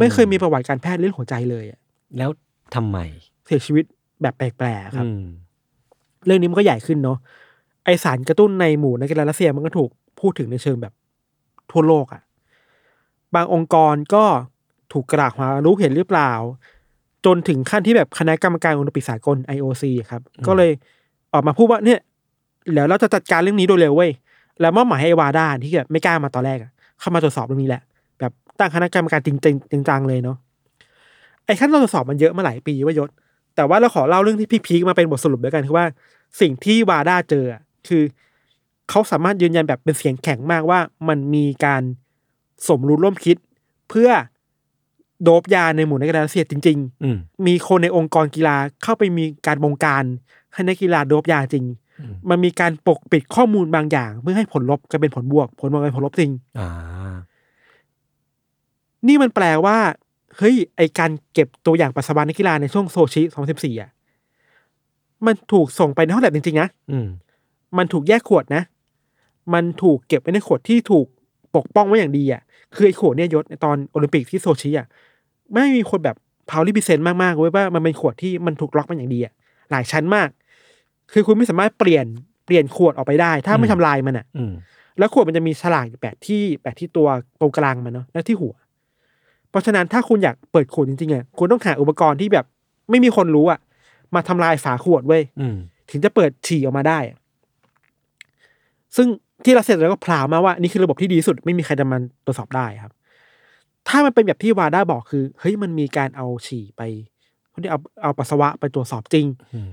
[0.00, 1.78] ไม่เคยมีประวัติการแพทย์เรื่องหัวใจเลยอะ
[2.18, 2.30] แล้ว
[2.74, 2.98] ทำไม
[3.46, 3.84] เสียชีวิต
[4.22, 5.24] แบบแปลกๆครับอืม
[6.26, 7.18] เรื่องนี้มันก็ใหญ่ขึ้นเนาะ
[7.84, 9.90] ไอสารกระตุ้นในหมู่นักกีฬารัสเซียมันก็ถูก
[10.20, 10.92] พูดถึงในเชิงแบบ
[11.70, 12.22] ทั่วโลกอะ่ะ
[13.34, 14.24] บางองค์กรก็
[14.92, 16.32] ถูกกระหารู้เห็นหรือเปล่า
[17.26, 20.70] จนถึงขั้นที่แบบคณะกรรมการโอลิมปิกสากล IOC อะครับ ก็เลย
[21.32, 22.00] ออกมาพูดว่าเนี่ย
[22.74, 24.10] แล้วเราจะจัดการเรื่องนี้โดยเร็วเว้ย
[24.60, 26.70] แล้วมอบหมายให้วาด้าที่แบบไม่กล้ามาตอนแรกอะ
[27.00, 27.89] เข้ามาตรวจสอบเรื่องนี้แหละแบบ
[28.60, 30.36] ตั้งคณะกรรมการจริงจริงจังๆเลยเนาะ
[31.46, 33.08] ไอ้ขั้นตอนตรวจสอบมันเยอะมาหลายปีเว่ายศ
[33.56, 35.86] แต่ว่าเราขอเล่าเรื่องที่พีคๆมาเป็นบทสรุปด้วยกันคือว่า
[36.40, 38.02] สิ่งที่วาด้าเจออะคือ
[38.90, 41.82] เขาสามารถยืนยันแบบเป็นเสียงแข็งมากว่ามันมีการ
[42.68, 43.36] สมรู้ร่วมคิด
[43.88, 44.10] เพื่อ
[45.22, 50.04] โดบยาในหมู่นักกีฬารัสเซียจริงอืมๆมีคนในองค์กรกีฬาเข้าไปมีการบงการ
[50.52, 51.64] ให้นักกีฬาโดบยาจริง
[52.00, 56.68] อืมมันมีการปกปิดข้อมูลบางอย่าง เพื่อให้ผลลบกลายเป็นผลบวก ผลบวกกลายเป็นผลลบจริงอ่า
[59.08, 59.76] นี่มันแปลว่า
[60.38, 63.22] เฮ้ย ไอการเก็บตัวอย่างปัสสาวะนักกีฬาในช่วงโซชิ
[63.52, 63.90] 2014อะ
[65.26, 67.08] มันถูกส่งไปในห้องแลบจริงๆนะอืม
[67.78, 68.62] มันถูกแยกขวดนะ
[69.54, 71.06] มันถูกเก็บไว้ในขวดที่ถูก
[71.56, 72.42] ปกป้องไว้อย่างดีอะ
[72.74, 74.86] คือไอขวดเนี่ยยศในตอนโอลิมปิกที่โซชิอะ
[75.52, 76.16] ไม่มีคนแบบ
[76.50, 79.32] พาวลิบิเซนมากๆเว้ยว่ามันเป็นขวดที่มันถูกล็อกมาอย่างดีอะ
[79.70, 80.28] หลายชั้นมาก
[81.12, 82.06] คือคุณไม่สามารถเปลี่ยน
[82.46, 84.52] เปลี่ยนขวดออกไปได้ ถ้าไม่ทำลายมันอะอืม
[84.98, 87.08] แล้วขวดมันจะมีฉลากอยู่แปะที่แปะที่ตัว
[87.40, 88.54] ตรงกลางมันเนาะและที่หัว
[89.50, 92.44] เพราะฉะนั้นถ้าคุณอยากเปิดขวดจริงๆอะคุณต้องหาอุปกรณ์ที่แบบ
[92.90, 93.60] ไม่มีคนรู้อะ
[94.14, 95.56] มาทำลายฝาขวดเว้ยอืม
[95.90, 97.16] ถึงจะเปิดฉี่ออกมาได้อะ
[98.96, 99.06] ซึ่ง
[99.44, 102.92] ที่เราเสร็จแล้วก็พราวมาว่านี่คือระบบที่ดีที่สุดไม่มีใครจะมันตรวจสอบได้ครับ
[103.88, 106.82] ถ้ามันเป็นแบบที่วาด้าบอกคือเฮ้ยมันมีการเอาฉี่ไป
[107.52, 109.70] คนที่เอาเอาปัสสาวะไปตรวจสอบจริงอืม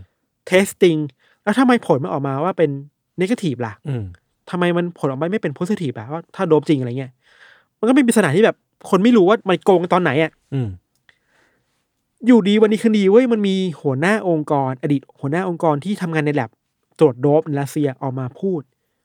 [0.47, 0.97] testing
[1.43, 2.69] แล้วทำไมผลมันออกมาว่าเป็น
[3.19, 4.03] negative ล่ะอืม
[4.49, 7.11] ทำไมมันผลออกมาไม่เป็น positive อะว่าถ้าโด๊ปจริงอะไรเงี้ย
[7.79, 8.57] มันก็เป็นปริศนาที่แบบ
[8.89, 10.69] คนไม่รู้ว่ามันโกงตอนไหนอะอืม
[12.25, 16.51] อยู่ดีวันดีคืนดีเว้ยมันมีหัวหน้าองค์กร อดีตหัวหน้าองค์กรที่ทำงานในแล็บ
[16.99, 18.61] ตรวจโด๊ปในรัสเซียออกมาพูด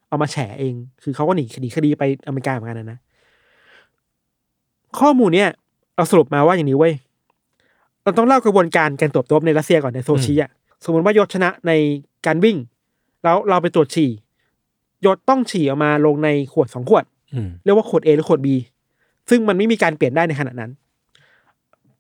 [0.09, 2.99] เอามาแฉเอง คือเขาก็หนีคดีคดีไปอเมริกาเหมือนกันนะนะ
[5.01, 5.51] ข้อมูลเนี่ย
[5.97, 6.95] เราสรุปมาว่าอย่างนี้เว้ย
[8.03, 10.51] เราต้องเล่ากระบวนการการตรวจโดบในรัสเซียก่อนในโซชีอะ
[10.85, 11.73] สมมติว่ายศชนะใน
[12.27, 12.57] การวิ่ง
[13.25, 14.11] แล้วเราไปตรวจฉี่
[15.07, 17.05] ยศต้องฉี่ออกมาลงในขวดสองขวด
[17.35, 18.49] อืมเรียกว่าขวด A หรือขวด B
[19.31, 20.71] ซึ่งมันไม่มีการเปลี่ยนได้ในขณะนั้น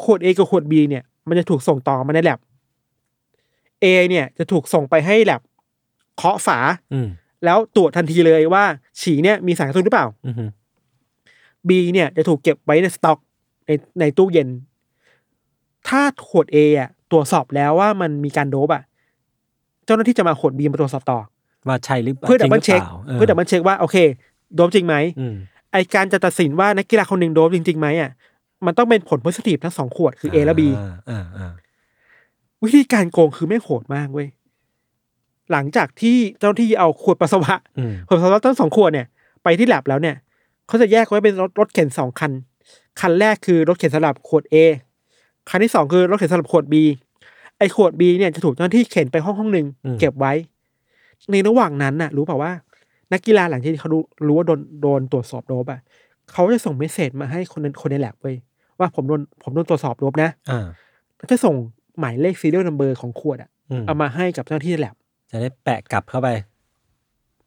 [0.02, 2.40] ขวด A กับขวด B เนี่ย มันจะถูกส่งต่อมาในแลบ
[3.84, 5.40] A เนี่ยจะถูกส่งไปให้แลบ
[6.16, 6.58] เคาะฝา
[6.92, 7.08] อืม
[7.44, 8.64] แล้วตรวจทันทีเลยว่า
[9.00, 10.34] ฉี่เนี่ยมีสารกระตุ้นหรือเปล่าอืม
[11.68, 13.18] B เนี่ยจะถูกเก็บไว้ในสต็อก
[13.66, 13.70] ใน
[14.00, 14.48] ในตู้เย็น
[15.88, 18.82] ถ้าขวด A อะตรวจสอบแล้วว่ามันมีการโด๊ปอะ
[19.84, 21.18] เจ้าหน้าที่จะเอาขวด B มาตรวจสอบต่อ
[21.68, 23.96] ว่าใช่หรือเปล่าจริงหรืปล่าเพื่อ double check ว่าโอเค
[24.54, 25.34] โด๊ปจริงไหมอืม
[25.72, 28.10] ไอ้การจะตัดสินว่านักกีฬาคนหนึ่งโด๊ปจริงๆไหมอะ
[28.66, 31.52] มันต้องเป็นผล positive ทั้งสองขวดคือ A และ B อ่าอ่าอ่า
[32.64, 34.28] วิธีการโกงคือไม่งโหดมากเว้ย
[35.52, 39.06] หลังจากที่เจ้าหน้าที่เอาขวดปัสสาวะอืมขวดปัสสาวะทั้งสองขวดเนี่ย
[39.42, 40.16] ไปที่แลบแล้วเนี่ย
[40.68, 42.32] เขาจะแยกไว้เป็นรถรถเข็นสองคัน
[43.00, 44.56] คันแรกคือรถเข็นสำหรับขวด A
[45.50, 46.74] คันที่สองคือรถเข็นสำหรับขวด B
[47.58, 49.66] ไอขวด B เนี่ยจะถูกเจ้าหน้าที่เข็นไปห้องห้องหนึ่ง
[50.00, 50.32] เก็บไว้
[51.30, 52.52] ในระหว่างนั้นน่ะ รู้เปล่าว่า
[53.12, 55.80] นักกีฬาหลังที่เขารู้รู้ว่าโดนโดนตรวจสอบโดบอะ
[56.32, 58.36] เขาจะส่งเมสเซจมาให้คนนั้นคนในแลบเว้ย
[58.78, 60.66] ว่าผมโดนผมโดนตรวจสอบโดบนะอ่า
[61.16, 61.54] แล้วจะส่ง
[61.98, 64.94] หมายเลข serial number ของขวดอะอืมเอามาให้กับเจ้าหน้าที่ในแลบ
[65.30, 66.28] จะได้แปะกลับเข้าไป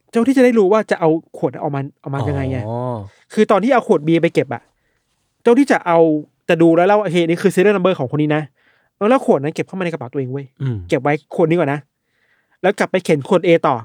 [0.09, 2.77] เจ้าหน้าที่จะได้รู้ว่าจะเอาขวดเอามาเอามายังไงไงอ๋อ
[3.33, 4.61] คือตอนที่เอาขวดเบียร์ไปเก็บอะ
[5.43, 5.99] เจ้าที่จะเอา
[6.49, 8.43] จะดูแล้วแล้วว่าโอเคนี่คือ serial number ของคนนี้นะ
[8.97, 11.79] แล้วขวดนั้นเก็บเข้ามาในกระเป๋าตัวเองเว้ยอืมเก็บไว้ขวดนี้ก่อนนะ
[12.61, 13.75] แล้วกลับไปเข็นขวด A ต่อ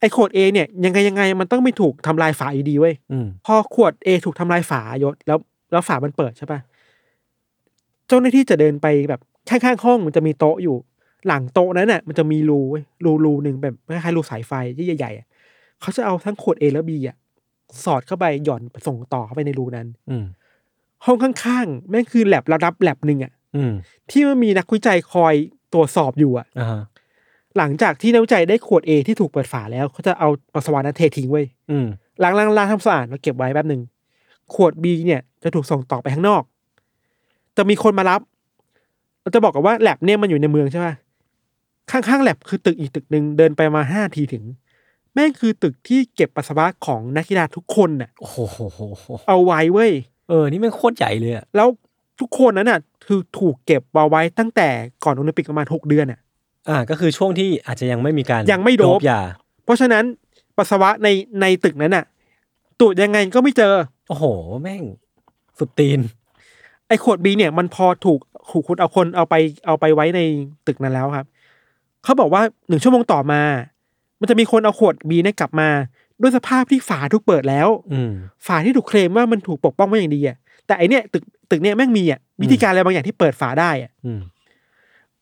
[0.00, 5.38] ไอ้ขวด A เนี่ยยังไงยังไงมันต้องไม่ถูกทำลายฝาอยู่ดีเว้ยอืมพอขวด A ถูกทำลายฝายศแล้ว
[5.72, 6.60] แล้วฝามันเปิดใช่ปะ
[8.08, 9.20] เจ้าหน้าที่จะเดินไปแบบ
[9.50, 10.76] ข้างๆห้องมันจะมีโต๊ะอยู่
[11.26, 15.26] หลังโต๊ะนั้นน่ะมันจะมีรูเว้ยรูรูหนึ่งแบบคล้ายๆรูสายไฟที่ใหญ่ๆอะ
[15.80, 17.16] เขาจะเอาทั้งขวด A และ B อะ
[17.84, 20.24] สอดเข้าไปหย่อนส่งต่อเข้าไปในรูนั้น อืม
[21.04, 23.72] ห้องข้างๆแม่งคือแลบระดับแลบหนึ่งอะอืม
[24.10, 25.34] ที่มันมีนักวิจัยคอย
[25.72, 26.82] ตรวจสอบอยู่อะอ่าฮะ
[27.58, 31.86] หลังจากที่นักวิจัยได้ขวด A ที่ถูกเปิดฝาแล้วเขาจะเอาปัสสาวะนั้นเททิ้งไว้ยอืม
[32.22, 33.82] ล้างล้างล้างทำสะอาดแล้วเก็บไว้แป๊บหนึ่ง
[34.54, 36.42] ขวด B เนี่ยจะถูกส่งต่อไปข้างนอก
[37.54, 38.20] แต่มีคนมารับ
[39.20, 40.94] เราจะบอกกันว่าแลบเนี่ยมันอยู่ในเมืองใช่ปะ
[41.90, 44.44] ข้างๆแลบคือตึกอีกตึกหนึ่งเดินไปมาห้าทีถึง
[45.14, 48.36] แม่งคือตึกที่เก็บปัสสาวะของนักกีฬาทุกคนน่ะโอ้โห
[49.28, 49.92] เอาไว้เว้ย
[50.28, 51.68] เออ นี่มันโคตรใหญ่เลยอะแล้ว
[52.20, 54.68] ทุกคนนั้นน่ะ คือถูกเก็บเอาไว้ตั้งแต่
[55.04, 56.20] ก่อนโอลิมปิกประมาณหกเดือนอะ
[56.68, 59.22] อ่าก็คือช่วงที่อาจจะยังไม่มีการยังไม่โดปยา
[59.64, 60.04] เพราะฉะนั้น
[60.56, 61.08] ปัสสาวะใน
[61.40, 62.04] ในตึกนั้นน่ะ
[62.80, 63.74] ตรวจยังไงก็ไม่เจอ
[64.08, 64.24] โอ้โห
[64.62, 64.82] แม่ง
[65.58, 66.00] สุดตีน
[66.88, 69.34] ไอ้ขวดบีเนี่ย มันพอถูกถูกคุณเอาคนเอาไป
[69.66, 70.20] เอาไปไว้ใน
[70.66, 71.26] ตึกนั้นแล้วครับ
[72.04, 73.42] เขาบอกว่าหนึ่งชั่วโมงต่อมา
[74.20, 75.68] มันจะมีคนเอาขวดบีเนี่ยกลับมา
[76.20, 78.12] ด้วยสภาพที่ฝาถูกเปิดแล้ว อืม
[78.46, 80.36] ฝาที่ถูกเคลมว่ามันถูกปกป้องไว้อย่างดีอะ
[80.66, 84.20] แต่ไอเนี้ยตึกตึกเนี้ยแม่งมีอะวิธีการอะไรบางอย่างที่เปิดฝาได้อะอืม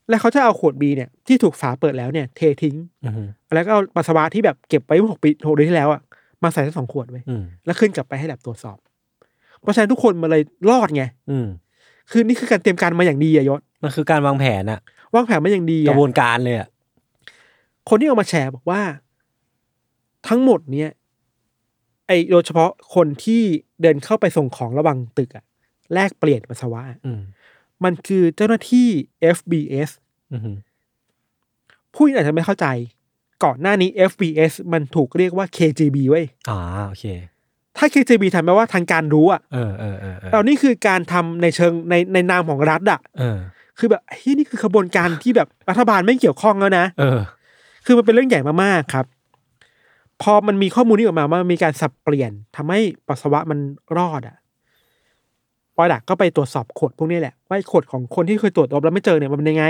[0.08, 6.00] แล้วเขาจะเอาขวดบีเนี่ยที่ถูกฝาเปิดแล้วเนี่ยเททิ้งอืมแล้วก็เอาปัสสาวะที่แบบเก็บไว้เมื่อหกปีหกเดือนที่แล้วอะ
[6.42, 8.78] มาใส่ทั้งสองขวดไว้อืมแล้วขึ้นกลับไปให้แลบตรวจสอบ
[9.60, 11.46] เพราะฉะนั้นทุกคนมาเลยรอดไงอืม
[12.10, 14.80] คือนี่คือการเตรียมการมาอย่างดีอะยศมันคือการวางแผนอะ
[15.14, 16.68] วางแผนมาอย่างดีกอะระบวนการเลยอะ
[17.88, 18.80] คนที่เอามาแชร์บอกว่า
[20.28, 20.90] ทั้งหมดเนี่ย
[22.06, 23.42] ไอโดยเฉพาะคนที่
[23.82, 25.44] เดินเข้าไปส่งของระหว่างตึกอะ
[25.94, 27.12] แลกเปลี่ยนปัสสาวะอะอื
[27.82, 28.88] มมันคือเจ้าหน้าที่
[29.36, 29.90] FBS
[30.32, 30.56] อืม
[31.94, 32.66] ผู้อาจจะไม่เข้าใจ
[33.44, 36.58] ก่อนหน้านี้ FBS มันถูกเรียกว่า KGB เว้ยอ่า
[36.88, 37.04] โอเค
[37.76, 43.38] ถ้า KGB ทำแปลว่าทางการรู้อะเออเออเออเออเรานี่คือการทำในเชิงในในนามของรัฐอะเออ
[43.78, 47.20] คือแบบเฮ้ยนี่คือขบวนการที่แบบรัฐบาลไม่เกี่ยวข้องแล้วนะเออ
[47.86, 49.06] คือมันเป็นเรื่องใหญ่มากๆครับ
[50.22, 53.58] พอมันมีข้อมูลนี้ออกมาว่ามันมีการสับเปลี่ยนทำให้ปัสสาวะมัน
[53.96, 54.36] รอดอะ
[55.76, 59.64] ปอยดักก็ไปตรวจสอบขวดพวกนี้แหละว่าไอ้ขวดของคนที่เคยตรวจรบแล้วไม่เจอเนี่ยมันเป็นยังไง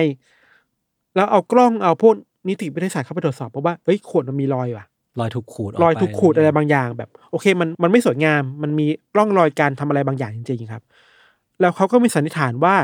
[1.16, 2.14] แล้วเอากล้องเอาพวก
[2.48, 4.84] นิติวิทยาศาสตร์เข้าไปตรวจสอบเพราะว่าเฮ้ยขวดมันมีรอยว่ะ
[5.20, 8.86] รอยถูกขูดกรอยไปถูกขูดอะไรบางอย่างแบบ โอเคมันมันไม่สวยงาม มันมี
[9.16, 10.82] ร่องรอยการทำอะไรบางอย่างจริงๆครับ
[11.60, 12.74] แล้วเขาก็มีสันนิษฐานว่า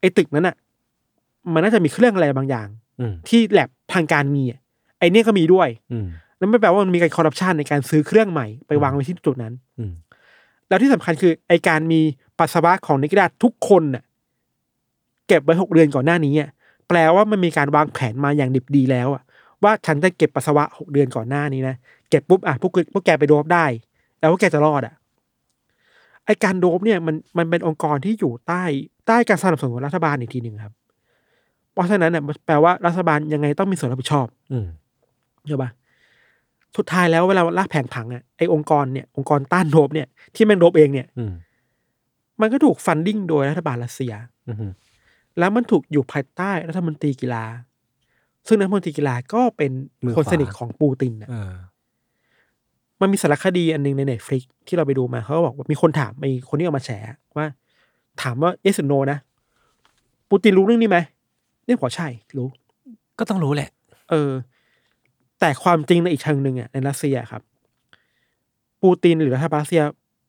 [0.00, 0.56] ไอ้ตึกนั้นอะ
[1.52, 2.68] มันน่าจะมีเครื่องอะไรบางอย่าง
[3.00, 4.60] อืมที่แลบทางการมีอะ
[4.98, 6.06] ไอ้เนี่ยก็มีด้วยอืม
[6.38, 9.92] นั่นไม่แปลว่ามันมีการคอร์รัปชันในการซื้อเครื่องใหม่ไปวางไว้ที่จุดนั้นอืม
[10.68, 12.00] แล้วที่สำคัญคือไอการมี
[12.42, 14.02] ปัสสาวะของนักกีฬาทุกคนน่ะ
[15.28, 16.50] เก็บไว้หกเดือนก่อนหน้านี้อะ
[16.88, 19.22] แปลว่ามันมีการวางแผนมาอย่างดิบดีแล้วอะ
[19.64, 21.76] ว่าฉันจะเก็บปัสสาวะหกเดือนก่อนหน้านี้นะ
[22.10, 23.64] เก็บปุ๊บอะพวกพวกแกไปโดบได้
[24.18, 24.94] แล้วพวกแกจะรอดอะ
[26.26, 28.62] ไอการโดบเนี่ยมันมันเป็นองค์กรที่อยู่ใต้
[29.06, 30.74] ใต้การสนับสนุนของรัฐบาลอีกทีหนึ่งครับ
[31.72, 34.66] เพราะฉะนั้นเนี่ยมันแปลว่ารัฐบาลยังไงต้องมีส่วนรับผิดชอบ อืม
[35.48, 35.70] ใช่ปะ
[36.76, 41.24] สุดท้ายแล้วเวลาลากแผนผังอะไอ้องค์กรเนี่ยองค์กรต้านโด๊ปเนี่ยที่แม่งโด๊ปเองเนี่ยอื
[42.38, 44.12] มมันก็ถูก funding โดยรัฐบาลรัสเซีย
[44.48, 44.70] อืม
[45.38, 47.44] แล้วมันถูกอยู่ภายใต้รัฐมนตรีกีฬา
[48.46, 49.72] ซึ่งรัฐมนตรีกีฬาก็เป็น
[50.16, 51.52] คนสนิทของปูตินน่ะ เออ
[53.00, 56.90] มันมีสารคดีอันหนึ่งใน Netflix ที่เราไปดูมาเขาก็บอกว่ามีคนถามไอ้คนที่เอามาแฉ
[57.36, 57.46] ว่า
[58.22, 59.18] ถามว่าเอสโนนะ
[60.30, 60.98] ปูตินรู้เรื่องนี้ไหม
[61.64, 62.48] เนี่ยบอกใช่รู้
[63.18, 63.70] ก็ต้องรู้แหละ
[64.10, 64.30] เออ
[65.40, 67.42] แต่ความจริงในอีกเชิงหนึ่งอะในรัสเซียครับ
[68.82, 69.82] ปูตินหรือรัฐบาลรัสเซีย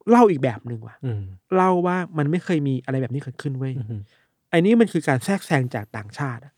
[0.10, 1.22] เล่าอีกแบบหนึ่งว่ะอืม
[1.56, 4.02] เล่าว่ามันไม่เคยมีอะไรแบบนี้เกิดขึ้นเว้ยอืม
[4.50, 6.54] ไอ้นี่มันคือการแทรกแซงจากต่างชาติอะ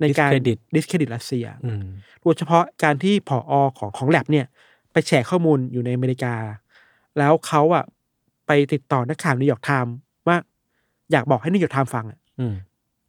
[0.00, 1.84] ในการ Discredit ดิสเครดิตรัสเซียอืม
[2.22, 4.46] โดยเฉพาะการที่ผอของของแลบเนี่ย
[4.92, 6.34] ไปแชร์ข้อมูลอยู่ในอเมริกา
[7.18, 7.84] แล้วเขาอะ
[8.46, 9.94] ไปติดต่อนักข่าว New York Times
[10.28, 10.36] ว่า
[11.12, 12.54] อยากบอกให้ New York Times ฟังอะอืม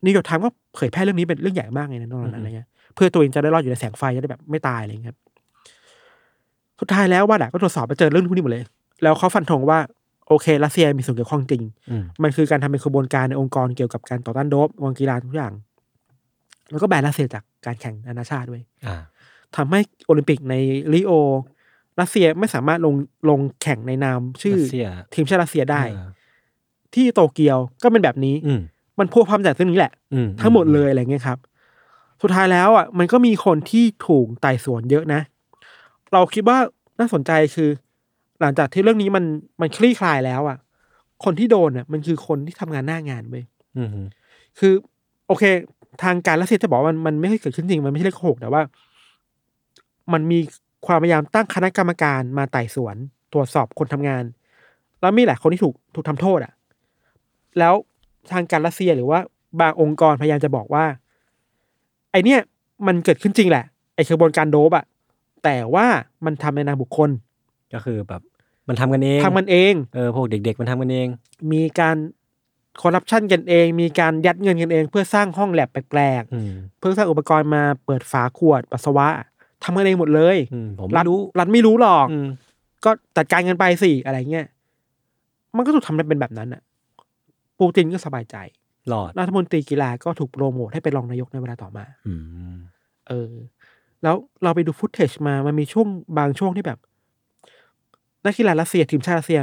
[0.05, 5.19] New York Times ก็เผยแพร่เรื่องนี้เป็นเรื่องใหญ่มากเลยนะตอนนั้นอืมอะไรเงี้ยเพื่อตัวเองจะได้รอดอยู่ในแสงไฟจะได้แบบไม่ตายอะไรเงี้ยครับ
[6.79, 8.63] สุดท้ายแล้ววาด้าก็ตรวจสอบไปเจอเรื่องพวกนี้หมดเลย
[9.03, 9.79] แล้วเขาฟันธงว่า
[10.27, 15.53] โอเครัสเซียมีส่วนเกี่ยวข้องจริงอืมมันคือการทำเป็นขบวนการในองค์กรเกี่ยวกับการต่อต้านโด๊ปวงกีฬาทุกอย่าง
[16.71, 18.95] แล้วก็แบนรัสเซียจากการแข่งนานาชาติด้วยอ่า
[19.55, 20.55] ทำให้โอลิมปิกใน
[20.93, 21.11] ริโอ
[21.99, 22.95] รัสเซียไม่สามารถลง
[23.29, 26.09] ลงแข่งในนามชื่อรัสเซียทีมชาติรัสเซียได้เออ
[26.93, 28.61] ที่โตเกียวก็เป็นแบบนี้อืม
[28.99, 31.37] มันพัวพันจากเรื่องนี้แหละอืมทั้งหมดเลยอะไรเงี้ยครับ
[32.21, 35.21] สุดท้ายแล้วอะมันก็มีคนที่ถูกไต่สวนเยอะนะ
[36.13, 36.57] เราคิดว่า
[36.99, 37.69] น่าสนใจคือ
[38.41, 39.25] หลังจากที่เรื่องนี้มัน
[39.61, 40.57] มันคลี่คลายแล้วอะ
[41.23, 43.43] คนที่โดนอะมันคือคนที่ทำงานหน้างานเว้ย
[43.77, 43.89] อืม
[44.59, 44.73] คือ
[45.27, 45.43] โอเค
[46.03, 48.61] ทางการรัสเซียจะบอกว่ามันมันไม่ให้เกิดขึ้นจริงมันไม่ใช่เรื่องโกหกแต่ว่า
[50.13, 50.39] มันมี
[50.87, 52.95] ความพยายามตั้งคณะกรรมการมาไต่สวน
[53.33, 54.23] ตรวจสอบคนทำงาน
[55.01, 56.53] แล้วมีหลายคนที่ถูกถูกทำโทษอะ
[57.59, 57.73] แล้ว
[58.31, 59.19] ทางการรัสเซียหรือว่า
[59.61, 60.85] บางองค์กรพยายามจะบอกว่า
[62.11, 62.39] ไอเนี้ย
[62.87, 63.65] มันเกิดขึ้นจริงแหละ
[63.95, 64.85] ไอกระบวนการโดบอะ
[65.43, 65.85] แต่ว่า
[66.25, 67.09] มันทำในนามบุคคล
[67.75, 68.21] ก็คือแบบ
[68.67, 71.07] มันทำกันเองทำมันเองเออพวกเด็ก ๆ มันทำกันเอง
[71.51, 71.97] มีการ
[72.81, 79.07] คอร์รัปชันกันเอง มีการยัดเงินกันเอง เพื่อสร้างห้องแลบแปลกอืมๆเพื่อสร้างอุปกรณ์มาเปิดฝาขวดปัสสาวะ
[79.63, 82.27] ทำกันเองหมดเลยอืมผมรัไม่ฐรู้รัฐไม่รู้หรอกอืม
[82.85, 84.47] ก็จัดการกันไปสิอะไรเงี้ย
[85.55, 86.61] มันก็ถูกทำเป็นแบบนั้นอะ
[87.59, 88.35] ปูตินก็สบายใจ
[88.89, 92.13] หลอดรัฐมนตรีกีฬาก็ถูกโปรโมทให้เป็นรองนายกในเวลาต่อมา อื
[92.53, 92.57] ม
[93.07, 93.31] เออ
[94.03, 96.79] แล้วเราไปดูฟุตเทจมา มันมีช่วงบางช่วงที่แบบ
[98.25, 99.39] นักกีฬารัสเซียทีมชาติรัสเซีย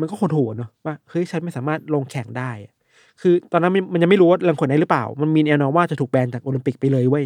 [0.00, 2.72] มันก็คนหัวเนอะว่าเฮ้ยฉันไม่สามารถลงแข่งได้อะ
[3.20, 7.24] คือตอนนั้นมันมันยังไม่รู้ว่ารังขนได้หรือเปล่า มันมีแนวโน้มว่าจะถูกแบนจากโอลิมปิกไปเลยเว้ย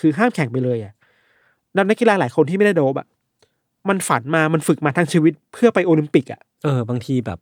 [0.00, 0.92] คือห้ามแข่งไปเลยอะ
[1.74, 3.06] แล้วนักกีฬาหลายคนที่ไม่ได้โดบอะ
[3.88, 7.38] มันฝันมามันฝึกมาทั้งชีวิตเพื่อไปโอลิมปิกอะเออบางทีแบบ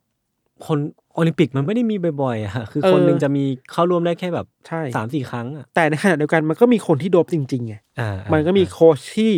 [0.66, 0.78] คน
[1.14, 9.32] โอลิมปิกมันไม่ได้มีบ่อยๆอะคือเออคนหนึ่งจะมีเข้าร่วมได้แค่แบบใช่สามสี่ครั้งอะแต่ในขณะเดียวกันมันก็มีคนที่โดบจริงๆไงอ่ามันก็มีอ่าโค้ชที่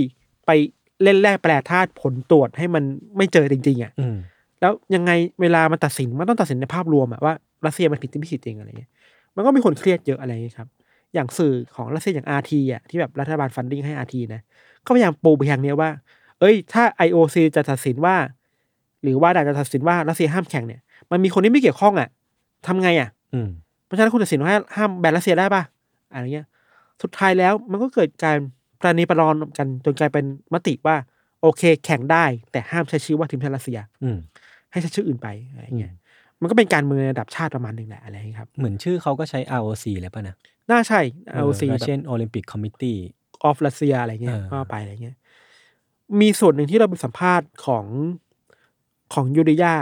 [0.46, 0.50] ไป
[1.02, 2.82] เล่นแร่แปรธาตุผลตรวจให้มัน
[3.16, 4.16] ไม่เจอจริง ๆอะอืม
[4.60, 7.32] แล้วยังไงเวลามันตัดสินมันต้องตัดสินในภาพรวมอะว่า
[7.66, 8.90] รัสเซียมันผิดจริงไม่ผิดจริงอะไรเงี้ย
[9.36, 10.68] มันก็มีคนเครียดเยอะอะไรเงี้ยครับ
[11.14, 14.40] อย่างสื่อของรัสเซียอย่าง RT อะที่แบบรัฐบาล funding ให้ RT นะ
[14.84, 15.90] ก็พยายามปูไปทางเนี้ยว่า
[16.40, 18.16] เอ้ย ถ้า IOC จะตัดสินว่า
[19.02, 20.80] หรือวาด้าจะตัดสินว่ารัสเซียห้ามแข่งเนี่ย
[21.10, 22.08] มันมีคนที่ไม่เกี่ยวข้องอะ
[22.66, 23.48] ทำไงอะอืม
[23.84, 25.62] เพราะฉะนั้นคุณตัดสินว่าห้ามแบนรัสเซียได้ป่ะ
[26.12, 26.46] อะไรเงี้ย
[27.02, 28.36] สุดท้ายแล้วมันก็เกิดการ
[28.82, 30.96] ประนีประนอมกันจนกลายเป็นมติว่า
[31.42, 34.18] โอเค แข่งได้ แต่ห้ามใช้ชื่อว่าทีมชาติรัสเซีย อืม
[34.70, 36.00] ให้ใช้ชื่ออื่นไปอะไรเงี้ยอืม
[36.40, 40.36] มันก็เป็นการเมืองในระดับชาติประมาณหนึ่งแหละอะไรเงี้ยครับ เหมือนชื่อเขาก็ใช้ ROC เลยป่ะนะ
[40.70, 41.00] น่าใช่
[41.42, 42.98] ROC แบบ Russian Olympic Committee
[43.44, 45.16] ออฟรัสเซียอะไรเงี้ยเออก็ไปอะไรเงี้ย
[46.20, 47.86] มีส่วนหนึ่งที่เราไปสัมภาษณ์ของ
[49.14, 49.76] ของยูริยา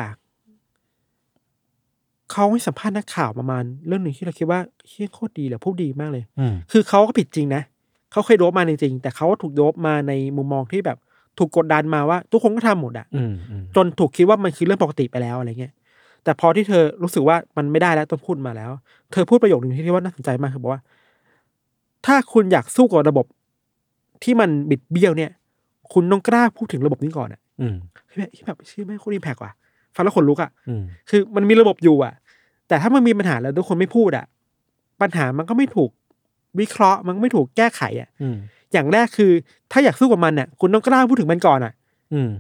[2.31, 7.63] เขาให้สัมภาษณ์นักข่าวประมาณ เรื่องหนึ่งที่เราคิดว่าเฮี้ยโคตรดีเลยพูดดีมากเลยอืมคือเขาก็ผิดจริงนะ
[8.13, 10.99] เขาเคยโดบมาจริงๆ แต่เขาก็ถูกโดบมาในมุมมองที่แบบ
[11.39, 15.73] ถูกกดดันมาว่า ทุกคนก็ทำหมดอะอืมอืมจนถูกคิดว่ามันคือเรื่องปกติไปแล้วอะไรเงี้ย
[16.25, 18.71] แต่พอที่เธอรู้สึกว่ามันไม่ได้แล้วต้องพูดมาแล้ว
[19.13, 20.83] เธอพูดประโยคหนึ่งที่ว่าน่าสนใจมากคือบอกว่า
[22.07, 23.27] ถ้าคุณอยากสู้กับระบบ
[24.23, 25.31] ที่มันบิดเบี้ยวเนี่ย
[25.93, 27.77] คุณต้องกล้าพูดถึงระบบนี้ก่อนอะอืม
[28.11, 29.53] ที่แบบที่แบบชื่อไม่งโคตรอิมแพกว่ะ
[29.95, 32.15] ฟังแล้วขนลุกอะอืมคือมันมีระบบอยู่อะ
[32.69, 34.25] แต่ถ้ามันมีปัญหาแล้วทุกคนไม่พูดอะ
[35.01, 35.91] ปัญหามันก็ไม่ถูก
[36.61, 38.37] วิเคราะห์มันก็ไม่ถูกแก้ไขอะอืม
[38.73, 39.33] อย่างแรกคือ
[39.73, 41.73] ถ้าอยากสู้กับมันเนี่ยคุณต้องกล้าพูดถึงมันก่อนอะ
[42.13, 42.31] อืม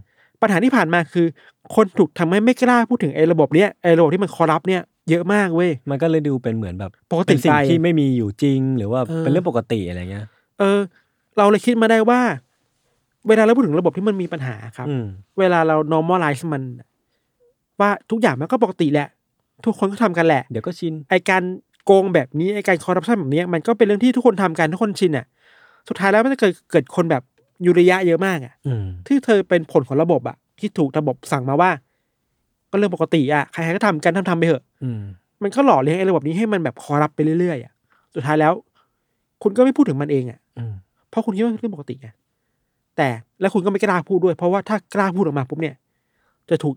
[0.41, 1.27] ปัญหาที่ผ่านมาคือ
[1.75, 10.27] คนถูกทำให้ไม่กล้าพูดถึงไอ้ระบบเนี้ยไอ้ระบบที่มันคอร์รัปเนี่ยเยอะมากเว้ยมันก็เลยดูเป็นเหมือนแบบปกติเป็นสิ่งไปที่ไม่มีอยู่จริง หรือว่าเออเป็นเรื่องปกติอะไรเงี้ย
[10.59, 10.79] เออ
[11.39, 12.21] เราเลยคิดมาได้ว่า
[13.29, 15.07] เวลาเราพูดถึงระบบที่มันมีปัญหาครับอืม
[15.39, 16.63] เวลาเรา normalize มัน
[17.81, 19.09] ว่าทุกอย่างมันก็ปกติแหละ
[19.65, 21.43] ทุกคนก็ทำกันแหละ เดี๋ยวก็ชินไอการ
[21.85, 25.27] โกงแบบนี้ไอการคอร์รัปชันแบบนี้มันก็เป็นเรื่องที่ทุกคนทำกันทุกคนชินอะ
[25.89, 27.23] สุดท้ายแล้วมันจะเกิดเกิดคนแบบ
[27.67, 31.71] ยูริยะเยอะมากอะอืมที่เธอเป็นผลของระบบอะที่ถูกระบบสั่งมาว่า
[32.71, 35.01] ก็เรื่องปกติอะใครๆก็ทำกันทำทำไปเถอะอืม
[35.43, 37.73] มันก็หล่อเลี้ยงไอ้ระบบนี้ให้มันแบบคอร์รัปไปเรื่อยๆอะ
[38.15, 38.53] สุดท้ายแล้ว
[39.43, 40.73] คุณก็ไม่พูดถึงมันเองอะอืม
[41.11, 42.09] เพราะคุณคิดว่าเป็นเรื่องปกติไง
[42.97, 43.09] แต่
[43.41, 45.75] แล้วคุณก็ไม่กล้าพูดด้วย เพราะว่าถ้ากล้าพูดออกมาปุ๊บเนี่ย
[46.51, 46.75] จะถูก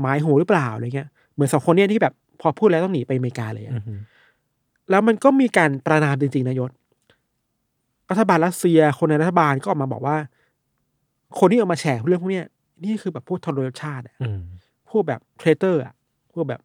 [0.00, 4.00] หมายหัวหรือเปล่าอะไรเงี้ยเหมือนสองคนเนี่ยที่แบบพอพูดแล้วต้องหนีไปอเมริกาเลยอะอืม
[4.90, 6.70] แล้วมันก็มีการประนามจริงๆนะยศ
[8.10, 10.16] รัฐบาลรัสเซีย คนในรัฐบาลก็ออกมาบอกว่า
[11.38, 12.46] คนที่ออกมาแฉเรื่องพวกเนี้ย
[12.84, 14.40] นี่คือแบบพวกทรยศชาติอะอืม
[14.90, 15.94] พวกแบบเทรเตอร์อะ
[16.32, 16.60] พวกแบบ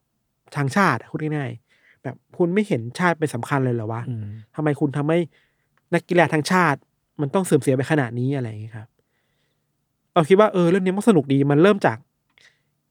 [0.56, 4.24] ชังชาติอะพูดง่ายๆแบบคุณไม่เห็นชาติเป็นสำคัญเลยเหรอวะอืม
[4.56, 5.20] ทำไมคุณทำให้
[5.94, 6.80] นักกีฬาทั้งชาติ
[7.22, 8.88] มันต้องเสื่อมเสียไปขนาดนี้อะไรอย่างเงี้ยครับ
[10.14, 11.98] เราคิดว่าเออเรื่องนี้มันสนุกดีมันเริ่มจาก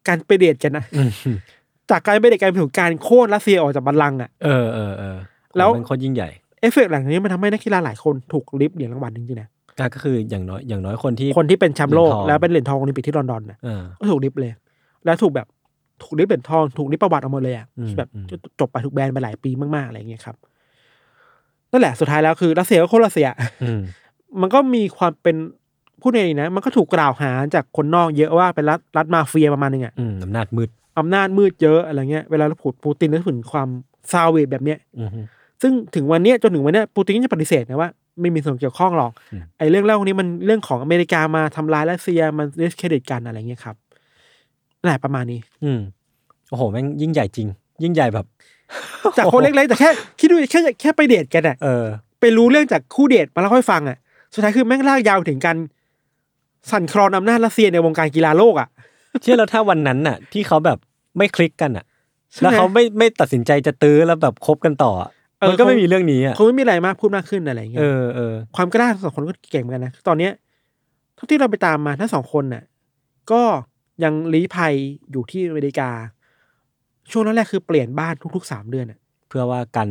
[0.08, 1.10] การไปเดทกันนะอืม
[1.90, 5.16] จากการไปเดทกันไปถึงการโค่นรัสเซียออกจากบัลลังก์อะเออเออเออ
[5.56, 6.28] แล้วมันโคตรยิ่งใหญ่
[6.60, 14.52] เอฟเฟกต์หลังจากนี้มันทำให้นักกีฬาหลายคนถูกลิฟต์เหรียญรางวัลจริงๆนะอะก็คืออย่างน้อยอย่างน้อยคนที่คนที่เป็นแชมป์โลกเหรียญทองแล้วเป็นเหรียญทองโอลิมปิกที่ลอนดอนนะเออก็ถูกลิฟต์เลย
[15.04, 15.46] แล้วถูกแบบ
[16.02, 18.26] ถูกลิฟต์เหรียญทองถูกลิฟต์ประวัติออกมาเลยอะอืมแบบอืม
[18.60, 20.36] จบไปถูกแบนไปหลายปีมากๆอะไรอย่างเงี้ยครับ
[21.72, 23.26] นั่นแหละสุดท้ายแล้วคือรัสเซียก็โค่นรัสเซีย
[23.62, 23.80] อืม
[24.40, 25.36] มันก็มีความเป็น
[26.00, 33.68] พูดในนี้นะ มันก็ถูกกล่าวหาจากคนนอกเยอะว่าเป็นรัฐรัฐมาเฟียประมาณนึงอะอืมอำนาจมืด อำนาจมืดเยอะอะไรเงี้ยเวลาเราพูดปูตินนึกถึงความ
[34.12, 35.10] โซเวียตแบบเนี้ยอืม
[35.62, 43.76] ซึ่งถึงวันเนี้ยจนถึงวันเนี้ยปูตินก็จะปฏิเสธนะว่า ไม่มีส่วนเกี่ยวข้องหรอกอืมไอ้เรื่องเล่าพวกนี้มันเรื่องของอเมริกามาทำลายรัสเซียมันดิสเครดิตกันอะไรเงี้ยครับ
[44.78, 45.80] นั่นแหละประมาณนี้ อืม
[46.48, 47.48] โอ้โหแม่งยิ่งใหญ่จริง
[47.82, 48.26] ยิ่งใหญ่แบบ
[49.18, 51.84] จากคนเล็กๆแต่แค่ คิดดูแค่แค่ไปเดทกันอะเออ
[52.20, 53.96] ไปรู้เรื่องจากคู่เดทมาเล่าให้ฟังอะ
[54.34, 55.56] สุดท้ายคือแม่งลากยาวไปถึงการ
[56.70, 58.68] สั่นคลอนอำนาจรัสเซียในวงการกีฬาโลกอะ
[59.22, 60.78] เชื่อแล้วถ้าวันนั้นน่ะ ที่เขาแบบ
[61.16, 61.84] ไม่คลิกกันอะ
[62.32, 65.10] ใช่ไหมแล้วเขาไม่ไม่ตัดสินใจจะตื้อแล้วแบบคบกันต่ออะ
[65.40, 70.32] เออมันก็ไม่คงมีเรื่องนี้อะคงไม่มีอะไรมากพูดมากขึ้นอะไรอย่างเงี้เอยอเออความกล้าทั้งสองคนก็เก่งเหมือนกันนะตอนเนี้ย
[71.14, 72.62] เท่าที่เราไปตามมาทั้งสองคนน่ะ
[73.32, 73.42] ก็
[74.04, 74.74] ยังลี้ภัย
[75.10, 75.90] อยู่ที่อเมริกา
[77.10, 79.90] ช่วงแรกๆคือเปลี่ยนบ้านทุกๆสามเดือนน่ะ เพื่อว่ากัน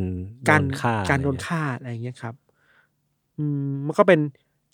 [0.49, 2.35] การโดนฆ่าการโดนอะไเงี้ยฆ่าอะไรอย่างเงี้ยครับ
[3.37, 4.19] อืมมันก็เป็น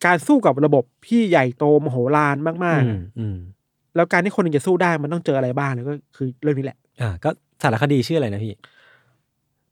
[0.05, 3.54] การสู้กับระบบที่ใหญ่โตมโหฬารมากอืมอืมๆ
[3.95, 7.29] แล้วการที่คนหนึงจะสู้ได้มันต้องเจออะไรบ้างเนี่ยก็คือเรื่องนี้แหละ อ่า ก็
[7.61, 8.53] สารคดีชื่ออะไรนะพี่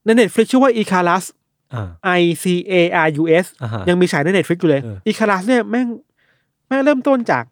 [0.05, 1.25] ใน Netflix ชื่อว่า Icarus
[1.73, 1.89] อ่า
[2.19, 2.73] I C A
[3.05, 5.87] R U S อ่าฮะยังมีฉายใน Netflix อยู่เลยเออ Icarus เนี่ยแม่ง
[6.67, 7.43] แม่งเริ่มต้นจาก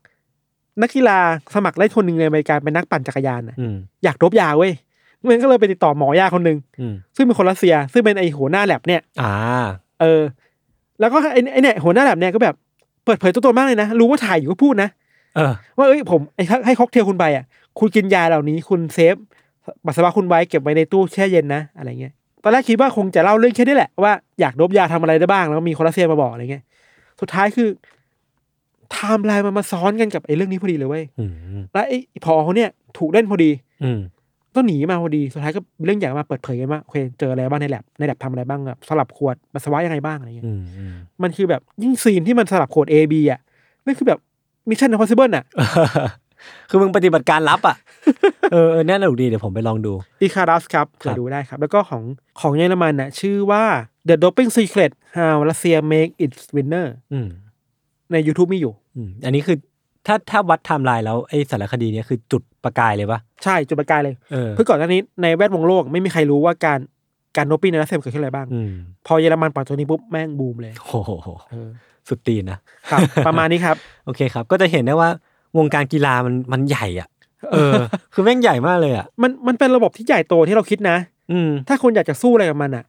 [0.81, 1.17] นักกีฬา
[1.55, 4.71] สมัครเล่นคนหนึ่งในอเมริกาเป็นนักปั่นจักรยานน่ะอืมอยากโด๊ปยาเว้ย
[5.29, 9.33] มันก็เลยไปติดต่อหมอยาคนหนึ่งอืมซึ่งเป็นคนรัสเซีย ซึ่งเป็นไอ้หัวหน้าแล็บเนี่ย อ่า
[10.01, 10.21] เออ
[10.99, 12.55] แล้วก็ไอ้ไอ้เนี่ยหัวหน้าแล็บเนี่ยก็แบบ
[13.05, 15.00] เปิดเผยตัวตนมากเลยนะ รู้ว่าถ่ายอยู่ก็พูดนะเออ
[15.77, 17.45] ว่าเอ้ยผมไอ้ให้ค็อกเทลคุณไปอะ
[17.79, 19.15] คุณกินยาเหล่านี้คุณ save
[19.85, 22.13] ปัสสาวะคุณไว้เก็บไว้ในตู้แช่เย็นนะอะไรเงี้ย
[22.43, 26.63] ตอนแรกคิดว่าคงจะเล่าเรื่องแค่นี้แหละว่าอยากโด๊ปยาทำอะไรได้บ้างแล้วก็มีคนรัสเซียมาบอกอะไรเงี้ย
[27.21, 27.69] สุดท้ายคือ
[28.91, 31.31] ไทม์ไลน์มันมาซ้อนกันกับไอ้เรื่องนี้พอดีเลยเว้ยอืม
[31.73, 33.51] แล้วไอ้พอเขาเนี่ยถูกเล่นพอดี
[33.83, 33.99] อืม
[34.55, 40.93] ต้องหนีมาพอดี สุดท้ายก็เรื่องใหญ่มาเปิดเผยกันว่าโอเคเจออะไรบ้างในแล็บในแล็บทำอะไรบ้างแบบสลับขวดปัสสาวะยังไงบ้างอะไรเงี้ยอืมอืม
[41.23, 43.39] มันคือแบบยิ่ง scene ที่มันสลับขวด A B อะ
[43.85, 44.19] นั่นคือแบบ
[44.69, 45.45] Mission Impossible อะ
[46.69, 47.75] คือมึงปฏิบัติการลับอะ
[48.51, 52.03] เออเออน่าหนุกดีเดี๋ยวผมไปลองดู Icarus ครับเผื่อดูได้ครับ แล้วก็ของ
[52.39, 53.63] ของเยอรมันน่ะ ชื่อว่า
[54.09, 57.27] The Doping Secret How Russia Make Its Winner อืม
[58.11, 59.57] ใน YouTube มีอยู่อืมอันนี้คือ
[60.07, 66.79] ถ้าถ้าวัดไทม์ไลน์แล้วไอ้สารคดีเนี้ยคือจุดประกายเลยปะใช่จุดประกายเลยเออเพื่อก่อนหน้านี้ในแวดวงโลกไม่มีใครรู้ว่าการ
[67.37, 68.71] การ doping ในรัสเซียมันเกิดขึ้นอะไรบ้างอืม
[69.05, 71.69] พอเยอรมันปล่อยตัวนี้ปุ๊บแม่งบูมเลยโอ้โหเออ
[72.11, 72.59] สุดตีนนะ
[72.91, 73.75] ครับ ประมาณนี้ครับ
[74.05, 75.09] โอเคครับ ก็จะเห็นได้ว่า
[75.57, 77.07] วงการกีฬามันมันใหญ่อะ
[77.51, 77.73] เออ
[78.13, 80.97] คือแม่งใหญ่มากเลยอะ มันมันเป็นระบบที่ใหญ่โตที่เราคิดนะ
[81.31, 82.83] อืม ถ้าคนอยากจะสู้อะไรกับมันอะ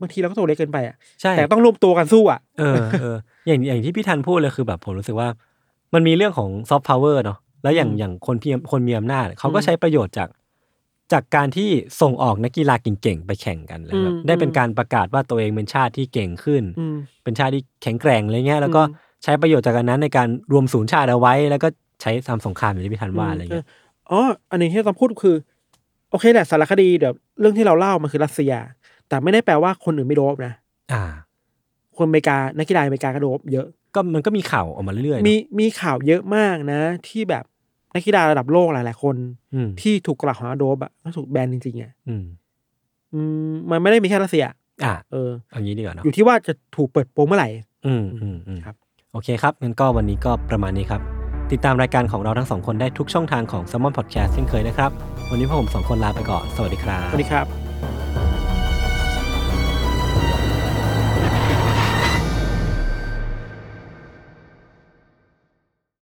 [0.00, 3.16] บางทีเราก็ตัวเล็กเกินไปอะใช่แต่ต้องรวมตัวกันสู้อะเออเออ
[3.46, 5.28] อย่างอย่างที่พี่ทันพูดเลยคือแบบผมรู้สึกว่า
[5.94, 10.28] มันมีเรื่องของซอฟต์พาวเวอร์เนาะแล้วอย่างอืมอย่างคนพี่คนมีอำนาจเขาก็อืมใช้ประโยชน์จาก
[11.12, 11.68] จากการที่
[12.00, 21.68] ส่งออกนักกีฬาเก่งๆไปแข่งกันแล้วแบบอืมได้เป็นอืมการประกาศว่าตัวเองเป็นชาติที่เก่งขึ้นอืมเป็นชาติที่แข็งแกร่งอะไรเงี้ยแล้วก็อืมใช้ประโยชน์จากการนั้นในการรวมศูนย์ชาติเอาไว้ แล้วก็
[22.00, 23.66] ใช้ทำสงครามอย่างที่พี่ทันว่าอะไรเงี้ย
[24.10, 24.20] อ๋อ
[24.50, 25.36] อันหนี้ที่เราพูดคือ
[26.10, 28.52] โอเคแหละสารคดีเดี๋ยวเรื่องที่เราเล่ามันคือรัสเซีย
[29.08, 30.52] แต่ไม่ได้แปลว่าคนอื่นไม่โดบนะ
[30.92, 31.02] อ่า
[31.96, 37.44] คนอเมริกานักกีฬาอเมริกาก็โดบเยอะ ก็มันก็มีข่าวออกมาเรื่อยๆเนอะมีมีข่าวเยอะมากนะ ที่แบบ
[37.94, 39.16] นักกีฬาระดับโลกหลาย ๆ คน
[39.54, 42.24] อืมที่ถูกกล่าวหาโดบอะก็ถูกแบนจริงๆอะอืม
[43.12, 44.44] อืมมันไม่ได้มีแค่รัสเซีย
[44.84, 47.48] อ่าเออ เอย่างนี้ดีกว่าเนาะอยู่ที่ว่าจะถูกเปิดโปงเมื่อไหร่
[47.86, 48.74] อืมอืมอืมครับ
[49.12, 51.00] โอเคครับงั้นก็วันนี้ก็ประมาณนี้ครับ
[51.52, 54.90] ติดตามรายการของเราทั้งสองคนได้ทุกช่องทางของ s ซ m o n Podcast เช่นเคยนะครับ
[55.30, 57.63] วันนี้พวกผมสองคนลาไปก่อนสวัสดีครับ สวัสดีครับ